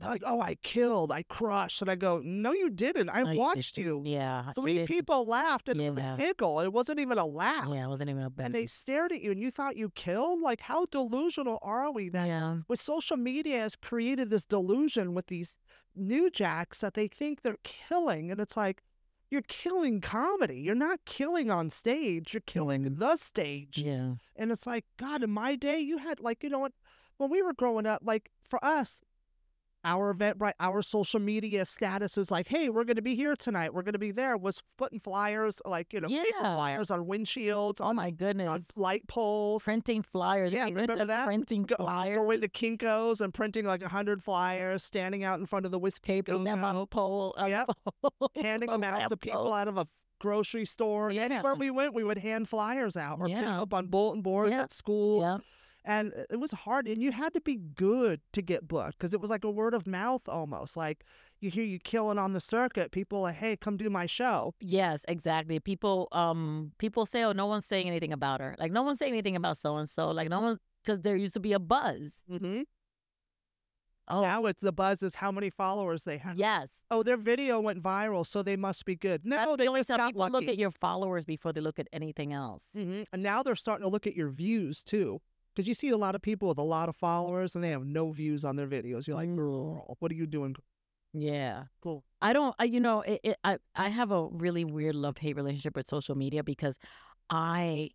like, 0.00 0.22
oh, 0.24 0.40
I 0.40 0.54
killed, 0.62 1.12
I 1.12 1.22
crushed. 1.22 1.82
And 1.82 1.90
I 1.90 1.96
go, 1.96 2.20
no, 2.24 2.52
you 2.52 2.70
didn't. 2.70 3.10
I 3.10 3.22
No, 3.22 3.34
watched 3.34 3.76
you. 3.76 4.02
Yeah. 4.04 4.52
Three 4.54 4.74
didn't. 4.74 4.88
people 4.88 5.26
laughed 5.26 5.68
and 5.68 5.80
Yeah. 5.80 6.14
a 6.14 6.16
giggle. 6.16 6.60
It 6.60 6.72
wasn't 6.72 6.98
even 7.00 7.18
a 7.18 7.26
laugh. 7.26 7.68
Yeah, 7.68 7.84
it 7.84 7.88
wasn't 7.88 8.10
even 8.10 8.22
a 8.22 8.30
bad. 8.30 8.46
And 8.46 8.54
they 8.54 8.66
stared 8.66 9.12
at 9.12 9.20
you 9.20 9.30
and 9.32 9.40
you 9.40 9.50
thought 9.50 9.76
you 9.76 9.90
killed? 9.90 10.40
Like, 10.40 10.62
how 10.62 10.86
delusional 10.86 11.58
are 11.62 11.90
we 11.92 12.08
that 12.08 12.26
yeah. 12.26 12.58
with 12.68 12.80
social 12.80 13.16
media 13.18 13.60
has 13.60 13.76
created 13.76 14.30
this 14.30 14.44
delusion 14.46 15.12
with 15.14 15.26
these 15.26 15.58
new 15.94 16.30
jacks 16.30 16.78
that 16.78 16.94
they 16.94 17.06
think 17.06 17.42
they're 17.42 17.58
killing. 17.62 18.30
And 18.30 18.40
it's 18.40 18.56
like, 18.56 18.82
you're 19.30 19.42
killing 19.42 20.00
comedy. 20.00 20.60
You're 20.60 20.74
not 20.74 21.00
killing 21.06 21.50
on 21.50 21.70
stage. 21.70 22.32
You're 22.34 22.42
killing 22.42 22.96
the 22.96 23.16
stage. 23.16 23.78
Yeah. 23.78 24.14
And 24.36 24.50
it's 24.50 24.66
like, 24.66 24.84
God, 24.98 25.22
in 25.22 25.30
my 25.30 25.54
day, 25.56 25.80
you 25.80 25.98
had 25.98 26.20
like, 26.20 26.42
you 26.42 26.50
know 26.50 26.58
what? 26.58 26.72
When 27.18 27.30
we 27.30 27.40
were 27.42 27.54
growing 27.54 27.86
up, 27.86 28.02
like 28.04 28.30
for 28.48 28.62
us, 28.64 29.00
our 29.84 30.10
event, 30.10 30.36
right, 30.38 30.54
our 30.60 30.80
social 30.82 31.18
media 31.20 31.64
status 31.66 32.16
is 32.16 32.30
like, 32.30 32.48
hey, 32.48 32.68
we're 32.68 32.84
going 32.84 32.96
to 32.96 33.02
be 33.02 33.14
here 33.16 33.34
tonight. 33.34 33.74
We're 33.74 33.82
going 33.82 33.94
to 33.94 33.98
be 33.98 34.12
there. 34.12 34.36
Was 34.36 34.62
putting 34.78 35.00
flyers, 35.00 35.60
like, 35.64 35.92
you 35.92 36.00
know, 36.00 36.08
paper 36.08 36.24
Yeah. 36.40 36.54
flyers 36.54 36.90
on 36.90 37.06
windshields, 37.06 37.76
Oh 37.80 37.86
on, 37.86 37.96
my 37.96 38.06
on 38.06 38.14
goodness. 38.14 38.76
light 38.76 39.06
poles. 39.08 39.62
Printing 39.64 40.02
flyers. 40.02 40.52
Yeah, 40.52 40.64
remember 40.64 41.04
that? 41.04 41.24
Printing 41.24 41.64
Go, 41.64 41.76
flyers. 41.76 42.16
go 42.18 42.30
into 42.30 42.48
Kinko's 42.48 43.20
and 43.20 43.34
printing 43.34 43.64
like 43.64 43.82
a 43.82 43.88
hundred 43.88 44.22
flyers, 44.22 44.82
standing 44.84 45.24
out 45.24 45.40
in 45.40 45.46
front 45.46 45.66
of 45.66 45.72
the 45.72 45.78
whiskey 45.78 46.22
Taping 46.22 46.44
them 46.44 46.64
on 46.64 46.76
a 46.76 46.86
pole. 46.86 47.34
on 47.36 47.50
Yep. 47.50 47.70
pole, 48.02 48.30
handing 48.40 48.70
them 48.70 48.84
out 48.84 49.08
to 49.08 49.16
people 49.16 49.52
out 49.52 49.68
of 49.68 49.76
a 49.78 49.86
grocery 50.20 50.64
store. 50.64 51.10
Yeah. 51.10 51.52
We 51.54 51.70
went, 51.70 51.92
we 51.94 52.04
would 52.04 52.18
hand 52.18 52.48
flyers 52.48 52.96
out 52.96 53.18
or 53.20 53.28
Yeah. 53.28 53.62
up 53.62 53.74
on 53.74 53.86
bulletin 53.88 54.22
boards 54.22 54.52
Yeah. 54.52 54.62
at 54.62 54.72
school. 54.72 55.20
Yeah. 55.22 55.38
And 55.84 56.12
it 56.30 56.38
was 56.38 56.52
hard, 56.52 56.86
and 56.86 57.02
you 57.02 57.10
had 57.10 57.32
to 57.34 57.40
be 57.40 57.56
good 57.56 58.20
to 58.34 58.40
get 58.42 58.68
booked 58.68 58.98
because 58.98 59.12
it 59.12 59.20
was 59.20 59.30
like 59.30 59.42
a 59.42 59.50
word 59.50 59.74
of 59.74 59.84
mouth 59.86 60.22
almost. 60.28 60.76
Like 60.76 61.04
you 61.40 61.50
hear 61.50 61.64
you 61.64 61.80
killing 61.80 62.18
on 62.18 62.34
the 62.34 62.40
circuit, 62.40 62.92
people 62.92 63.18
are 63.18 63.22
like, 63.22 63.34
"Hey, 63.36 63.56
come 63.56 63.76
do 63.76 63.90
my 63.90 64.06
show." 64.06 64.54
Yes, 64.60 65.04
exactly. 65.08 65.58
People, 65.58 66.06
um, 66.12 66.70
people 66.78 67.04
say, 67.04 67.24
"Oh, 67.24 67.32
no 67.32 67.46
one's 67.46 67.66
saying 67.66 67.88
anything 67.88 68.12
about 68.12 68.40
her." 68.40 68.54
Like 68.60 68.70
no 68.70 68.82
one's 68.84 68.98
saying 69.00 69.12
anything 69.12 69.34
about 69.34 69.58
so 69.58 69.76
and 69.76 69.88
so. 69.88 70.10
Like 70.12 70.28
no 70.28 70.40
one, 70.40 70.58
because 70.84 71.00
there 71.00 71.16
used 71.16 71.34
to 71.34 71.40
be 71.40 71.52
a 71.52 71.58
buzz. 71.58 72.22
Mm-hmm. 72.30 72.62
Oh, 74.08 74.20
Now 74.22 74.46
it's 74.46 74.60
the 74.60 74.72
buzz 74.72 75.02
is 75.02 75.14
how 75.16 75.30
many 75.30 75.48
followers 75.48 76.02
they 76.04 76.18
have. 76.18 76.36
yes. 76.36 76.82
Oh, 76.90 77.02
their 77.02 77.16
video 77.16 77.60
went 77.60 77.82
viral, 77.82 78.26
so 78.26 78.42
they 78.42 78.56
must 78.56 78.84
be 78.84 78.96
good. 78.96 79.24
No, 79.24 79.36
That's 79.36 79.50
they 79.56 79.64
the 79.64 79.68
only 79.68 79.80
just 79.80 79.90
got 79.90 80.00
people 80.06 80.20
lucky. 80.20 80.32
look 80.32 80.48
at 80.48 80.58
your 80.58 80.72
followers 80.72 81.24
before 81.24 81.52
they 81.52 81.60
look 81.60 81.78
at 81.78 81.86
anything 81.92 82.32
else. 82.32 82.66
Mm-hmm. 82.76 83.02
And 83.12 83.22
now 83.22 83.42
they're 83.42 83.56
starting 83.56 83.84
to 83.84 83.88
look 83.90 84.06
at 84.06 84.14
your 84.16 84.30
views 84.30 84.82
too. 84.82 85.20
Because 85.54 85.68
you 85.68 85.74
see 85.74 85.90
a 85.90 85.96
lot 85.98 86.14
of 86.14 86.22
people 86.22 86.48
with 86.48 86.58
a 86.58 86.62
lot 86.62 86.88
of 86.88 86.96
followers 86.96 87.54
and 87.54 87.62
they 87.62 87.70
have 87.70 87.84
no 87.84 88.10
views 88.10 88.44
on 88.44 88.56
their 88.56 88.66
videos. 88.66 89.06
You're 89.06 89.16
like, 89.16 89.28
Mm. 89.28 89.96
what 89.98 90.10
are 90.10 90.14
you 90.14 90.26
doing? 90.26 90.56
Yeah. 91.12 91.64
Cool. 91.82 92.04
I 92.22 92.32
don't, 92.32 92.54
I, 92.58 92.64
you 92.64 92.80
know, 92.80 93.02
it, 93.02 93.20
it, 93.22 93.36
I, 93.44 93.58
I 93.76 93.88
have 93.90 94.10
a 94.12 94.28
really 94.28 94.64
weird 94.64 94.94
love 94.94 95.18
hate 95.18 95.36
relationship 95.36 95.76
with 95.76 95.86
social 95.86 96.14
media 96.14 96.42
because 96.42 96.78
I, 97.28 97.90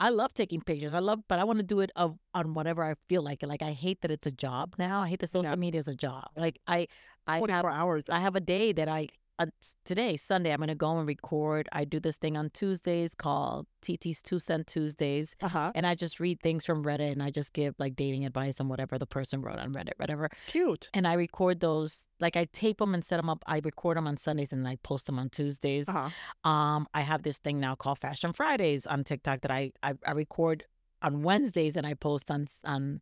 I 0.00 0.08
love 0.08 0.34
taking 0.34 0.60
pictures. 0.62 0.94
I 0.94 0.98
love, 0.98 1.20
but 1.28 1.38
I 1.38 1.44
want 1.44 1.58
to 1.58 1.62
do 1.62 1.80
it 1.80 1.90
of, 1.94 2.18
on 2.34 2.54
whatever 2.54 2.82
I 2.82 2.94
feel 3.08 3.22
like. 3.22 3.42
Like 3.42 3.62
I 3.62 3.72
hate 3.72 4.00
that 4.00 4.10
it's 4.10 4.26
a 4.26 4.32
job 4.32 4.74
now. 4.78 5.00
I 5.02 5.08
hate 5.08 5.20
that 5.20 5.30
social 5.30 5.50
Yeah. 5.50 5.56
media 5.56 5.78
is 5.80 5.86
a 5.88 5.94
job. 5.94 6.24
Like 6.36 6.58
I, 6.66 6.88
I 7.26 7.34
have, 7.36 7.40
24 7.40 7.70
hours. 7.70 8.04
I 8.08 8.20
have 8.20 8.34
a 8.34 8.40
day 8.40 8.72
that 8.72 8.88
I, 8.88 9.08
uh, 9.38 9.46
today, 9.84 10.16
Sunday, 10.16 10.52
I'm 10.52 10.58
going 10.58 10.68
to 10.68 10.74
go 10.74 10.98
and 10.98 11.06
record. 11.06 11.68
I 11.72 11.84
do 11.84 11.98
this 11.98 12.16
thing 12.18 12.36
on 12.36 12.50
Tuesdays 12.50 13.14
called 13.14 13.66
TT's 13.80 14.22
Two 14.22 14.38
Cent 14.38 14.66
Tuesdays. 14.66 15.34
Uh 15.40 15.48
huh. 15.48 15.72
And 15.74 15.86
I 15.86 15.94
just 15.94 16.20
read 16.20 16.40
things 16.40 16.64
from 16.64 16.84
Reddit 16.84 17.12
and 17.12 17.22
I 17.22 17.30
just 17.30 17.52
give 17.52 17.74
like 17.78 17.96
dating 17.96 18.24
advice 18.26 18.60
on 18.60 18.68
whatever 18.68 18.98
the 18.98 19.06
person 19.06 19.40
wrote 19.40 19.58
on 19.58 19.72
Reddit, 19.72 19.92
whatever 19.96 20.28
Cute. 20.46 20.88
and 20.94 21.06
I 21.06 21.14
record 21.14 21.60
those. 21.60 22.04
Like 22.20 22.36
I 22.36 22.46
tape 22.52 22.78
them 22.78 22.94
and 22.94 23.04
set 23.04 23.16
them 23.16 23.30
up. 23.30 23.42
I 23.46 23.60
record 23.64 23.96
them 23.96 24.06
on 24.06 24.16
Sundays 24.16 24.52
and 24.52 24.68
I 24.68 24.76
post 24.82 25.06
them 25.06 25.18
on 25.18 25.30
Tuesdays. 25.30 25.88
Uh 25.88 26.10
huh. 26.44 26.48
Um, 26.50 26.86
I 26.94 27.00
have 27.00 27.22
this 27.22 27.38
thing 27.38 27.58
now 27.58 27.74
called 27.74 27.98
Fashion 27.98 28.32
Fridays 28.32 28.86
on 28.86 29.02
TikTok 29.02 29.40
that 29.40 29.50
I 29.50 29.72
I, 29.82 29.94
I 30.06 30.12
record 30.12 30.64
on 31.00 31.22
Wednesdays 31.22 31.76
and 31.76 31.86
I 31.86 31.94
post 31.94 32.30
on 32.30 32.46
on 32.64 33.00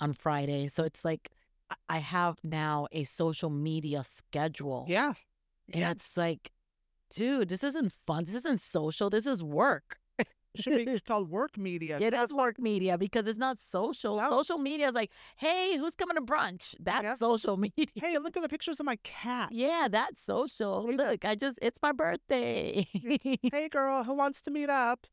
on 0.00 0.14
Fridays. 0.14 0.72
So 0.74 0.82
it's 0.82 1.04
like 1.04 1.30
I 1.88 1.98
have 1.98 2.38
now 2.42 2.88
a 2.90 3.04
social 3.04 3.50
media 3.50 4.02
schedule. 4.04 4.86
Yeah. 4.88 5.12
And 5.72 5.80
Yeah. 5.80 5.90
it's 5.90 6.16
like, 6.16 6.52
dude, 7.10 7.48
this 7.48 7.64
isn't 7.64 7.92
fun. 8.06 8.24
This 8.24 8.34
isn't 8.36 8.60
social. 8.60 9.10
This 9.10 9.26
is 9.26 9.42
work. 9.42 9.98
It 10.18 10.26
should 10.62 10.84
be 10.84 11.00
called 11.06 11.30
work 11.30 11.56
media. 11.56 11.98
It 11.98 12.12
is 12.12 12.30
work 12.32 12.58
media 12.58 12.98
because 12.98 13.26
it's 13.26 13.38
not 13.38 13.58
social. 13.58 14.18
No. 14.18 14.28
Social 14.30 14.58
media 14.58 14.88
is 14.88 14.92
like, 14.94 15.10
hey, 15.36 15.78
who's 15.78 15.94
coming 15.94 16.16
to 16.16 16.22
brunch? 16.22 16.74
That's 16.78 17.04
Yeah. 17.04 17.14
social 17.14 17.56
media. 17.64 17.86
Hey, 17.94 18.18
look 18.18 18.36
at 18.36 18.42
the 18.42 18.48
pictures 18.50 18.78
of 18.78 18.84
my 18.84 18.96
cat. 19.02 19.48
Yeah, 19.52 19.88
that's 19.90 20.20
social. 20.20 20.84
Look. 20.86 20.98
Look, 20.98 21.24
I 21.24 21.34
just, 21.36 21.58
it's 21.62 21.78
my 21.82 21.92
birthday. 21.92 22.86
Hey, 22.92 23.68
girl, 23.70 24.04
who 24.04 24.12
wants 24.14 24.42
to 24.42 24.50
meet 24.50 24.68
up? 24.68 25.06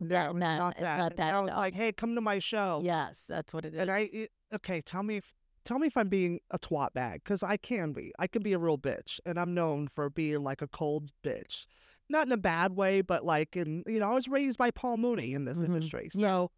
no, 0.00 0.32
no, 0.32 0.56
not 0.58 0.78
that. 0.78 0.96
not 0.98 1.16
that. 1.16 1.32
no. 1.32 1.42
Like, 1.56 1.74
hey, 1.74 1.92
come 1.92 2.14
to 2.16 2.20
my 2.20 2.38
show. 2.40 2.80
yes, 2.82 3.26
that's 3.28 3.52
what 3.54 3.64
it 3.64 3.74
is. 3.74 3.80
And 3.82 3.90
I, 3.90 4.08
it- 4.12 4.30
okay, 4.54 4.80
tell 4.80 5.02
me 5.02 5.18
if, 5.18 5.32
tell 5.64 5.78
me 5.78 5.86
if 5.86 5.96
I'm 5.96 6.08
being 6.08 6.40
a 6.50 6.58
twat 6.58 6.92
bag, 6.92 7.22
because 7.24 7.42
I 7.42 7.56
can 7.56 7.92
be. 7.92 8.12
I 8.18 8.26
can 8.26 8.42
be 8.42 8.52
a 8.52 8.58
real 8.58 8.78
bitch, 8.78 9.20
and 9.26 9.38
I'm 9.38 9.54
known 9.54 9.88
for 9.94 10.08
being 10.10 10.42
like 10.42 10.62
a 10.62 10.66
cold 10.68 11.10
bitch, 11.22 11.66
not 12.08 12.26
in 12.26 12.32
a 12.32 12.36
bad 12.36 12.76
way, 12.76 13.00
but 13.02 13.24
like 13.24 13.56
in, 13.56 13.84
you 13.86 13.98
know, 14.00 14.10
I 14.10 14.14
was 14.14 14.28
raised 14.28 14.58
by 14.58 14.70
Paul 14.70 14.96
Mooney 14.96 15.32
in 15.34 15.44
this 15.44 15.58
Mhm. 15.58 15.64
industry, 15.66 16.08
so 16.12 16.50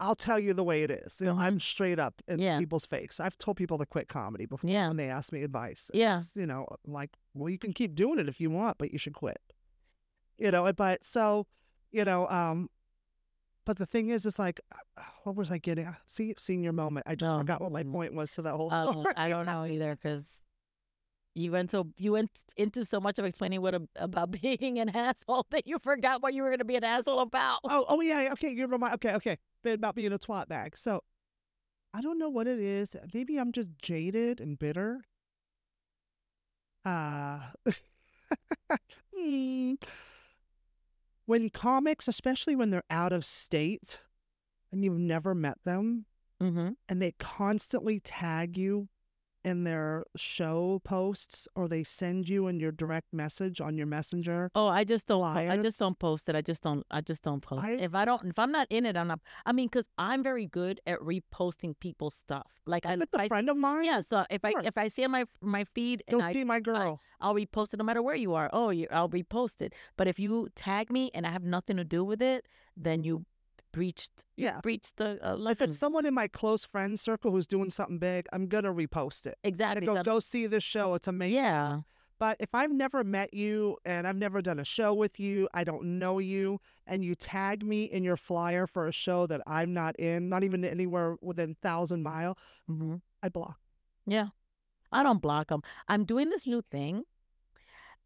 I'll 0.00 0.16
tell 0.16 0.38
you 0.40 0.52
the 0.54 0.64
way 0.64 0.82
it 0.82 0.90
is. 0.90 1.18
You 1.20 1.26
know, 1.28 1.36
I'm 1.36 1.60
straight 1.60 1.98
up 2.00 2.20
in 2.26 2.40
Yeah. 2.40 2.58
people's 2.58 2.84
face. 2.84 3.20
I've 3.20 3.38
told 3.38 3.56
people 3.56 3.78
to 3.78 3.86
quit 3.86 4.08
comedy 4.08 4.44
before 4.44 4.68
Yeah. 4.68 4.88
when 4.88 4.96
they 4.96 5.08
ask 5.08 5.32
me 5.32 5.42
advice. 5.42 5.90
Yeah. 5.94 6.18
It's, 6.18 6.34
you 6.34 6.46
know, 6.46 6.66
like, 6.84 7.10
well, 7.32 7.48
you 7.48 7.58
can 7.58 7.72
keep 7.72 7.94
doing 7.94 8.18
it 8.18 8.28
if 8.28 8.40
you 8.40 8.50
want, 8.50 8.76
but 8.76 8.90
you 8.90 8.98
should 8.98 9.14
quit. 9.14 9.40
You 10.36 10.50
know, 10.50 10.70
but 10.72 11.04
so, 11.04 11.46
you 11.92 12.04
know, 12.04 12.28
um, 12.28 12.68
but 13.64 13.78
the 13.78 13.86
thing 13.86 14.08
is, 14.08 14.26
it's 14.26 14.38
like, 14.38 14.60
uh, 14.72 15.02
what 15.24 15.36
was 15.36 15.50
I 15.50 15.58
getting? 15.58 15.86
at? 15.86 15.96
See, 16.06 16.34
senior 16.38 16.72
moment. 16.72 17.06
I 17.08 17.14
just 17.14 17.28
Oh, 17.30 17.38
forgot 17.38 17.60
what 17.60 17.72
my 17.72 17.82
mm. 17.82 17.92
point 17.92 18.14
was 18.14 18.32
to 18.32 18.42
that 18.42 18.54
whole. 18.54 18.72
Uh, 18.72 18.90
story. 18.90 19.14
I 19.16 19.28
don't 19.28 19.46
know 19.46 19.64
either 19.64 19.96
because 19.96 20.42
you 21.34 21.50
went 21.50 21.70
so 21.70 21.88
you 21.96 22.12
went 22.12 22.30
into 22.56 22.84
so 22.84 23.00
much 23.00 23.18
of 23.18 23.24
explaining 23.24 23.60
what 23.60 23.74
a, 23.74 23.82
about 23.96 24.30
being 24.42 24.78
an 24.78 24.90
asshole 24.90 25.46
that 25.50 25.66
you 25.66 25.78
forgot 25.78 26.22
what 26.22 26.32
you 26.34 26.42
were 26.42 26.48
going 26.48 26.58
to 26.58 26.64
be 26.64 26.76
an 26.76 26.84
asshole 26.84 27.20
about. 27.20 27.60
Oh, 27.64 27.84
oh 27.88 28.00
yeah, 28.00 28.28
okay. 28.32 28.50
You 28.50 28.66
remind. 28.66 28.94
Okay, 28.94 29.14
okay. 29.14 29.38
About 29.64 29.94
being 29.94 30.12
a 30.12 30.18
twat 30.18 30.46
bag. 30.48 30.76
So, 30.76 31.02
I 31.94 32.00
don't 32.02 32.18
know 32.18 32.28
what 32.28 32.46
it 32.46 32.58
is. 32.58 32.96
Maybe 33.12 33.38
I'm 33.38 33.50
just 33.52 33.70
jaded 33.80 34.40
and 34.40 34.58
bitter. 34.58 35.00
Uh 36.84 37.38
hmm. 39.16 39.74
When 41.26 41.50
comics, 41.50 42.08
especially 42.08 42.54
when 42.56 42.70
they're 42.70 42.84
out 42.90 43.12
of 43.12 43.24
state 43.24 44.00
and 44.72 44.84
you've 44.84 44.98
never 44.98 45.34
met 45.34 45.58
them, 45.64 46.06
Mm-hmm. 46.42 46.70
and 46.88 47.00
they 47.00 47.12
constantly 47.12 48.00
tag 48.00 48.58
you 48.58 48.88
in 49.44 49.64
their 49.64 50.04
show 50.16 50.80
posts 50.84 51.46
or 51.54 51.68
they 51.68 51.84
send 51.84 52.28
you 52.28 52.46
in 52.48 52.58
your 52.60 52.72
direct 52.72 53.12
message 53.12 53.60
on 53.60 53.76
your 53.76 53.86
messenger. 53.86 54.50
Oh, 54.54 54.66
I 54.68 54.84
just 54.84 55.06
don't. 55.06 55.22
I 55.24 55.56
just 55.58 55.78
don't 55.78 55.98
post 55.98 56.28
it. 56.28 56.34
I 56.34 56.40
just 56.40 56.62
don't. 56.62 56.84
I 56.90 57.00
just 57.00 57.22
don't 57.22 57.40
post. 57.40 57.64
I- 57.64 57.72
if 57.72 57.94
I 57.94 58.04
don't, 58.04 58.24
if 58.26 58.38
I'm 58.38 58.50
not 58.52 58.66
in 58.70 58.86
it, 58.86 58.96
I'm 58.96 59.08
not. 59.08 59.20
I 59.44 59.52
mean, 59.52 59.66
because 59.68 59.88
I'm 59.98 60.22
very 60.22 60.46
good 60.46 60.80
at 60.86 60.98
reposting 61.00 61.74
people's 61.78 62.14
stuff. 62.14 62.46
Like 62.66 62.86
I, 62.86 62.96
With 62.96 63.14
a 63.14 63.20
I 63.20 63.28
friend 63.28 63.48
of 63.50 63.56
mine, 63.56 63.84
yeah. 63.84 64.00
So 64.00 64.24
if 64.30 64.44
I 64.44 64.52
if 64.64 64.78
I 64.78 64.88
see 64.88 65.06
my 65.06 65.24
my 65.40 65.64
feed 65.64 66.02
and 66.08 66.22
I 66.22 66.32
see 66.32 66.44
my 66.44 66.60
girl. 66.60 67.00
I'll 67.20 67.34
repost 67.34 67.72
it 67.72 67.78
no 67.78 67.84
matter 67.84 68.02
where 68.02 68.14
you 68.14 68.34
are. 68.34 68.50
Oh, 68.52 68.68
you, 68.68 68.86
I'll 68.90 69.08
repost 69.08 69.62
it. 69.62 69.72
But 69.96 70.08
if 70.08 70.18
you 70.18 70.48
tag 70.54 70.92
me 70.92 71.10
and 71.14 71.26
I 71.26 71.30
have 71.30 71.42
nothing 71.42 71.78
to 71.78 71.84
do 71.84 72.04
with 72.04 72.20
it, 72.20 72.46
then 72.76 73.02
you 73.02 73.24
breached. 73.74 74.24
Yeah. 74.36 74.60
breached 74.60 74.96
the 74.96 75.18
uh, 75.26 75.36
If 75.50 75.60
it's 75.60 75.78
someone 75.78 76.06
in 76.06 76.14
my 76.14 76.28
close 76.28 76.64
friend 76.64 76.98
circle 76.98 77.30
who's 77.32 77.46
doing 77.46 77.70
something 77.70 77.98
big, 77.98 78.26
I'm 78.32 78.46
gonna 78.46 78.72
repost 78.72 79.26
it. 79.26 79.36
Exactly. 79.44 79.86
go 79.86 80.02
go 80.02 80.20
see 80.20 80.46
this 80.46 80.64
show. 80.64 80.94
It's 80.94 81.08
amazing. 81.08 81.36
yeah. 81.36 81.80
But 82.20 82.36
if 82.38 82.54
I've 82.54 82.70
never 82.70 83.02
met 83.02 83.34
you 83.34 83.76
and 83.84 84.06
I've 84.06 84.16
never 84.16 84.40
done 84.40 84.60
a 84.60 84.64
show 84.64 84.94
with 84.94 85.18
you, 85.18 85.48
I 85.52 85.64
don't 85.64 85.98
know 85.98 86.20
you, 86.20 86.60
and 86.86 87.04
you 87.04 87.16
tag 87.16 87.66
me 87.66 87.84
in 87.84 88.04
your 88.04 88.16
flyer 88.16 88.68
for 88.68 88.86
a 88.86 88.92
show 88.92 89.26
that 89.26 89.40
I'm 89.48 89.74
not 89.74 89.98
in, 89.98 90.28
not 90.28 90.44
even 90.44 90.64
anywhere 90.64 91.16
within 91.20 91.56
thousand 91.60 92.02
mile, 92.04 92.38
hmm 92.68 92.96
I 93.22 93.28
block. 93.30 93.58
Yeah. 94.06 94.28
I 94.92 95.02
don't 95.02 95.20
block 95.20 95.48
them. 95.48 95.62
I'm 95.88 96.04
doing 96.04 96.30
this 96.30 96.46
new 96.46 96.62
thing. 96.70 97.02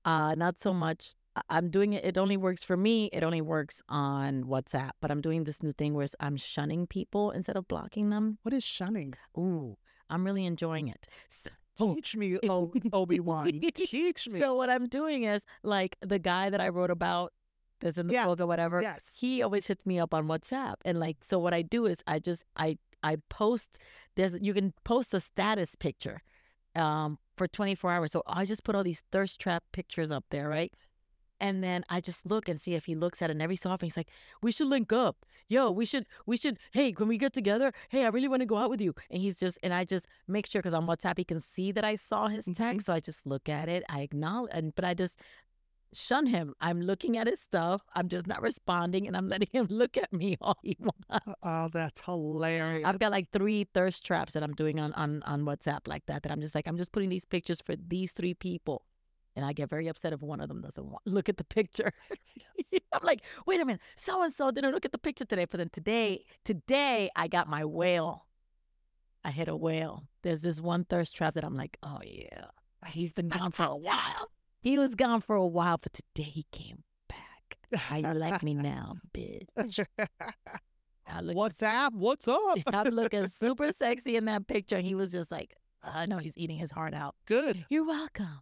Uh, 0.06 0.34
not 0.34 0.58
so 0.58 0.72
much. 0.72 1.14
I'm 1.48 1.70
doing 1.70 1.92
it. 1.92 2.04
It 2.04 2.18
only 2.18 2.36
works 2.36 2.62
for 2.64 2.76
me. 2.76 3.06
It 3.12 3.22
only 3.22 3.40
works 3.40 3.82
on 3.88 4.44
WhatsApp. 4.44 4.90
But 5.00 5.10
I'm 5.10 5.20
doing 5.20 5.44
this 5.44 5.62
new 5.62 5.72
thing 5.72 5.94
where 5.94 6.06
I'm 6.20 6.36
shunning 6.36 6.86
people 6.86 7.30
instead 7.30 7.56
of 7.56 7.66
blocking 7.68 8.10
them. 8.10 8.38
What 8.42 8.52
is 8.54 8.64
shunning? 8.64 9.14
Ooh, 9.36 9.76
I'm 10.10 10.24
really 10.24 10.44
enjoying 10.46 10.88
it. 10.88 11.06
So, 11.28 11.50
Teach 11.94 12.16
me, 12.16 12.38
oh, 12.48 12.72
Obi 12.92 13.20
Wan. 13.20 13.60
Teach 13.74 14.28
me. 14.28 14.40
so 14.40 14.54
what 14.56 14.68
I'm 14.70 14.86
doing 14.88 15.24
is 15.24 15.44
like 15.62 15.96
the 16.00 16.18
guy 16.18 16.50
that 16.50 16.60
I 16.60 16.68
wrote 16.70 16.90
about 16.90 17.32
that's 17.80 17.98
in 17.98 18.08
the 18.08 18.14
Yes, 18.14 18.26
book 18.26 18.40
or 18.40 18.46
whatever. 18.46 18.82
yes. 18.82 19.16
He 19.20 19.42
always 19.42 19.66
hits 19.68 19.86
me 19.86 20.00
up 20.00 20.12
on 20.12 20.26
WhatsApp, 20.26 20.74
and 20.84 20.98
like 20.98 21.18
so, 21.22 21.38
what 21.38 21.54
I 21.54 21.62
do 21.62 21.86
is 21.86 21.98
I 22.08 22.18
just 22.18 22.44
I 22.56 22.78
I 23.04 23.16
post. 23.28 23.78
There's 24.16 24.34
you 24.40 24.52
can 24.52 24.74
post 24.82 25.14
a 25.14 25.20
status 25.20 25.76
picture, 25.76 26.22
um, 26.74 27.18
for 27.36 27.46
24 27.46 27.92
hours. 27.92 28.10
So 28.10 28.24
I 28.26 28.44
just 28.44 28.64
put 28.64 28.74
all 28.74 28.82
these 28.82 29.04
thirst 29.12 29.38
trap 29.40 29.62
pictures 29.70 30.10
up 30.10 30.24
there, 30.30 30.48
right? 30.48 30.72
And 31.40 31.62
then 31.62 31.84
I 31.88 32.00
just 32.00 32.26
look 32.26 32.48
and 32.48 32.60
see 32.60 32.74
if 32.74 32.86
he 32.86 32.94
looks 32.94 33.22
at 33.22 33.30
it. 33.30 33.32
And 33.32 33.42
every 33.42 33.56
so 33.56 33.70
often 33.70 33.86
he's 33.86 33.96
like, 33.96 34.10
"We 34.42 34.52
should 34.52 34.68
link 34.68 34.92
up, 34.92 35.24
yo. 35.48 35.70
We 35.70 35.84
should, 35.84 36.06
we 36.26 36.36
should. 36.36 36.58
Hey, 36.72 36.92
can 36.92 37.08
we 37.08 37.18
get 37.18 37.32
together? 37.32 37.72
Hey, 37.88 38.04
I 38.04 38.08
really 38.08 38.28
want 38.28 38.40
to 38.40 38.46
go 38.46 38.56
out 38.56 38.70
with 38.70 38.80
you." 38.80 38.94
And 39.10 39.22
he's 39.22 39.38
just, 39.38 39.58
and 39.62 39.72
I 39.72 39.84
just 39.84 40.06
make 40.26 40.46
sure 40.46 40.60
because 40.60 40.74
on 40.74 40.86
WhatsApp 40.86 41.18
he 41.18 41.24
can 41.24 41.40
see 41.40 41.72
that 41.72 41.84
I 41.84 41.94
saw 41.94 42.28
his 42.28 42.44
text, 42.44 42.58
mm-hmm. 42.58 42.78
so 42.78 42.92
I 42.92 43.00
just 43.00 43.26
look 43.26 43.48
at 43.48 43.68
it. 43.68 43.84
I 43.88 44.00
acknowledge, 44.00 44.50
and 44.54 44.74
but 44.74 44.84
I 44.84 44.94
just 44.94 45.18
shun 45.92 46.26
him. 46.26 46.54
I'm 46.60 46.80
looking 46.80 47.16
at 47.16 47.26
his 47.26 47.40
stuff. 47.40 47.82
I'm 47.94 48.08
just 48.08 48.26
not 48.26 48.42
responding, 48.42 49.06
and 49.06 49.16
I'm 49.16 49.28
letting 49.34 49.48
him 49.52 49.66
look 49.70 49.96
at 49.96 50.12
me 50.12 50.36
all 50.40 50.58
he 50.62 50.76
wants. 50.80 51.26
Oh, 51.42 51.68
that's 51.72 52.00
hilarious. 52.02 52.86
I've 52.86 52.98
got 52.98 53.10
like 53.10 53.30
three 53.32 53.64
thirst 53.74 54.04
traps 54.04 54.34
that 54.34 54.42
I'm 54.42 54.54
doing 54.54 54.80
on 54.80 54.92
on 54.94 55.22
on 55.24 55.42
WhatsApp 55.44 55.86
like 55.86 56.06
that. 56.06 56.22
That 56.22 56.32
I'm 56.32 56.40
just 56.40 56.54
like 56.54 56.66
I'm 56.66 56.78
just 56.78 56.92
putting 56.92 57.08
these 57.08 57.24
pictures 57.24 57.60
for 57.60 57.76
these 57.76 58.12
three 58.12 58.34
people, 58.34 58.82
and 59.38 59.46
I 59.46 59.52
get 59.52 59.70
very 59.70 59.86
upset 59.86 60.12
if 60.12 60.20
one 60.20 60.40
of 60.40 60.48
them 60.48 60.62
doesn't 60.62 60.84
want 60.84 61.06
look 61.06 61.28
at 61.28 61.36
the 61.36 61.44
picture. 61.44 61.92
I'm 62.92 63.04
like, 63.04 63.22
wait 63.46 63.60
a 63.60 63.64
minute, 63.64 63.80
so 63.94 64.20
and 64.20 64.32
so 64.32 64.50
didn't 64.50 64.72
look 64.72 64.84
at 64.84 64.90
the 64.90 64.98
picture 64.98 65.24
today. 65.24 65.46
For 65.46 65.58
then 65.58 65.70
today, 65.70 66.24
today 66.44 67.08
I 67.14 67.28
got 67.28 67.48
my 67.48 67.64
whale. 67.64 68.26
I 69.24 69.30
hit 69.30 69.46
a 69.46 69.54
whale. 69.54 70.08
There's 70.22 70.42
this 70.42 70.60
one 70.60 70.84
thirst 70.84 71.14
trap 71.14 71.34
that 71.34 71.44
I'm 71.44 71.54
like, 71.54 71.78
oh 71.84 72.00
yeah, 72.04 72.46
he's 72.88 73.12
been 73.12 73.28
gone 73.28 73.52
for 73.52 73.64
a 73.64 73.76
while. 73.76 74.32
He 74.60 74.76
was 74.76 74.96
gone 74.96 75.20
for 75.20 75.36
a 75.36 75.46
while, 75.46 75.78
but 75.78 75.92
today 75.92 76.28
he 76.28 76.46
came 76.50 76.82
back. 77.08 77.58
How 77.76 77.96
you 77.96 78.12
like 78.12 78.42
me 78.42 78.54
now, 78.54 78.96
bitch? 79.16 79.48
Look 81.22 81.36
What's 81.36 81.62
up? 81.62 81.94
What's 81.94 82.26
up? 82.26 82.58
I'm 82.66 82.88
looking 82.88 83.28
super 83.28 83.70
sexy 83.70 84.16
in 84.16 84.24
that 84.24 84.48
picture. 84.48 84.80
He 84.80 84.96
was 84.96 85.12
just 85.12 85.30
like, 85.30 85.54
uh, 85.84 85.92
I 85.94 86.06
know 86.06 86.18
he's 86.18 86.36
eating 86.36 86.58
his 86.58 86.72
heart 86.72 86.92
out. 86.92 87.14
Good. 87.24 87.64
You're 87.70 87.86
welcome. 87.86 88.40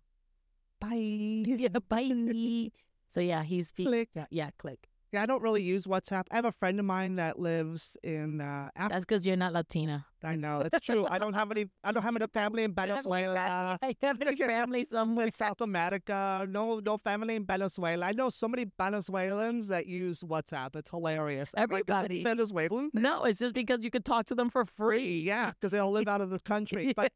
Bye. 0.81 1.45
Yeah, 1.47 1.69
bye. 1.89 2.71
so 3.09 3.21
yeah, 3.21 3.43
he's 3.43 3.73
he- 3.77 3.85
Click. 3.85 4.11
Yeah, 4.15 4.27
yeah, 4.31 4.51
click. 4.59 4.89
Yeah, 5.13 5.23
I 5.23 5.27
don't 5.27 5.41
really 5.41 5.63
use 5.63 5.87
WhatsApp. 5.87 6.25
I 6.33 6.37
have 6.37 6.45
a 6.45 6.53
friend 6.53 6.81
of 6.81 6.85
mine 6.85 7.15
that 7.15 7.39
lives 7.39 7.97
in 8.03 8.41
uh, 8.41 8.69
Africa. 8.75 8.89
That's 8.93 9.05
because 9.05 9.25
you're 9.25 9.37
not 9.37 9.53
Latina. 9.53 10.05
I 10.25 10.35
know 10.35 10.65
that's 10.65 10.85
true. 10.85 11.07
I 11.09 11.19
don't 11.19 11.33
have 11.35 11.53
any. 11.53 11.67
I 11.85 11.93
don't 11.93 12.03
have 12.03 12.17
any 12.17 12.27
family 12.27 12.65
in 12.65 12.75
Venezuela. 12.83 13.79
I 13.81 13.95
have 14.03 14.21
a 14.21 14.37
family 14.37 14.85
somewhere. 14.91 15.27
in 15.27 15.33
South 15.33 15.61
America. 15.61 16.45
No, 16.51 16.81
no 16.81 16.99
family 16.99 17.37
in 17.37 17.47
Venezuela. 17.47 18.05
I 18.05 18.13
know 18.13 18.31
so 18.31 18.49
many 18.49 18.67
Venezuelans 18.77 19.69
that 19.69 19.87
use 19.87 20.23
WhatsApp. 20.23 20.75
It's 20.75 20.91
hilarious. 20.91 21.51
I'm 21.57 21.71
like, 21.71 21.85
Everybody. 21.89 22.25
Venezuelan. 22.25 22.91
No, 22.93 23.23
it's 23.23 23.39
just 23.39 23.55
because 23.55 23.85
you 23.85 23.91
could 23.93 24.05
talk 24.05 24.27
to 24.27 24.35
them 24.35 24.51
for 24.51 24.65
free. 24.65 24.99
Free, 24.99 25.21
yeah, 25.21 25.53
because 25.53 25.71
they 25.71 25.79
all 25.79 25.93
live 25.93 26.09
out 26.09 26.21
of 26.21 26.31
the 26.31 26.41
country. 26.41 26.93
But 26.95 27.13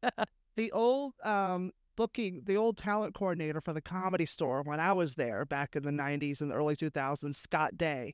the 0.55 0.71
old 0.71 1.13
um, 1.23 1.71
booking, 1.95 2.41
the 2.45 2.57
old 2.57 2.77
talent 2.77 3.13
coordinator 3.13 3.61
for 3.61 3.73
the 3.73 3.81
comedy 3.81 4.25
store 4.25 4.61
when 4.63 4.79
I 4.79 4.91
was 4.93 5.15
there 5.15 5.45
back 5.45 5.75
in 5.75 5.83
the 5.83 5.91
90s 5.91 6.41
and 6.41 6.49
the 6.51 6.55
early 6.55 6.75
2000s, 6.75 7.35
Scott 7.35 7.77
Day, 7.77 8.13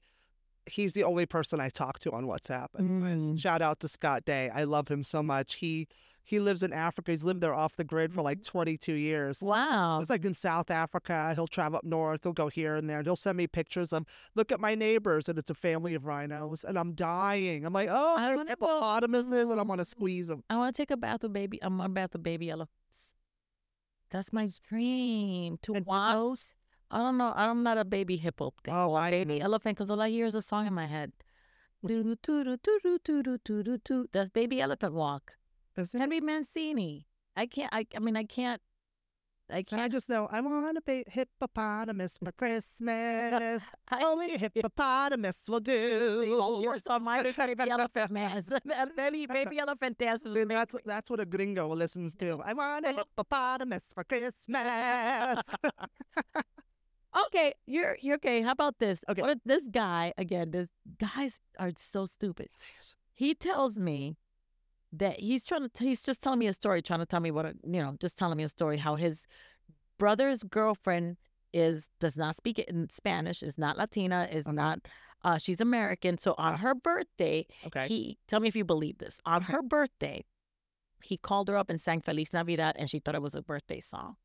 he's 0.65 0.93
the 0.93 1.03
only 1.03 1.25
person 1.25 1.59
I 1.61 1.69
talk 1.69 1.99
to 1.99 2.11
on 2.11 2.25
WhatsApp. 2.25 2.67
And 2.75 3.01
Mm. 3.03 3.39
Shout 3.39 3.61
out 3.61 3.79
to 3.81 3.87
Scott 3.87 4.25
Day. 4.25 4.49
I 4.53 4.63
love 4.65 4.89
him 4.89 5.03
so 5.03 5.21
much. 5.23 5.55
He 5.55 5.87
he 6.29 6.39
lives 6.41 6.61
in 6.61 6.73
Africa. 6.73 7.11
He's 7.11 7.23
lived 7.23 7.39
there 7.39 7.53
off 7.53 7.77
the 7.77 7.85
grid 7.85 8.11
for 8.13 8.21
like 8.21 8.43
22 8.43 8.91
years. 8.91 9.39
Wow. 9.41 10.01
It's 10.01 10.09
like 10.09 10.25
in 10.25 10.33
South 10.33 10.69
Africa. 10.69 11.31
He'll 11.35 11.47
travel 11.47 11.77
up 11.77 11.85
north. 11.85 12.19
He'll 12.23 12.33
go 12.33 12.49
here 12.49 12.75
and 12.75 12.89
there. 12.89 12.97
And 12.97 13.07
he'll 13.07 13.15
send 13.15 13.37
me 13.37 13.47
pictures 13.47 13.93
of, 13.93 14.05
look 14.35 14.51
at 14.51 14.59
my 14.59 14.75
neighbors. 14.75 15.29
And 15.29 15.39
it's 15.39 15.49
a 15.49 15.53
family 15.53 15.93
of 15.95 16.03
rhinos. 16.05 16.65
And 16.67 16.77
I'm 16.77 16.91
dying. 16.95 17.63
I'm 17.65 17.71
like, 17.71 17.87
oh, 17.89 18.15
I 18.17 18.35
wanna 18.35 18.43
go- 18.43 18.49
hippopotamuses. 18.67 19.31
And 19.49 19.57
I 19.57 19.63
want 19.63 19.79
to 19.79 19.85
squeeze 19.85 20.27
them. 20.27 20.43
I 20.49 20.57
want 20.57 20.75
to 20.75 20.81
take 20.81 20.91
a 20.91 20.97
bath 20.97 21.23
with 21.23 21.31
baby. 21.31 21.59
I'm 21.63 21.79
a 21.79 21.87
bath 21.87 22.09
with 22.11 22.23
baby 22.23 22.49
elephants. 22.49 23.13
That's 24.09 24.31
my 24.31 24.47
dream 24.67 25.57
to 25.63 25.73
and 25.73 25.85
Wiles. 25.85 26.53
I 26.89 26.99
don't 26.99 27.17
know. 27.17 27.33
I'm 27.35 27.63
not 27.63 27.77
a 27.77 27.83
baby 27.83 28.15
hippo. 28.17 28.53
Oh, 28.69 28.93
I 28.93 29.11
baby 29.11 29.41
elephant 29.41 29.77
because 29.77 29.91
all 29.91 29.99
I 30.01 30.09
hear 30.09 30.25
is 30.25 30.35
a 30.35 30.41
song 30.41 30.67
in 30.67 30.73
my 30.73 30.87
head. 30.87 31.11
That's 34.11 34.29
baby 34.29 34.61
elephant 34.61 34.93
walk. 34.93 35.33
That's 35.75 35.93
Henry 35.93 36.21
Mancini. 36.21 37.07
I 37.35 37.45
can't. 37.45 37.73
I, 37.73 37.85
I 37.95 37.99
mean, 37.99 38.15
I 38.15 38.23
can't 38.23 38.61
I 39.49 39.63
So 39.63 39.77
I 39.77 39.87
just 39.87 40.09
know 40.09 40.27
I 40.31 40.41
want 40.41 40.77
a 40.77 40.81
big 40.81 41.09
hippopotamus 41.09 42.17
for 42.23 42.31
Christmas. 42.37 43.61
Only 43.91 44.35
a 44.35 44.37
hippopotamus 44.43 45.39
will 45.47 45.59
do. 45.61 46.59
Yours 46.61 46.85
on 46.87 47.03
my 47.03 47.23
baby 47.23 47.69
elephant 47.69 48.11
man. 48.11 48.43
baby, 48.95 49.25
baby 49.25 49.59
elephant 49.59 49.97
dances. 49.97 50.33
That's 50.47 50.75
that's 50.85 51.09
what 51.09 51.19
a 51.19 51.25
gringo 51.25 51.73
listens 51.73 52.13
to. 52.15 52.41
I 52.45 52.53
want 52.53 52.85
a 52.85 52.93
hippopotamus 52.93 53.85
for 53.93 54.03
Christmas. 54.03 55.39
Okay, 57.27 57.53
you're 57.65 57.97
you're 58.01 58.15
okay. 58.15 58.41
How 58.41 58.51
about 58.51 58.79
this? 58.79 59.03
Okay. 59.09 59.21
What 59.21 59.39
this 59.45 59.67
guy 59.69 60.13
again? 60.17 60.51
This 60.51 60.69
guys 60.99 61.39
are 61.57 61.71
so 61.77 62.05
stupid. 62.05 62.49
He 63.13 63.33
tells 63.33 63.79
me 63.79 64.17
that 64.99 65.19
he's 65.19 65.45
trying 65.45 65.69
to. 65.69 65.83
He's 65.83 66.03
just 66.03 66.21
telling 66.21 66.39
me 66.39 66.47
a 66.47 66.53
story, 66.53 66.81
trying 66.81 66.99
to 66.99 67.05
tell 67.05 67.19
me 67.19 67.31
what 67.31 67.45
a, 67.45 67.53
you 67.63 67.81
know, 67.81 67.95
just 67.99 68.17
telling 68.17 68.37
me 68.37 68.43
a 68.43 68.49
story 68.49 68.77
how 68.77 68.95
his 68.95 69.25
brother's 69.97 70.43
girlfriend 70.43 71.17
is 71.53 71.87
does 71.99 72.15
not 72.17 72.35
speak 72.35 72.59
it 72.59 72.67
in 72.69 72.89
Spanish, 72.89 73.41
is 73.41 73.57
not 73.57 73.77
Latina, 73.77 74.27
is 74.31 74.47
not. 74.47 74.79
Uh, 75.23 75.37
she's 75.37 75.59
American. 75.59 76.17
So 76.19 76.35
on 76.37 76.59
her 76.59 76.75
birthday, 76.75 77.47
Okay. 77.65 77.87
he 77.87 78.17
tell 78.27 78.39
me 78.39 78.47
if 78.47 78.55
you 78.55 78.63
believe 78.63 78.99
this. 78.99 79.19
On 79.25 79.41
her 79.43 79.61
birthday, 79.63 80.23
he 81.01 81.17
called 81.17 81.47
her 81.47 81.57
up 81.57 81.69
and 81.69 81.81
sang 81.81 82.01
Feliz 82.01 82.31
Navidad, 82.33 82.75
and 82.77 82.89
she 82.89 82.99
thought 82.99 83.15
it 83.15 83.21
was 83.21 83.33
a 83.35 83.41
birthday 83.41 83.79
song. 83.79 84.17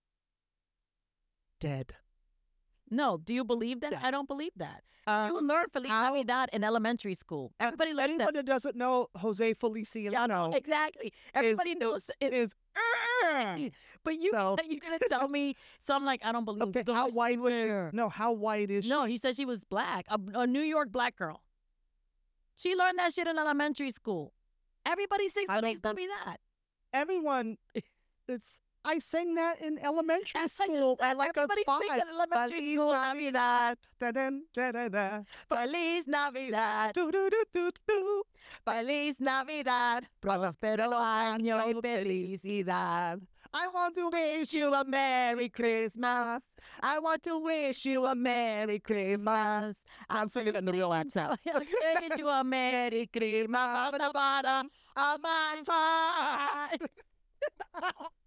Dead. 1.60 1.94
No, 2.92 3.16
do 3.18 3.32
you 3.34 3.42
believe 3.44 3.80
that? 3.80 3.92
Yeah. 3.92 4.00
I 4.02 4.10
don't 4.10 4.28
believe 4.28 4.52
that. 4.56 4.82
Uh, 5.06 5.30
You 5.32 5.40
learn 5.40 5.64
Feliz 5.72 5.88
how- 5.90 6.12
Navidad 6.12 6.50
in 6.52 6.62
elementary 6.62 7.14
school. 7.14 7.52
Everybody 7.58 7.92
learns 7.92 8.10
anyone 8.12 8.34
that. 8.34 8.46
that 8.46 8.46
doesn't 8.46 8.76
know 8.76 9.08
Jose 9.16 9.54
Feliciano 9.54 10.52
Exactly. 10.54 11.12
Everybody 11.34 11.74
knows 11.74 12.10
it. 12.20 12.32
is. 12.34 12.54
But 14.04 14.14
you, 14.20 14.30
So- 14.30 14.56
you're 14.68 14.80
gonna 14.80 14.98
tell 15.08 15.26
me. 15.28 15.56
So 15.80 15.94
I'm 15.94 16.04
like, 16.04 16.24
I 16.24 16.32
don't 16.32 16.44
believe. 16.44 16.76
Okay, 16.76 16.84
how 16.92 17.08
white 17.10 17.40
was 17.40 17.52
she? 17.52 17.96
No, 17.96 18.08
how 18.08 18.32
white 18.32 18.70
is 18.70 18.84
she? 18.84 18.90
No, 18.90 19.04
he 19.04 19.16
said 19.18 19.36
she 19.36 19.44
was 19.46 19.64
black, 19.64 20.06
a, 20.08 20.18
a 20.34 20.46
New 20.46 20.60
York 20.60 20.92
black 20.92 21.16
girl. 21.16 21.42
She 22.54 22.74
learned 22.74 22.98
that 22.98 23.14
shit 23.14 23.26
in 23.26 23.38
elementary 23.38 23.90
school. 23.90 24.32
Everybody 24.84 25.28
sings 25.28 25.48
Feliz 25.50 25.80
Navidad. 25.82 26.38
Everyone, 26.92 27.56
it's. 28.28 28.60
I 28.84 28.98
sang 28.98 29.34
that 29.36 29.60
in 29.60 29.78
elementary 29.78 30.40
I 30.40 30.46
school 30.48 30.96
at 31.00 31.16
like 31.16 31.36
a 31.36 31.46
five. 31.64 31.82
it 31.82 32.02
in 32.02 32.08
elementary 32.08 32.58
Feliz 32.58 32.74
school. 32.78 32.92
Navidad. 32.92 33.78
Da-dun, 34.00 34.42
da-da-da. 34.54 35.20
Feliz 35.48 36.06
Navidad. 36.08 36.92
Do-do-do-do-do. 36.94 38.22
Feliz 38.64 39.20
Navidad. 39.20 40.06
Prospero 40.20 40.90
año 40.90 41.56
y 41.64 41.74
felicidad. 41.80 43.20
I 43.54 43.68
want 43.68 43.94
to 43.96 44.08
wish 44.08 44.54
you 44.54 44.72
a 44.74 44.82
Merry 44.84 45.50
Christmas. 45.50 46.42
I 46.80 46.98
want 46.98 47.22
to 47.24 47.38
wish 47.38 47.84
you 47.84 48.06
a 48.06 48.14
Merry 48.14 48.78
Christmas. 48.80 49.76
I'm 50.08 50.30
singing 50.30 50.54
in 50.54 50.64
the 50.64 50.72
real 50.72 50.92
accent. 50.92 51.38
I 51.46 51.58
wish 51.58 52.18
you 52.18 52.28
a 52.28 52.42
Merry 52.42 53.06
Christmas 53.06 53.98
bottom 54.12 54.70
of 54.96 55.20
my 55.20 55.62
heart. 55.68 56.80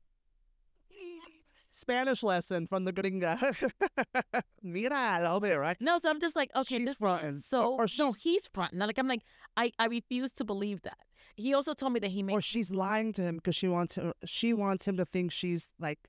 Spanish 1.76 2.24
lesson 2.24 2.68
from 2.68 2.86
the 2.86 2.94
gringa. 2.94 3.38
Mira, 4.64 4.96
I'll 5.24 5.40
be 5.40 5.52
right. 5.52 5.78
No, 5.80 6.00
so 6.02 6.10
I'm 6.10 6.20
just 6.20 6.36
like, 6.36 6.50
okay, 6.56 6.78
She's 6.78 6.86
this 6.86 6.98
fronting. 6.98 7.40
so 7.40 7.74
Or 7.76 7.82
no, 7.84 8.12
she's- 8.12 8.16
he's 8.22 8.48
fronting. 8.54 8.80
Like 8.80 8.98
I'm 8.98 9.08
like, 9.08 9.24
I, 9.58 9.72
I 9.78 9.86
refuse 9.88 10.32
to 10.34 10.44
believe 10.44 10.82
that. 10.84 10.98
He 11.36 11.54
also 11.54 11.74
told 11.74 11.94
me 11.94 12.00
that 12.00 12.12
he 12.12 12.24
makes 12.24 12.38
Or 12.38 12.42
she's 12.42 12.72
lying 12.72 13.12
to 13.14 13.22
him 13.22 13.36
because 13.38 13.56
she 13.56 13.68
wants 13.68 13.96
him. 13.96 14.14
She 14.26 14.54
wants 14.54 14.86
him 14.86 14.96
to 14.98 15.06
think 15.06 15.32
she's 15.32 15.74
like 15.80 16.00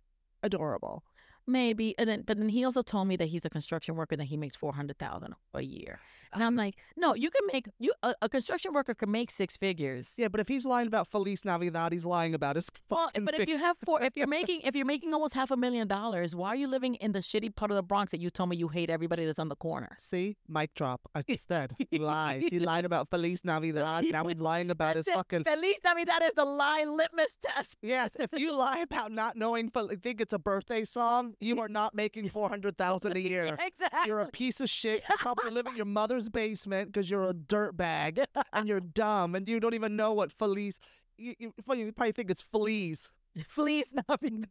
adorable. 0.42 1.02
maybe, 1.48 1.94
and 1.98 2.08
then 2.08 2.22
but 2.26 2.38
then 2.38 2.48
he 2.48 2.64
also 2.64 2.82
told 2.82 3.08
me 3.08 3.16
that 3.16 3.28
he's 3.28 3.44
a 3.44 3.50
construction 3.50 3.96
worker 3.96 4.16
that 4.16 4.24
he 4.24 4.36
makes 4.36 4.56
four 4.56 4.72
hundred 4.74 4.98
thousand 4.98 5.34
a 5.54 5.62
year. 5.62 5.98
And 6.36 6.44
I'm 6.44 6.56
like, 6.56 6.76
no, 6.96 7.14
you 7.14 7.30
can 7.30 7.42
make 7.52 7.68
you 7.78 7.92
a, 8.02 8.14
a 8.22 8.28
construction 8.28 8.72
worker 8.72 8.94
can 8.94 9.10
make 9.10 9.30
six 9.30 9.56
figures. 9.56 10.14
Yeah, 10.16 10.28
but 10.28 10.40
if 10.40 10.48
he's 10.48 10.64
lying 10.64 10.86
about 10.86 11.08
Feliz 11.08 11.44
Navidad, 11.44 11.92
he's 11.92 12.04
lying 12.06 12.34
about 12.34 12.56
his 12.56 12.70
Well, 12.90 13.10
but 13.20 13.38
if 13.38 13.48
you 13.48 13.58
have 13.58 13.76
four, 13.84 14.02
if 14.02 14.16
you're 14.16 14.26
making 14.38 14.60
if 14.62 14.74
you're 14.74 14.86
making 14.86 15.12
almost 15.12 15.34
half 15.34 15.50
a 15.50 15.56
million 15.56 15.88
dollars, 15.88 16.34
why 16.34 16.48
are 16.48 16.56
you 16.56 16.68
living 16.68 16.94
in 16.96 17.12
the 17.12 17.20
shitty 17.20 17.54
part 17.54 17.70
of 17.70 17.76
the 17.76 17.82
Bronx 17.82 18.12
that 18.12 18.20
you 18.20 18.30
told 18.30 18.50
me 18.50 18.56
you 18.56 18.68
hate 18.68 18.90
everybody 18.90 19.24
that's 19.24 19.38
on 19.38 19.48
the 19.48 19.56
corner? 19.56 19.96
See, 19.98 20.36
mic 20.48 20.74
drop. 20.74 21.00
I 21.14 21.22
just 21.28 21.48
said 21.48 21.74
he 21.90 21.98
lies. 21.98 22.44
He 22.50 22.58
lied 22.58 22.84
about 22.84 23.08
Feliz 23.10 23.44
Navidad. 23.44 24.04
Now 24.10 24.26
he's 24.26 24.38
lying 24.38 24.70
about 24.70 24.96
his 24.96 25.08
it. 25.08 25.14
fucking. 25.14 25.44
Feliz 25.44 25.76
Navidad 25.84 26.22
is 26.22 26.34
the 26.34 26.44
lie 26.44 26.84
litmus 26.84 27.36
test. 27.42 27.76
Yes, 27.82 28.16
if 28.18 28.30
you 28.38 28.56
lie 28.56 28.80
about 28.80 29.12
not 29.12 29.36
knowing, 29.36 29.70
Fel- 29.70 29.90
think 30.02 30.20
it's 30.20 30.32
a 30.32 30.38
birthday 30.38 30.84
song, 30.84 31.34
you 31.40 31.60
are 31.60 31.68
not 31.68 31.94
making 31.94 32.28
four 32.28 32.48
hundred 32.48 32.76
thousand 32.76 33.16
a 33.16 33.20
year. 33.20 33.56
Exactly. 33.60 34.00
You're 34.06 34.20
a 34.20 34.28
piece 34.28 34.60
of 34.60 34.70
shit. 34.70 35.02
You're 35.08 35.18
probably 35.18 35.50
live 35.50 35.66
in 35.66 35.76
your 35.76 35.86
mother's 35.86 36.25
basement 36.28 36.92
because 36.92 37.10
you're 37.10 37.28
a 37.28 37.34
dirt 37.34 37.76
bag 37.76 38.24
and 38.52 38.68
you're 38.68 38.80
dumb 38.80 39.34
and 39.34 39.48
you 39.48 39.60
don't 39.60 39.74
even 39.74 39.96
know 39.96 40.12
what 40.12 40.32
Feliz. 40.32 40.78
You, 41.16 41.34
you, 41.38 41.54
funny, 41.66 41.82
you 41.82 41.92
probably 41.92 42.12
think 42.12 42.30
it's 42.30 42.42
fleas. 42.42 43.08
Feliz 43.48 43.92
Navidad. 44.08 44.48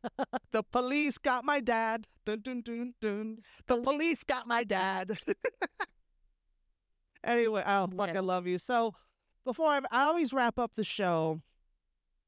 The 0.52 0.64
police 0.64 1.18
got 1.18 1.44
my 1.44 1.60
dad. 1.60 2.08
Dun 2.26 2.42
dun 2.42 2.62
dun 2.62 2.94
dun. 3.02 3.38
The 3.68 3.78
police 3.78 4.24
got 4.24 4.48
my 4.48 4.64
dad. 4.64 5.20
anyway, 7.24 7.64
I 7.66 7.80
love 8.20 8.48
you. 8.48 8.58
So, 8.58 8.94
before 9.44 9.68
I, 9.68 9.82
I 9.92 10.04
always 10.06 10.34
wrap 10.34 10.58
up 10.58 10.74
the 10.76 10.84
show 10.84 11.42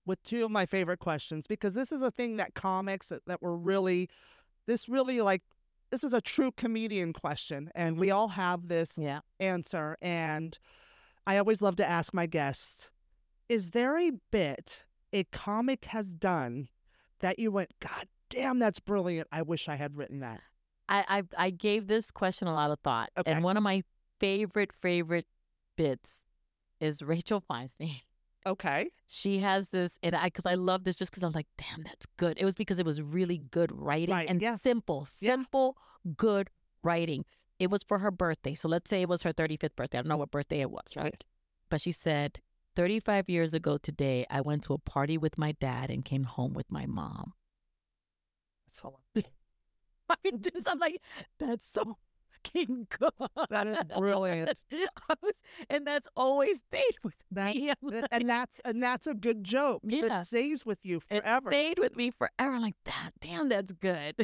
with 0.06 0.24
two 0.24 0.46
of 0.46 0.52
my 0.52 0.66
favorite 0.66 1.00
questions 1.00 1.46
because 1.48 1.74
this 1.74 1.92
is 1.92 2.02
a 2.02 2.12
thing 2.12 2.38
that 2.38 2.54
comics 2.54 3.10
that, 3.10 3.26
that 3.28 3.42
were 3.42 3.58
really, 3.58 4.10
this 4.66 4.88
really 4.88 5.20
like, 5.22 5.44
this 5.90 6.04
is 6.04 6.14
a 6.14 6.22
true 6.22 6.52
comedian 6.52 7.14
question, 7.14 7.72
and 7.76 7.98
we 7.98 8.08
mm. 8.08 8.16
all 8.16 8.30
have 8.30 8.68
this 8.68 8.98
Yeah. 8.98 9.22
answer. 9.40 9.98
And 10.02 10.58
I 11.26 11.38
always 11.38 11.62
love 11.62 11.76
to 11.78 11.90
ask 11.90 12.14
my 12.14 12.26
guests 12.26 12.90
Is 13.50 13.72
there 13.72 13.98
a 13.98 14.12
bit 14.32 14.84
a 15.14 15.24
comic 15.26 15.86
has 15.86 16.14
done 16.14 16.68
that 17.20 17.40
you 17.40 17.52
went, 17.52 17.72
God 17.80 18.08
damn, 18.30 18.60
that's 18.60 18.80
brilliant. 18.80 19.28
I 19.32 19.42
wish 19.42 19.70
I 19.70 19.76
had 19.76 19.96
written 19.96 20.20
that? 20.20 20.42
I, 20.90 21.06
I 21.38 21.46
I 21.46 21.50
gave 21.50 21.88
this 21.88 22.12
question 22.12 22.48
a 22.48 22.54
lot 22.54 22.72
of 22.72 22.80
thought, 22.80 23.10
Okay. 23.18 23.32
and 23.32 23.44
one 23.44 23.58
of 23.58 23.64
my 23.64 23.84
favorite 24.20 24.74
favorite 24.74 25.28
bits 25.76 26.24
is 26.80 27.02
Rachel 27.02 27.42
Feinstein. 27.50 28.02
Okay. 28.48 28.90
She 29.08 29.40
has 29.40 29.70
this, 29.70 30.00
and 30.02 30.16
I 30.16 30.26
because 30.26 30.46
I 30.46 30.56
love 30.56 30.84
this 30.86 30.96
just 30.98 31.12
because 31.12 31.24
I'm 31.24 31.34
like, 31.34 31.48
damn, 31.58 31.84
that's 31.84 32.06
good. 32.18 32.38
It 32.40 32.46
was 32.46 32.56
because 32.56 32.80
it 32.80 32.86
was 32.86 33.02
really 33.02 33.38
good 33.52 33.72
writing 33.74 34.16
Right, 34.16 34.30
and 34.30 34.42
yeah. 34.42 34.56
simple, 34.56 35.08
Yeah. 35.20 35.32
simple, 35.32 35.78
good 36.16 36.50
writing. 36.84 37.26
It 37.60 37.70
was 37.70 37.84
for 37.84 38.00
her 38.00 38.12
birthday, 38.12 38.56
so 38.56 38.68
let's 38.70 38.90
say 38.90 39.02
it 39.02 39.10
was 39.10 39.24
her 39.24 39.34
35th 39.34 39.76
birthday. 39.76 39.98
I 39.98 40.02
don't 40.02 40.10
know 40.10 40.18
what 40.18 40.32
birthday 40.32 40.62
it 40.62 40.72
was, 40.72 40.96
right? 40.96 41.24
But 41.70 41.82
she 41.82 41.92
said, 41.92 42.40
35 42.76 43.30
years 43.30 43.54
ago 43.54 43.78
today, 43.78 44.26
I 44.30 44.42
went 44.42 44.64
to 44.66 44.74
a 44.74 44.78
party 44.78 45.18
with 45.18 45.38
my 45.38 45.52
dad 45.54 45.90
and 45.90 46.06
came 46.06 46.24
home 46.24 46.54
with 46.54 46.72
my 46.72 46.86
mom. 46.86 47.34
That's 48.68 48.82
all. 48.86 49.02
I 50.10 50.16
mean, 50.24 50.40
this, 50.42 50.66
I'm 50.68 50.80
like, 50.80 51.02
that's 51.40 51.68
so 51.68 51.98
fucking 52.46 52.88
good. 53.00 53.12
That 53.50 53.68
is 53.68 53.78
brilliant. 53.98 54.54
I 54.72 55.14
was- 55.22 55.42
and 55.70 55.86
that's 55.86 56.08
always 56.16 56.58
stayed 56.70 56.98
with 57.04 57.14
That's, 57.32 57.56
me. 57.56 57.74
Like- 57.82 58.06
and 58.12 58.30
that's 58.30 58.60
and 58.66 58.82
that's 58.82 59.08
a 59.08 59.14
good 59.14 59.44
joke. 59.44 59.82
Yeah. 59.84 60.22
It 60.22 60.26
stays 60.26 60.66
with 60.66 60.80
you 60.84 61.02
it 61.10 61.22
forever. 61.24 61.52
stayed 61.52 61.80
with 61.80 61.96
me 61.96 62.12
forever. 62.12 62.32
I'm 62.56 62.62
like, 62.62 62.76
that, 62.86 63.12
damn, 63.22 63.50
that's 63.50 63.72
good. 63.74 64.16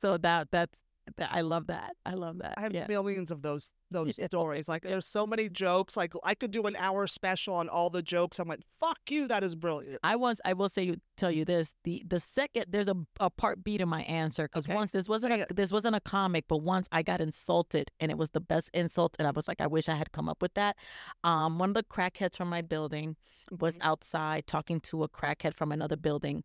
so 0.00 0.16
that 0.18 0.48
that's 0.50 0.80
that, 0.80 0.82
I 1.18 1.42
love 1.42 1.66
that. 1.68 1.94
I 2.06 2.14
love 2.14 2.38
that. 2.38 2.54
I 2.56 2.62
have 2.62 2.72
yeah. 2.72 2.86
millions 2.88 3.30
of 3.30 3.42
those 3.42 3.72
those 3.90 4.16
stories. 4.26 4.68
Like 4.68 4.82
there's 4.82 5.06
so 5.06 5.26
many 5.26 5.48
jokes. 5.48 5.96
Like 5.96 6.14
I 6.24 6.34
could 6.34 6.50
do 6.50 6.62
an 6.64 6.76
hour 6.76 7.06
special 7.06 7.54
on 7.54 7.68
all 7.68 7.90
the 7.90 8.02
jokes. 8.02 8.38
I'm 8.38 8.48
like, 8.48 8.60
fuck 8.80 8.98
you. 9.08 9.28
That 9.28 9.44
is 9.44 9.54
brilliant. 9.54 9.98
I 10.02 10.16
once 10.16 10.40
I 10.44 10.52
will 10.54 10.68
say 10.68 10.82
you 10.84 10.96
tell 11.16 11.30
you 11.30 11.44
this 11.44 11.74
the 11.84 12.02
the 12.06 12.18
second 12.20 12.66
there's 12.68 12.88
a, 12.88 12.96
a 13.20 13.30
part 13.30 13.62
B 13.62 13.78
to 13.78 13.86
my 13.86 14.02
answer 14.02 14.44
because 14.44 14.64
Okay. 14.66 14.74
once 14.74 14.90
this 14.90 15.08
wasn't 15.08 15.32
a 15.34 15.46
this 15.54 15.70
wasn't 15.70 15.94
a 15.94 16.00
comic 16.00 16.44
but 16.48 16.58
once 16.58 16.88
I 16.90 17.02
got 17.02 17.20
insulted 17.20 17.90
and 18.00 18.10
it 18.10 18.18
was 18.18 18.30
the 18.30 18.40
best 18.40 18.70
insult 18.74 19.14
and 19.18 19.28
I 19.28 19.30
was 19.30 19.46
like 19.46 19.60
I 19.60 19.66
wish 19.66 19.88
I 19.88 19.94
had 19.94 20.12
come 20.12 20.28
up 20.28 20.40
with 20.42 20.54
that. 20.54 20.76
Um, 21.22 21.58
one 21.58 21.70
of 21.70 21.74
the 21.74 21.82
crackheads 21.84 22.36
from 22.36 22.48
my 22.48 22.62
building 22.62 23.16
was 23.60 23.74
Mm-hmm. 23.74 23.88
outside 23.88 24.46
talking 24.46 24.80
to 24.80 25.02
a 25.02 25.08
crackhead 25.08 25.54
from 25.54 25.70
another 25.70 25.96
building, 25.96 26.44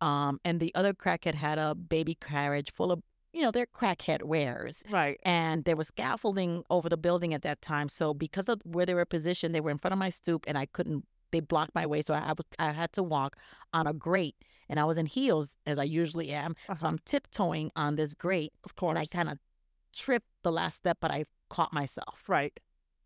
um, 0.00 0.40
and 0.46 0.60
the 0.60 0.74
other 0.74 0.94
crackhead 0.94 1.34
had 1.34 1.58
a 1.58 1.74
baby 1.74 2.14
carriage 2.14 2.70
full 2.70 2.90
of 2.90 3.02
you 3.32 3.42
know 3.42 3.50
their 3.50 3.66
crackhead 3.66 4.22
wares 4.22 4.82
Right. 4.90 5.18
and 5.24 5.64
there 5.64 5.76
was 5.76 5.88
scaffolding 5.88 6.64
over 6.70 6.88
the 6.88 6.96
building 6.96 7.34
at 7.34 7.42
that 7.42 7.60
time. 7.62 7.88
So 7.88 8.14
because 8.14 8.48
of 8.48 8.60
where 8.64 8.86
they 8.86 8.94
were 8.94 9.04
positioned, 9.04 9.54
they 9.54 9.60
were 9.60 9.70
in 9.70 9.78
front 9.78 9.92
of 9.92 9.98
my 9.98 10.08
stoop, 10.10 10.44
and 10.48 10.56
I 10.58 10.66
couldn't. 10.66 11.04
They 11.30 11.40
blocked 11.40 11.74
my 11.74 11.84
way, 11.84 12.00
so 12.02 12.14
I, 12.14 12.20
I 12.20 12.32
was 12.32 12.46
I 12.58 12.72
had 12.72 12.92
to 12.94 13.02
walk 13.02 13.36
on 13.74 13.86
a 13.86 13.92
grate, 13.92 14.36
and 14.68 14.80
I 14.80 14.84
was 14.84 14.96
in 14.96 15.04
heels 15.06 15.56
as 15.66 15.78
I 15.78 15.84
usually 15.84 16.30
am. 16.32 16.54
So 16.68 16.72
Uh-huh. 16.72 16.86
I'm 16.88 16.98
tiptoeing 17.04 17.70
on 17.76 17.96
this 17.96 18.14
grate, 18.14 18.52
Of 18.64 18.74
course. 18.76 18.90
and 18.96 18.98
I 18.98 19.04
kind 19.04 19.28
of 19.28 19.38
tripped 19.94 20.28
the 20.42 20.50
last 20.52 20.76
step, 20.76 20.96
but 21.00 21.10
I 21.10 21.24
caught 21.50 21.72
myself. 21.72 22.24
Right. 22.28 22.58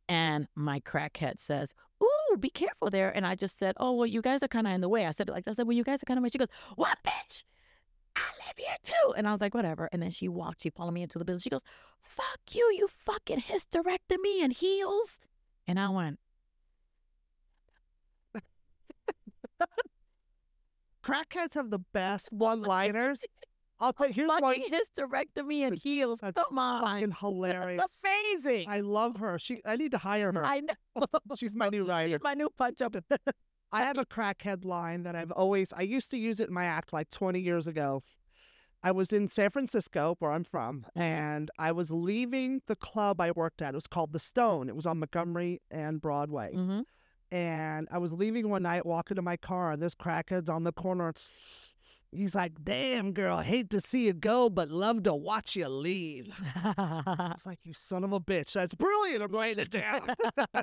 And 0.08 0.46
my 0.54 0.78
crackhead 0.80 1.40
says, 1.40 1.74
"Ooh, 2.02 2.36
be 2.38 2.50
careful 2.50 2.90
there." 2.90 3.10
And 3.16 3.26
I 3.26 3.34
just 3.34 3.58
said, 3.58 3.74
"Oh, 3.78 3.92
well, 3.92 4.06
you 4.06 4.22
guys 4.22 4.42
are 4.42 4.48
kind 4.48 4.66
of 4.68 4.72
in 4.72 4.80
the 4.82 4.88
way." 4.88 5.06
I 5.06 5.10
said 5.12 5.28
like 5.28 5.44
that. 5.44 5.52
I 5.52 5.54
said, 5.54 5.66
"Well, 5.66 5.76
you 5.76 5.84
guys 5.84 6.02
are 6.02 6.06
kind 6.06 6.18
of." 6.18 6.22
in 6.22 6.22
the 6.22 6.26
way." 6.26 6.30
She 6.32 6.38
goes, 6.38 6.76
"What, 6.76 6.98
bitch?" 7.04 7.42
I 8.16 8.20
live 8.46 8.54
here 8.56 8.76
too. 8.82 9.14
And 9.16 9.26
I 9.26 9.32
was 9.32 9.40
like, 9.40 9.54
whatever. 9.54 9.88
And 9.92 10.02
then 10.02 10.10
she 10.10 10.28
walked, 10.28 10.62
she 10.62 10.70
followed 10.70 10.92
me 10.92 11.02
into 11.02 11.18
the 11.18 11.24
building. 11.24 11.40
She 11.40 11.50
goes, 11.50 11.62
fuck 12.02 12.40
you, 12.52 12.62
you 12.76 12.88
fucking 12.88 13.40
hysterectomy 13.40 14.42
and 14.42 14.52
heels. 14.52 15.18
And 15.66 15.78
I 15.80 15.88
went, 15.88 16.18
Crackheads 21.04 21.54
have 21.54 21.70
the 21.70 21.80
best 21.92 22.28
one-liners. 22.32 23.20
I'll 23.80 23.92
tell 23.92 24.06
you, 24.06 24.12
here's 24.12 24.28
one 24.40 24.62
hysterectomy 24.62 25.66
and 25.66 25.76
heels. 25.76 26.20
That's 26.20 26.40
Come 26.40 26.56
on. 26.56 26.84
fucking 26.84 27.16
hilarious. 27.18 27.80
That's 27.80 28.00
amazing. 28.04 28.68
I 28.68 28.80
love 28.80 29.16
her. 29.16 29.40
She. 29.40 29.60
I 29.66 29.74
need 29.74 29.90
to 29.90 29.98
hire 29.98 30.32
her. 30.32 30.44
I 30.44 30.60
know. 30.60 31.04
She's 31.36 31.56
my 31.56 31.68
new 31.68 31.84
writer. 31.88 32.20
My 32.22 32.34
new 32.34 32.48
punch 32.56 32.80
up. 32.80 32.94
I 33.72 33.82
have 33.82 33.98
a 33.98 34.04
crackhead 34.04 34.64
line 34.64 35.02
that 35.04 35.16
I've 35.16 35.30
always. 35.30 35.72
I 35.72 35.82
used 35.82 36.10
to 36.10 36.18
use 36.18 36.40
it 36.40 36.48
in 36.48 36.54
my 36.54 36.64
act 36.64 36.92
like 36.92 37.08
20 37.10 37.40
years 37.40 37.66
ago. 37.66 38.02
I 38.84 38.90
was 38.90 39.12
in 39.12 39.28
San 39.28 39.50
Francisco, 39.50 40.16
where 40.18 40.32
I'm 40.32 40.42
from, 40.44 40.86
and 40.96 41.50
I 41.56 41.70
was 41.70 41.92
leaving 41.92 42.62
the 42.66 42.74
club 42.74 43.20
I 43.20 43.30
worked 43.30 43.62
at. 43.62 43.74
It 43.74 43.76
was 43.76 43.86
called 43.86 44.12
the 44.12 44.18
Stone. 44.18 44.68
It 44.68 44.74
was 44.74 44.86
on 44.86 44.98
Montgomery 44.98 45.62
and 45.70 46.00
Broadway. 46.00 46.52
hmm 46.52 46.80
And 47.30 47.88
I 47.92 47.98
was 47.98 48.12
leaving 48.12 48.50
one 48.50 48.64
night, 48.64 48.84
walking 48.84 49.14
to 49.14 49.22
my 49.22 49.36
car, 49.36 49.70
and 49.70 49.80
this 49.82 49.94
crackhead's 49.94 50.50
on 50.50 50.64
the 50.64 50.72
corner. 50.72 51.14
He's 52.14 52.34
like, 52.34 52.52
"Damn 52.62 53.12
girl, 53.12 53.38
hate 53.38 53.70
to 53.70 53.80
see 53.80 54.04
you 54.06 54.12
go, 54.12 54.50
but 54.50 54.68
love 54.68 55.02
to 55.04 55.14
watch 55.14 55.56
you 55.56 55.66
leave." 55.68 56.26
it's 56.56 57.46
like, 57.46 57.60
"You 57.64 57.72
son 57.72 58.04
of 58.04 58.12
a 58.12 58.20
bitch, 58.20 58.52
that's 58.52 58.74
brilliant." 58.74 59.22
I'm 59.22 59.32
writing 59.32 59.60
it 59.60 59.70
down. 59.70 60.02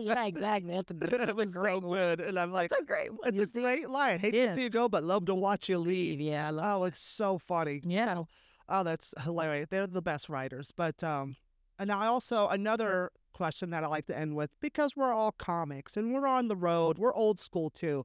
yeah, 0.00 0.26
exactly. 0.26 0.72
That's 0.72 0.92
a 0.92 1.24
it 1.28 1.34
was 1.36 1.52
so 1.52 1.80
good, 1.80 2.20
and 2.20 2.38
I'm 2.38 2.52
like, 2.52 2.70
that's 2.70 2.82
a 2.82 2.84
great 2.84 3.10
one. 3.10 3.34
"It's 3.34 3.54
a 3.54 3.60
great 3.60 3.90
line. 3.90 4.20
Hate 4.20 4.34
Yeah. 4.34 4.46
to 4.46 4.54
see 4.54 4.62
you 4.62 4.70
go, 4.70 4.88
but 4.88 5.02
love 5.02 5.26
to 5.26 5.34
watch 5.34 5.68
you 5.68 5.78
leave." 5.78 6.20
Yeah, 6.20 6.46
I 6.46 6.50
love 6.50 6.82
Oh, 6.82 6.84
it's 6.84 7.00
so 7.00 7.38
funny. 7.38 7.80
Yeah. 7.84 8.22
Oh, 8.68 8.82
that's 8.82 9.14
hilarious. 9.22 9.68
They're 9.70 9.86
the 9.86 10.02
best 10.02 10.28
writers. 10.28 10.72
But 10.76 11.02
um, 11.02 11.36
and 11.78 11.90
I 11.90 12.06
also 12.06 12.48
another 12.48 13.10
question 13.32 13.70
that 13.70 13.84
I 13.84 13.86
like 13.86 14.06
to 14.06 14.16
end 14.18 14.34
with 14.34 14.50
because 14.60 14.96
we're 14.96 15.12
all 15.12 15.32
comics 15.32 15.96
and 15.96 16.12
we're 16.14 16.26
on 16.26 16.48
the 16.48 16.56
road. 16.56 16.98
We're 16.98 17.14
old 17.14 17.38
school 17.40 17.70
too. 17.70 18.04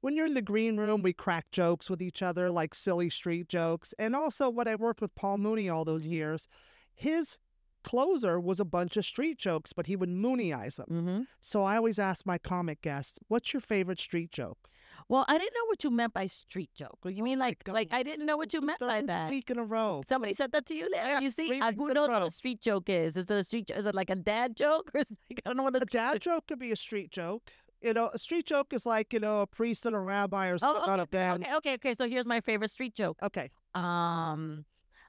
When 0.00 0.14
you're 0.14 0.26
in 0.26 0.34
the 0.34 0.42
green 0.42 0.76
room, 0.76 1.02
we 1.02 1.12
crack 1.12 1.50
jokes 1.50 1.90
with 1.90 2.00
each 2.00 2.22
other, 2.22 2.50
like 2.50 2.74
silly 2.74 3.10
street 3.10 3.48
jokes. 3.48 3.94
And 3.98 4.14
also, 4.14 4.48
when 4.48 4.68
I 4.68 4.76
worked 4.76 5.00
with 5.00 5.14
Paul 5.14 5.38
Mooney 5.38 5.68
all 5.68 5.84
those 5.84 6.06
years, 6.06 6.46
his 6.94 7.36
closer 7.84 8.38
was 8.38 8.60
a 8.60 8.64
bunch 8.64 8.96
of 8.96 9.04
street 9.04 9.38
jokes, 9.38 9.72
but 9.72 9.86
he 9.86 9.96
would 9.96 10.08
Mooneyise 10.10 10.76
them. 10.76 10.86
hmm 10.88 11.20
So 11.40 11.62
I 11.64 11.76
always 11.76 11.98
ask 11.98 12.26
my 12.26 12.38
comic 12.38 12.82
guests, 12.82 13.18
"What's 13.28 13.52
your 13.52 13.60
favorite 13.60 13.98
street 14.00 14.30
joke?" 14.30 14.68
Well, 15.08 15.24
I 15.28 15.38
didn't 15.38 15.54
know 15.54 15.66
what 15.66 15.84
you 15.84 15.90
meant 15.90 16.12
by 16.12 16.26
street 16.26 16.70
joke. 16.74 16.98
You 17.04 17.22
mean 17.22 17.38
like 17.38 17.62
God. 17.64 17.72
like 17.72 17.88
I 17.92 18.02
didn't 18.02 18.26
know 18.26 18.36
what 18.36 18.52
you 18.52 18.60
meant 18.60 18.80
by 18.80 19.00
that. 19.02 19.30
week 19.30 19.50
in 19.50 19.58
a 19.58 19.64
row. 19.64 20.02
Somebody 20.08 20.34
said 20.34 20.52
that 20.52 20.66
to 20.66 20.74
you. 20.74 20.88
There. 20.92 21.22
You 21.22 21.30
see, 21.30 21.60
I, 21.60 21.68
weeks 21.70 21.76
who 21.78 21.84
in 21.86 21.90
a 21.92 21.94
knows 21.94 22.08
what 22.08 22.22
a 22.22 22.30
street 22.30 22.60
joke 22.60 22.88
is? 22.88 23.16
Is 23.16 23.24
it 23.24 23.30
a 23.30 23.44
street? 23.44 23.70
Is 23.70 23.86
it 23.86 23.94
like 23.94 24.10
a 24.10 24.16
dad 24.16 24.56
joke 24.56 24.90
or 24.94 25.00
is 25.00 25.10
it 25.10 25.18
like, 25.30 25.42
I 25.44 25.48
don't 25.48 25.56
know 25.56 25.62
what 25.62 25.76
a 25.76 25.82
A 25.82 25.86
dad 25.86 26.20
joke 26.20 26.46
could 26.48 26.58
be 26.58 26.72
a 26.72 26.76
street 26.76 27.10
joke. 27.10 27.50
You 27.80 27.94
know, 27.94 28.10
a 28.12 28.18
street 28.18 28.46
joke 28.46 28.72
is 28.72 28.84
like, 28.84 29.12
you 29.12 29.20
know, 29.20 29.40
a 29.42 29.46
priest 29.46 29.86
and 29.86 29.94
a 29.94 29.98
rabbi 30.00 30.48
or 30.48 30.54
Oh, 30.54 30.58
something 30.58 31.00
a 31.00 31.06
band. 31.06 31.44
Okay, 31.44 31.54
okay, 31.56 31.74
okay. 31.74 31.94
So 31.94 32.08
here's 32.08 32.26
my 32.26 32.40
favorite 32.40 32.70
street 32.70 32.94
joke. 32.94 33.16
Okay. 33.22 33.50
Um, 33.74 34.64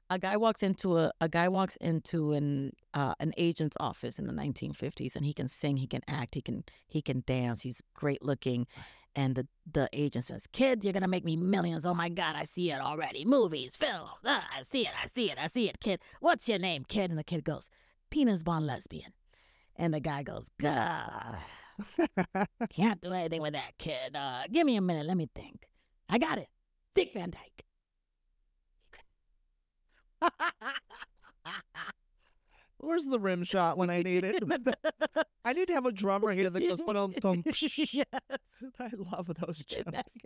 a 0.08 0.18
guy 0.18 0.36
walks 0.36 0.62
into 0.62 0.98
a 0.98 1.12
a 1.20 1.28
guy 1.28 1.48
walks 1.48 1.76
into 1.76 2.32
an 2.32 2.72
uh, 2.94 3.14
an 3.20 3.32
agent's 3.36 3.76
office 3.80 4.18
in 4.18 4.26
the 4.26 4.32
1950s, 4.32 5.14
and 5.16 5.24
he 5.24 5.32
can 5.32 5.48
sing, 5.48 5.76
he 5.76 5.86
can 5.86 6.02
act, 6.08 6.34
he 6.34 6.42
can 6.42 6.64
he 6.88 7.00
can 7.02 7.22
dance. 7.26 7.62
He's 7.62 7.80
great 7.94 8.22
looking, 8.24 8.66
and 9.14 9.36
the 9.36 9.46
the 9.70 9.88
agent 9.92 10.24
says, 10.24 10.46
"Kid, 10.48 10.82
you're 10.82 10.92
gonna 10.92 11.06
make 11.08 11.24
me 11.24 11.36
millions. 11.36 11.86
Oh 11.86 11.94
my 11.94 12.08
God, 12.08 12.34
I 12.36 12.44
see 12.44 12.72
it 12.72 12.80
already. 12.80 13.24
Movies, 13.24 13.76
film. 13.76 14.08
Ah, 14.24 14.48
I 14.56 14.62
see 14.62 14.82
it, 14.82 14.92
I 15.00 15.06
see 15.06 15.30
it, 15.30 15.38
I 15.40 15.46
see 15.46 15.68
it. 15.68 15.78
Kid, 15.80 16.00
what's 16.20 16.48
your 16.48 16.58
name, 16.58 16.84
kid?" 16.88 17.10
And 17.10 17.18
the 17.18 17.24
kid 17.24 17.44
goes, 17.44 17.70
"Penis 18.10 18.42
Von 18.42 18.66
Lesbian." 18.66 19.12
And 19.76 19.94
the 19.94 20.00
guy 20.00 20.24
goes, 20.24 20.50
"God, 20.60 21.38
can't 22.70 23.00
do 23.00 23.12
anything 23.12 23.42
with 23.42 23.54
that 23.54 23.72
kid. 23.78 24.14
Uh, 24.14 24.42
give 24.50 24.66
me 24.66 24.76
a 24.76 24.80
minute, 24.80 25.06
let 25.06 25.16
me 25.16 25.28
think. 25.34 25.66
I 26.08 26.18
got 26.18 26.38
it. 26.38 26.48
Dick 26.94 27.12
Van 27.14 27.30
Dyke." 27.30 27.64
Where's 32.80 33.04
the 33.06 33.18
rim 33.18 33.44
shot 33.44 33.76
when 33.76 33.90
I 33.90 34.02
need 34.02 34.24
it? 34.24 34.42
I 35.44 35.52
need 35.52 35.68
to 35.68 35.74
have 35.74 35.86
a 35.86 35.92
drummer 35.92 36.32
here 36.32 36.50
that 36.50 36.60
goes, 36.60 36.80
"Ba-dum, 36.86 37.14
yes. 37.46 38.14
I 38.78 38.90
love 38.96 39.30
those 39.40 39.58
jokes. 39.66 40.16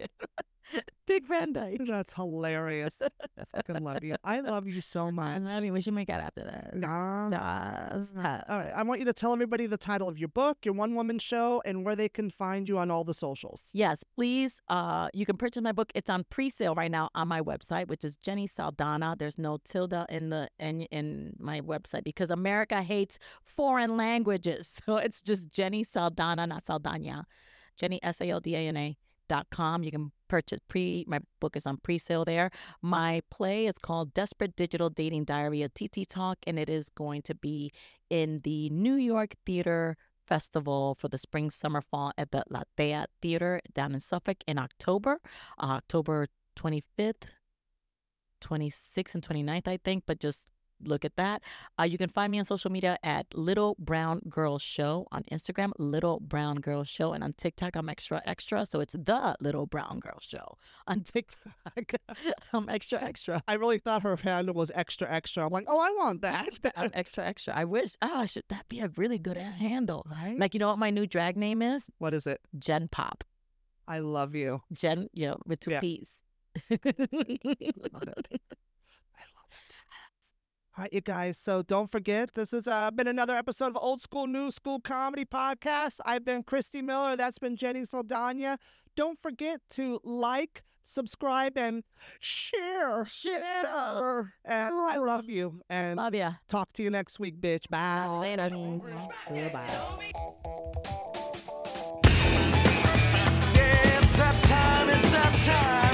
Dick 1.06 1.26
Van 1.28 1.52
Dyke. 1.52 1.82
That's 1.86 2.14
hilarious. 2.14 3.02
I 3.02 3.44
fucking 3.54 3.84
love 3.84 4.02
you. 4.02 4.16
I 4.24 4.40
love 4.40 4.66
you 4.66 4.80
so 4.80 5.08
I 5.08 5.10
much. 5.10 5.42
love 5.42 5.62
you. 5.62 5.72
We 5.72 5.82
should 5.82 5.92
make 5.94 6.08
out 6.08 6.20
after 6.20 6.42
that. 6.44 6.74
Nah. 6.74 7.28
Yes. 7.30 8.12
All 8.16 8.22
right. 8.22 8.72
I 8.74 8.82
want 8.82 9.00
you 9.00 9.06
to 9.06 9.12
tell 9.12 9.32
everybody 9.32 9.66
the 9.66 9.76
title 9.76 10.08
of 10.08 10.18
your 10.18 10.28
book, 10.28 10.58
your 10.64 10.74
one 10.74 10.94
woman 10.94 11.18
show, 11.18 11.62
and 11.66 11.84
where 11.84 11.94
they 11.94 12.08
can 12.08 12.30
find 12.30 12.68
you 12.68 12.78
on 12.78 12.90
all 12.90 13.04
the 13.04 13.14
socials. 13.14 13.68
Yes, 13.72 14.02
please. 14.16 14.60
Uh, 14.68 15.08
you 15.12 15.26
can 15.26 15.36
purchase 15.36 15.62
my 15.62 15.72
book. 15.72 15.92
It's 15.94 16.08
on 16.08 16.24
pre-sale 16.30 16.74
right 16.74 16.90
now 16.90 17.10
on 17.14 17.28
my 17.28 17.42
website, 17.42 17.88
which 17.88 18.02
is 18.02 18.16
Jenny 18.16 18.46
Saldana. 18.46 19.14
There's 19.18 19.38
no 19.38 19.58
tilde 19.64 19.94
in 20.08 20.30
the 20.30 20.48
in 20.58 20.82
in 20.84 21.34
my 21.38 21.60
website 21.60 22.04
because 22.04 22.30
America 22.44 22.82
hates 22.82 23.18
foreign 23.42 23.96
languages. 23.96 24.80
So 24.84 24.96
it's 24.96 25.22
just 25.22 25.50
Jenny 25.50 25.82
Saldana, 25.82 26.46
not 26.46 26.64
Saldaña. 26.64 27.24
Jenny 27.76 27.98
S 28.02 28.20
A 28.20 28.28
L 28.28 28.40
D 28.40 28.54
A 28.54 28.58
N 28.58 28.76
A 28.76 28.96
dot 29.28 29.46
com. 29.50 29.82
You 29.82 29.90
can 29.90 30.12
purchase 30.28 30.60
pre. 30.68 31.04
My 31.08 31.20
book 31.40 31.56
is 31.56 31.66
on 31.66 31.78
pre-sale 31.78 32.24
there. 32.24 32.50
My 32.82 33.22
play 33.30 33.66
is 33.66 33.78
called 33.80 34.14
Desperate 34.14 34.56
Digital 34.56 34.90
Dating 34.90 35.24
Diary, 35.24 35.62
a 35.62 35.68
TT 35.68 36.06
Talk, 36.08 36.38
and 36.46 36.58
it 36.58 36.68
is 36.68 36.88
going 36.90 37.22
to 37.22 37.34
be 37.34 37.72
in 38.10 38.40
the 38.44 38.68
New 38.70 38.94
York 38.94 39.34
Theater 39.46 39.96
Festival 40.26 40.96
for 40.98 41.08
the 41.08 41.18
spring, 41.18 41.50
summer, 41.50 41.80
fall 41.80 42.12
at 42.16 42.30
the 42.30 42.44
La 42.50 42.62
Tea 42.76 43.04
Theater 43.20 43.60
down 43.74 43.94
in 43.94 44.00
Suffolk 44.00 44.38
in 44.46 44.58
October, 44.58 45.20
uh, 45.58 45.78
October 45.80 46.28
25th, 46.56 47.28
26th, 48.42 49.14
and 49.14 49.22
29th, 49.28 49.68
I 49.68 49.78
think. 49.84 50.04
But 50.06 50.20
just 50.20 50.46
look 50.86 51.04
at 51.04 51.16
that. 51.16 51.42
Uh, 51.78 51.84
you 51.84 51.98
can 51.98 52.08
find 52.10 52.30
me 52.30 52.38
on 52.38 52.44
social 52.44 52.70
media 52.70 52.98
at 53.02 53.26
Little 53.34 53.76
Brown 53.78 54.20
Girl 54.28 54.58
Show 54.58 55.06
on 55.12 55.24
Instagram, 55.32 55.72
Little 55.78 56.20
Brown 56.20 56.56
Girl 56.56 56.84
Show, 56.84 57.12
and 57.12 57.22
on 57.24 57.32
TikTok, 57.34 57.76
I'm 57.76 57.88
extra 57.88 58.22
extra. 58.26 58.66
So 58.66 58.80
it's 58.80 58.94
the 58.94 59.36
Little 59.40 59.66
Brown 59.66 60.00
Girl 60.00 60.18
Show 60.20 60.56
on 60.86 61.00
TikTok. 61.02 61.94
I'm 62.52 62.68
extra 62.68 63.02
extra. 63.02 63.42
I 63.48 63.54
really 63.54 63.78
thought 63.78 64.02
her 64.02 64.16
handle 64.16 64.54
was 64.54 64.70
extra 64.74 65.10
extra. 65.10 65.44
I'm 65.46 65.52
like, 65.52 65.66
oh, 65.68 65.78
I 65.80 65.90
want 65.90 66.22
that. 66.22 66.58
I'm 66.76 66.90
extra 66.94 67.24
extra. 67.24 67.54
I 67.54 67.64
wish. 67.64 67.96
Oh, 68.02 68.26
should 68.26 68.44
that 68.48 68.68
be 68.68 68.80
a 68.80 68.90
really 68.96 69.18
good 69.18 69.36
handle? 69.36 70.06
Right? 70.10 70.38
Like 70.38 70.54
you 70.54 70.60
know 70.60 70.68
what 70.68 70.78
my 70.78 70.90
new 70.90 71.06
drag 71.06 71.36
name 71.36 71.62
is? 71.62 71.90
What 71.98 72.14
is 72.14 72.26
it? 72.26 72.40
Gen 72.58 72.88
Pop. 72.88 73.24
I 73.86 73.98
love 73.98 74.34
you. 74.34 74.62
Jen, 74.72 75.08
you 75.12 75.26
know, 75.28 75.38
with 75.46 75.60
two 75.60 75.72
Yeah. 75.72 75.80
P's. 75.80 76.22
All 80.76 80.82
right, 80.82 80.92
you 80.92 81.00
guys. 81.00 81.38
So 81.38 81.62
don't 81.62 81.88
forget, 81.88 82.34
this 82.34 82.50
has 82.50 82.66
uh, 82.66 82.90
been 82.90 83.06
another 83.06 83.36
episode 83.36 83.66
of 83.66 83.76
Old 83.80 84.00
School, 84.00 84.26
New 84.26 84.50
School 84.50 84.80
Comedy 84.80 85.24
Podcast. 85.24 86.00
I've 86.04 86.24
been 86.24 86.42
Christy 86.42 86.82
Miller. 86.82 87.14
That's 87.14 87.38
been 87.38 87.56
Jenny 87.56 87.82
Saldaña. 87.82 88.58
Don't 88.96 89.16
forget 89.22 89.60
to 89.70 90.00
like, 90.02 90.64
subscribe, 90.82 91.56
and 91.56 91.84
share. 92.18 93.04
Share. 93.04 94.34
And 94.44 94.74
I 94.74 94.96
love 94.96 95.30
you. 95.30 95.60
And 95.70 95.96
Love 95.96 96.14
ya. 96.16 96.32
talk 96.48 96.72
to 96.72 96.82
you 96.82 96.90
next 96.90 97.20
week, 97.20 97.40
bitch. 97.40 97.68
Bye. 97.70 98.08
Later. 98.08 98.50
Bye. 99.52 100.12
Yeah, 103.54 104.00
it's 104.02 104.16
that 104.18 104.42
time, 104.42 104.88
it's 104.88 105.12
that 105.12 105.34
time. 105.44 105.93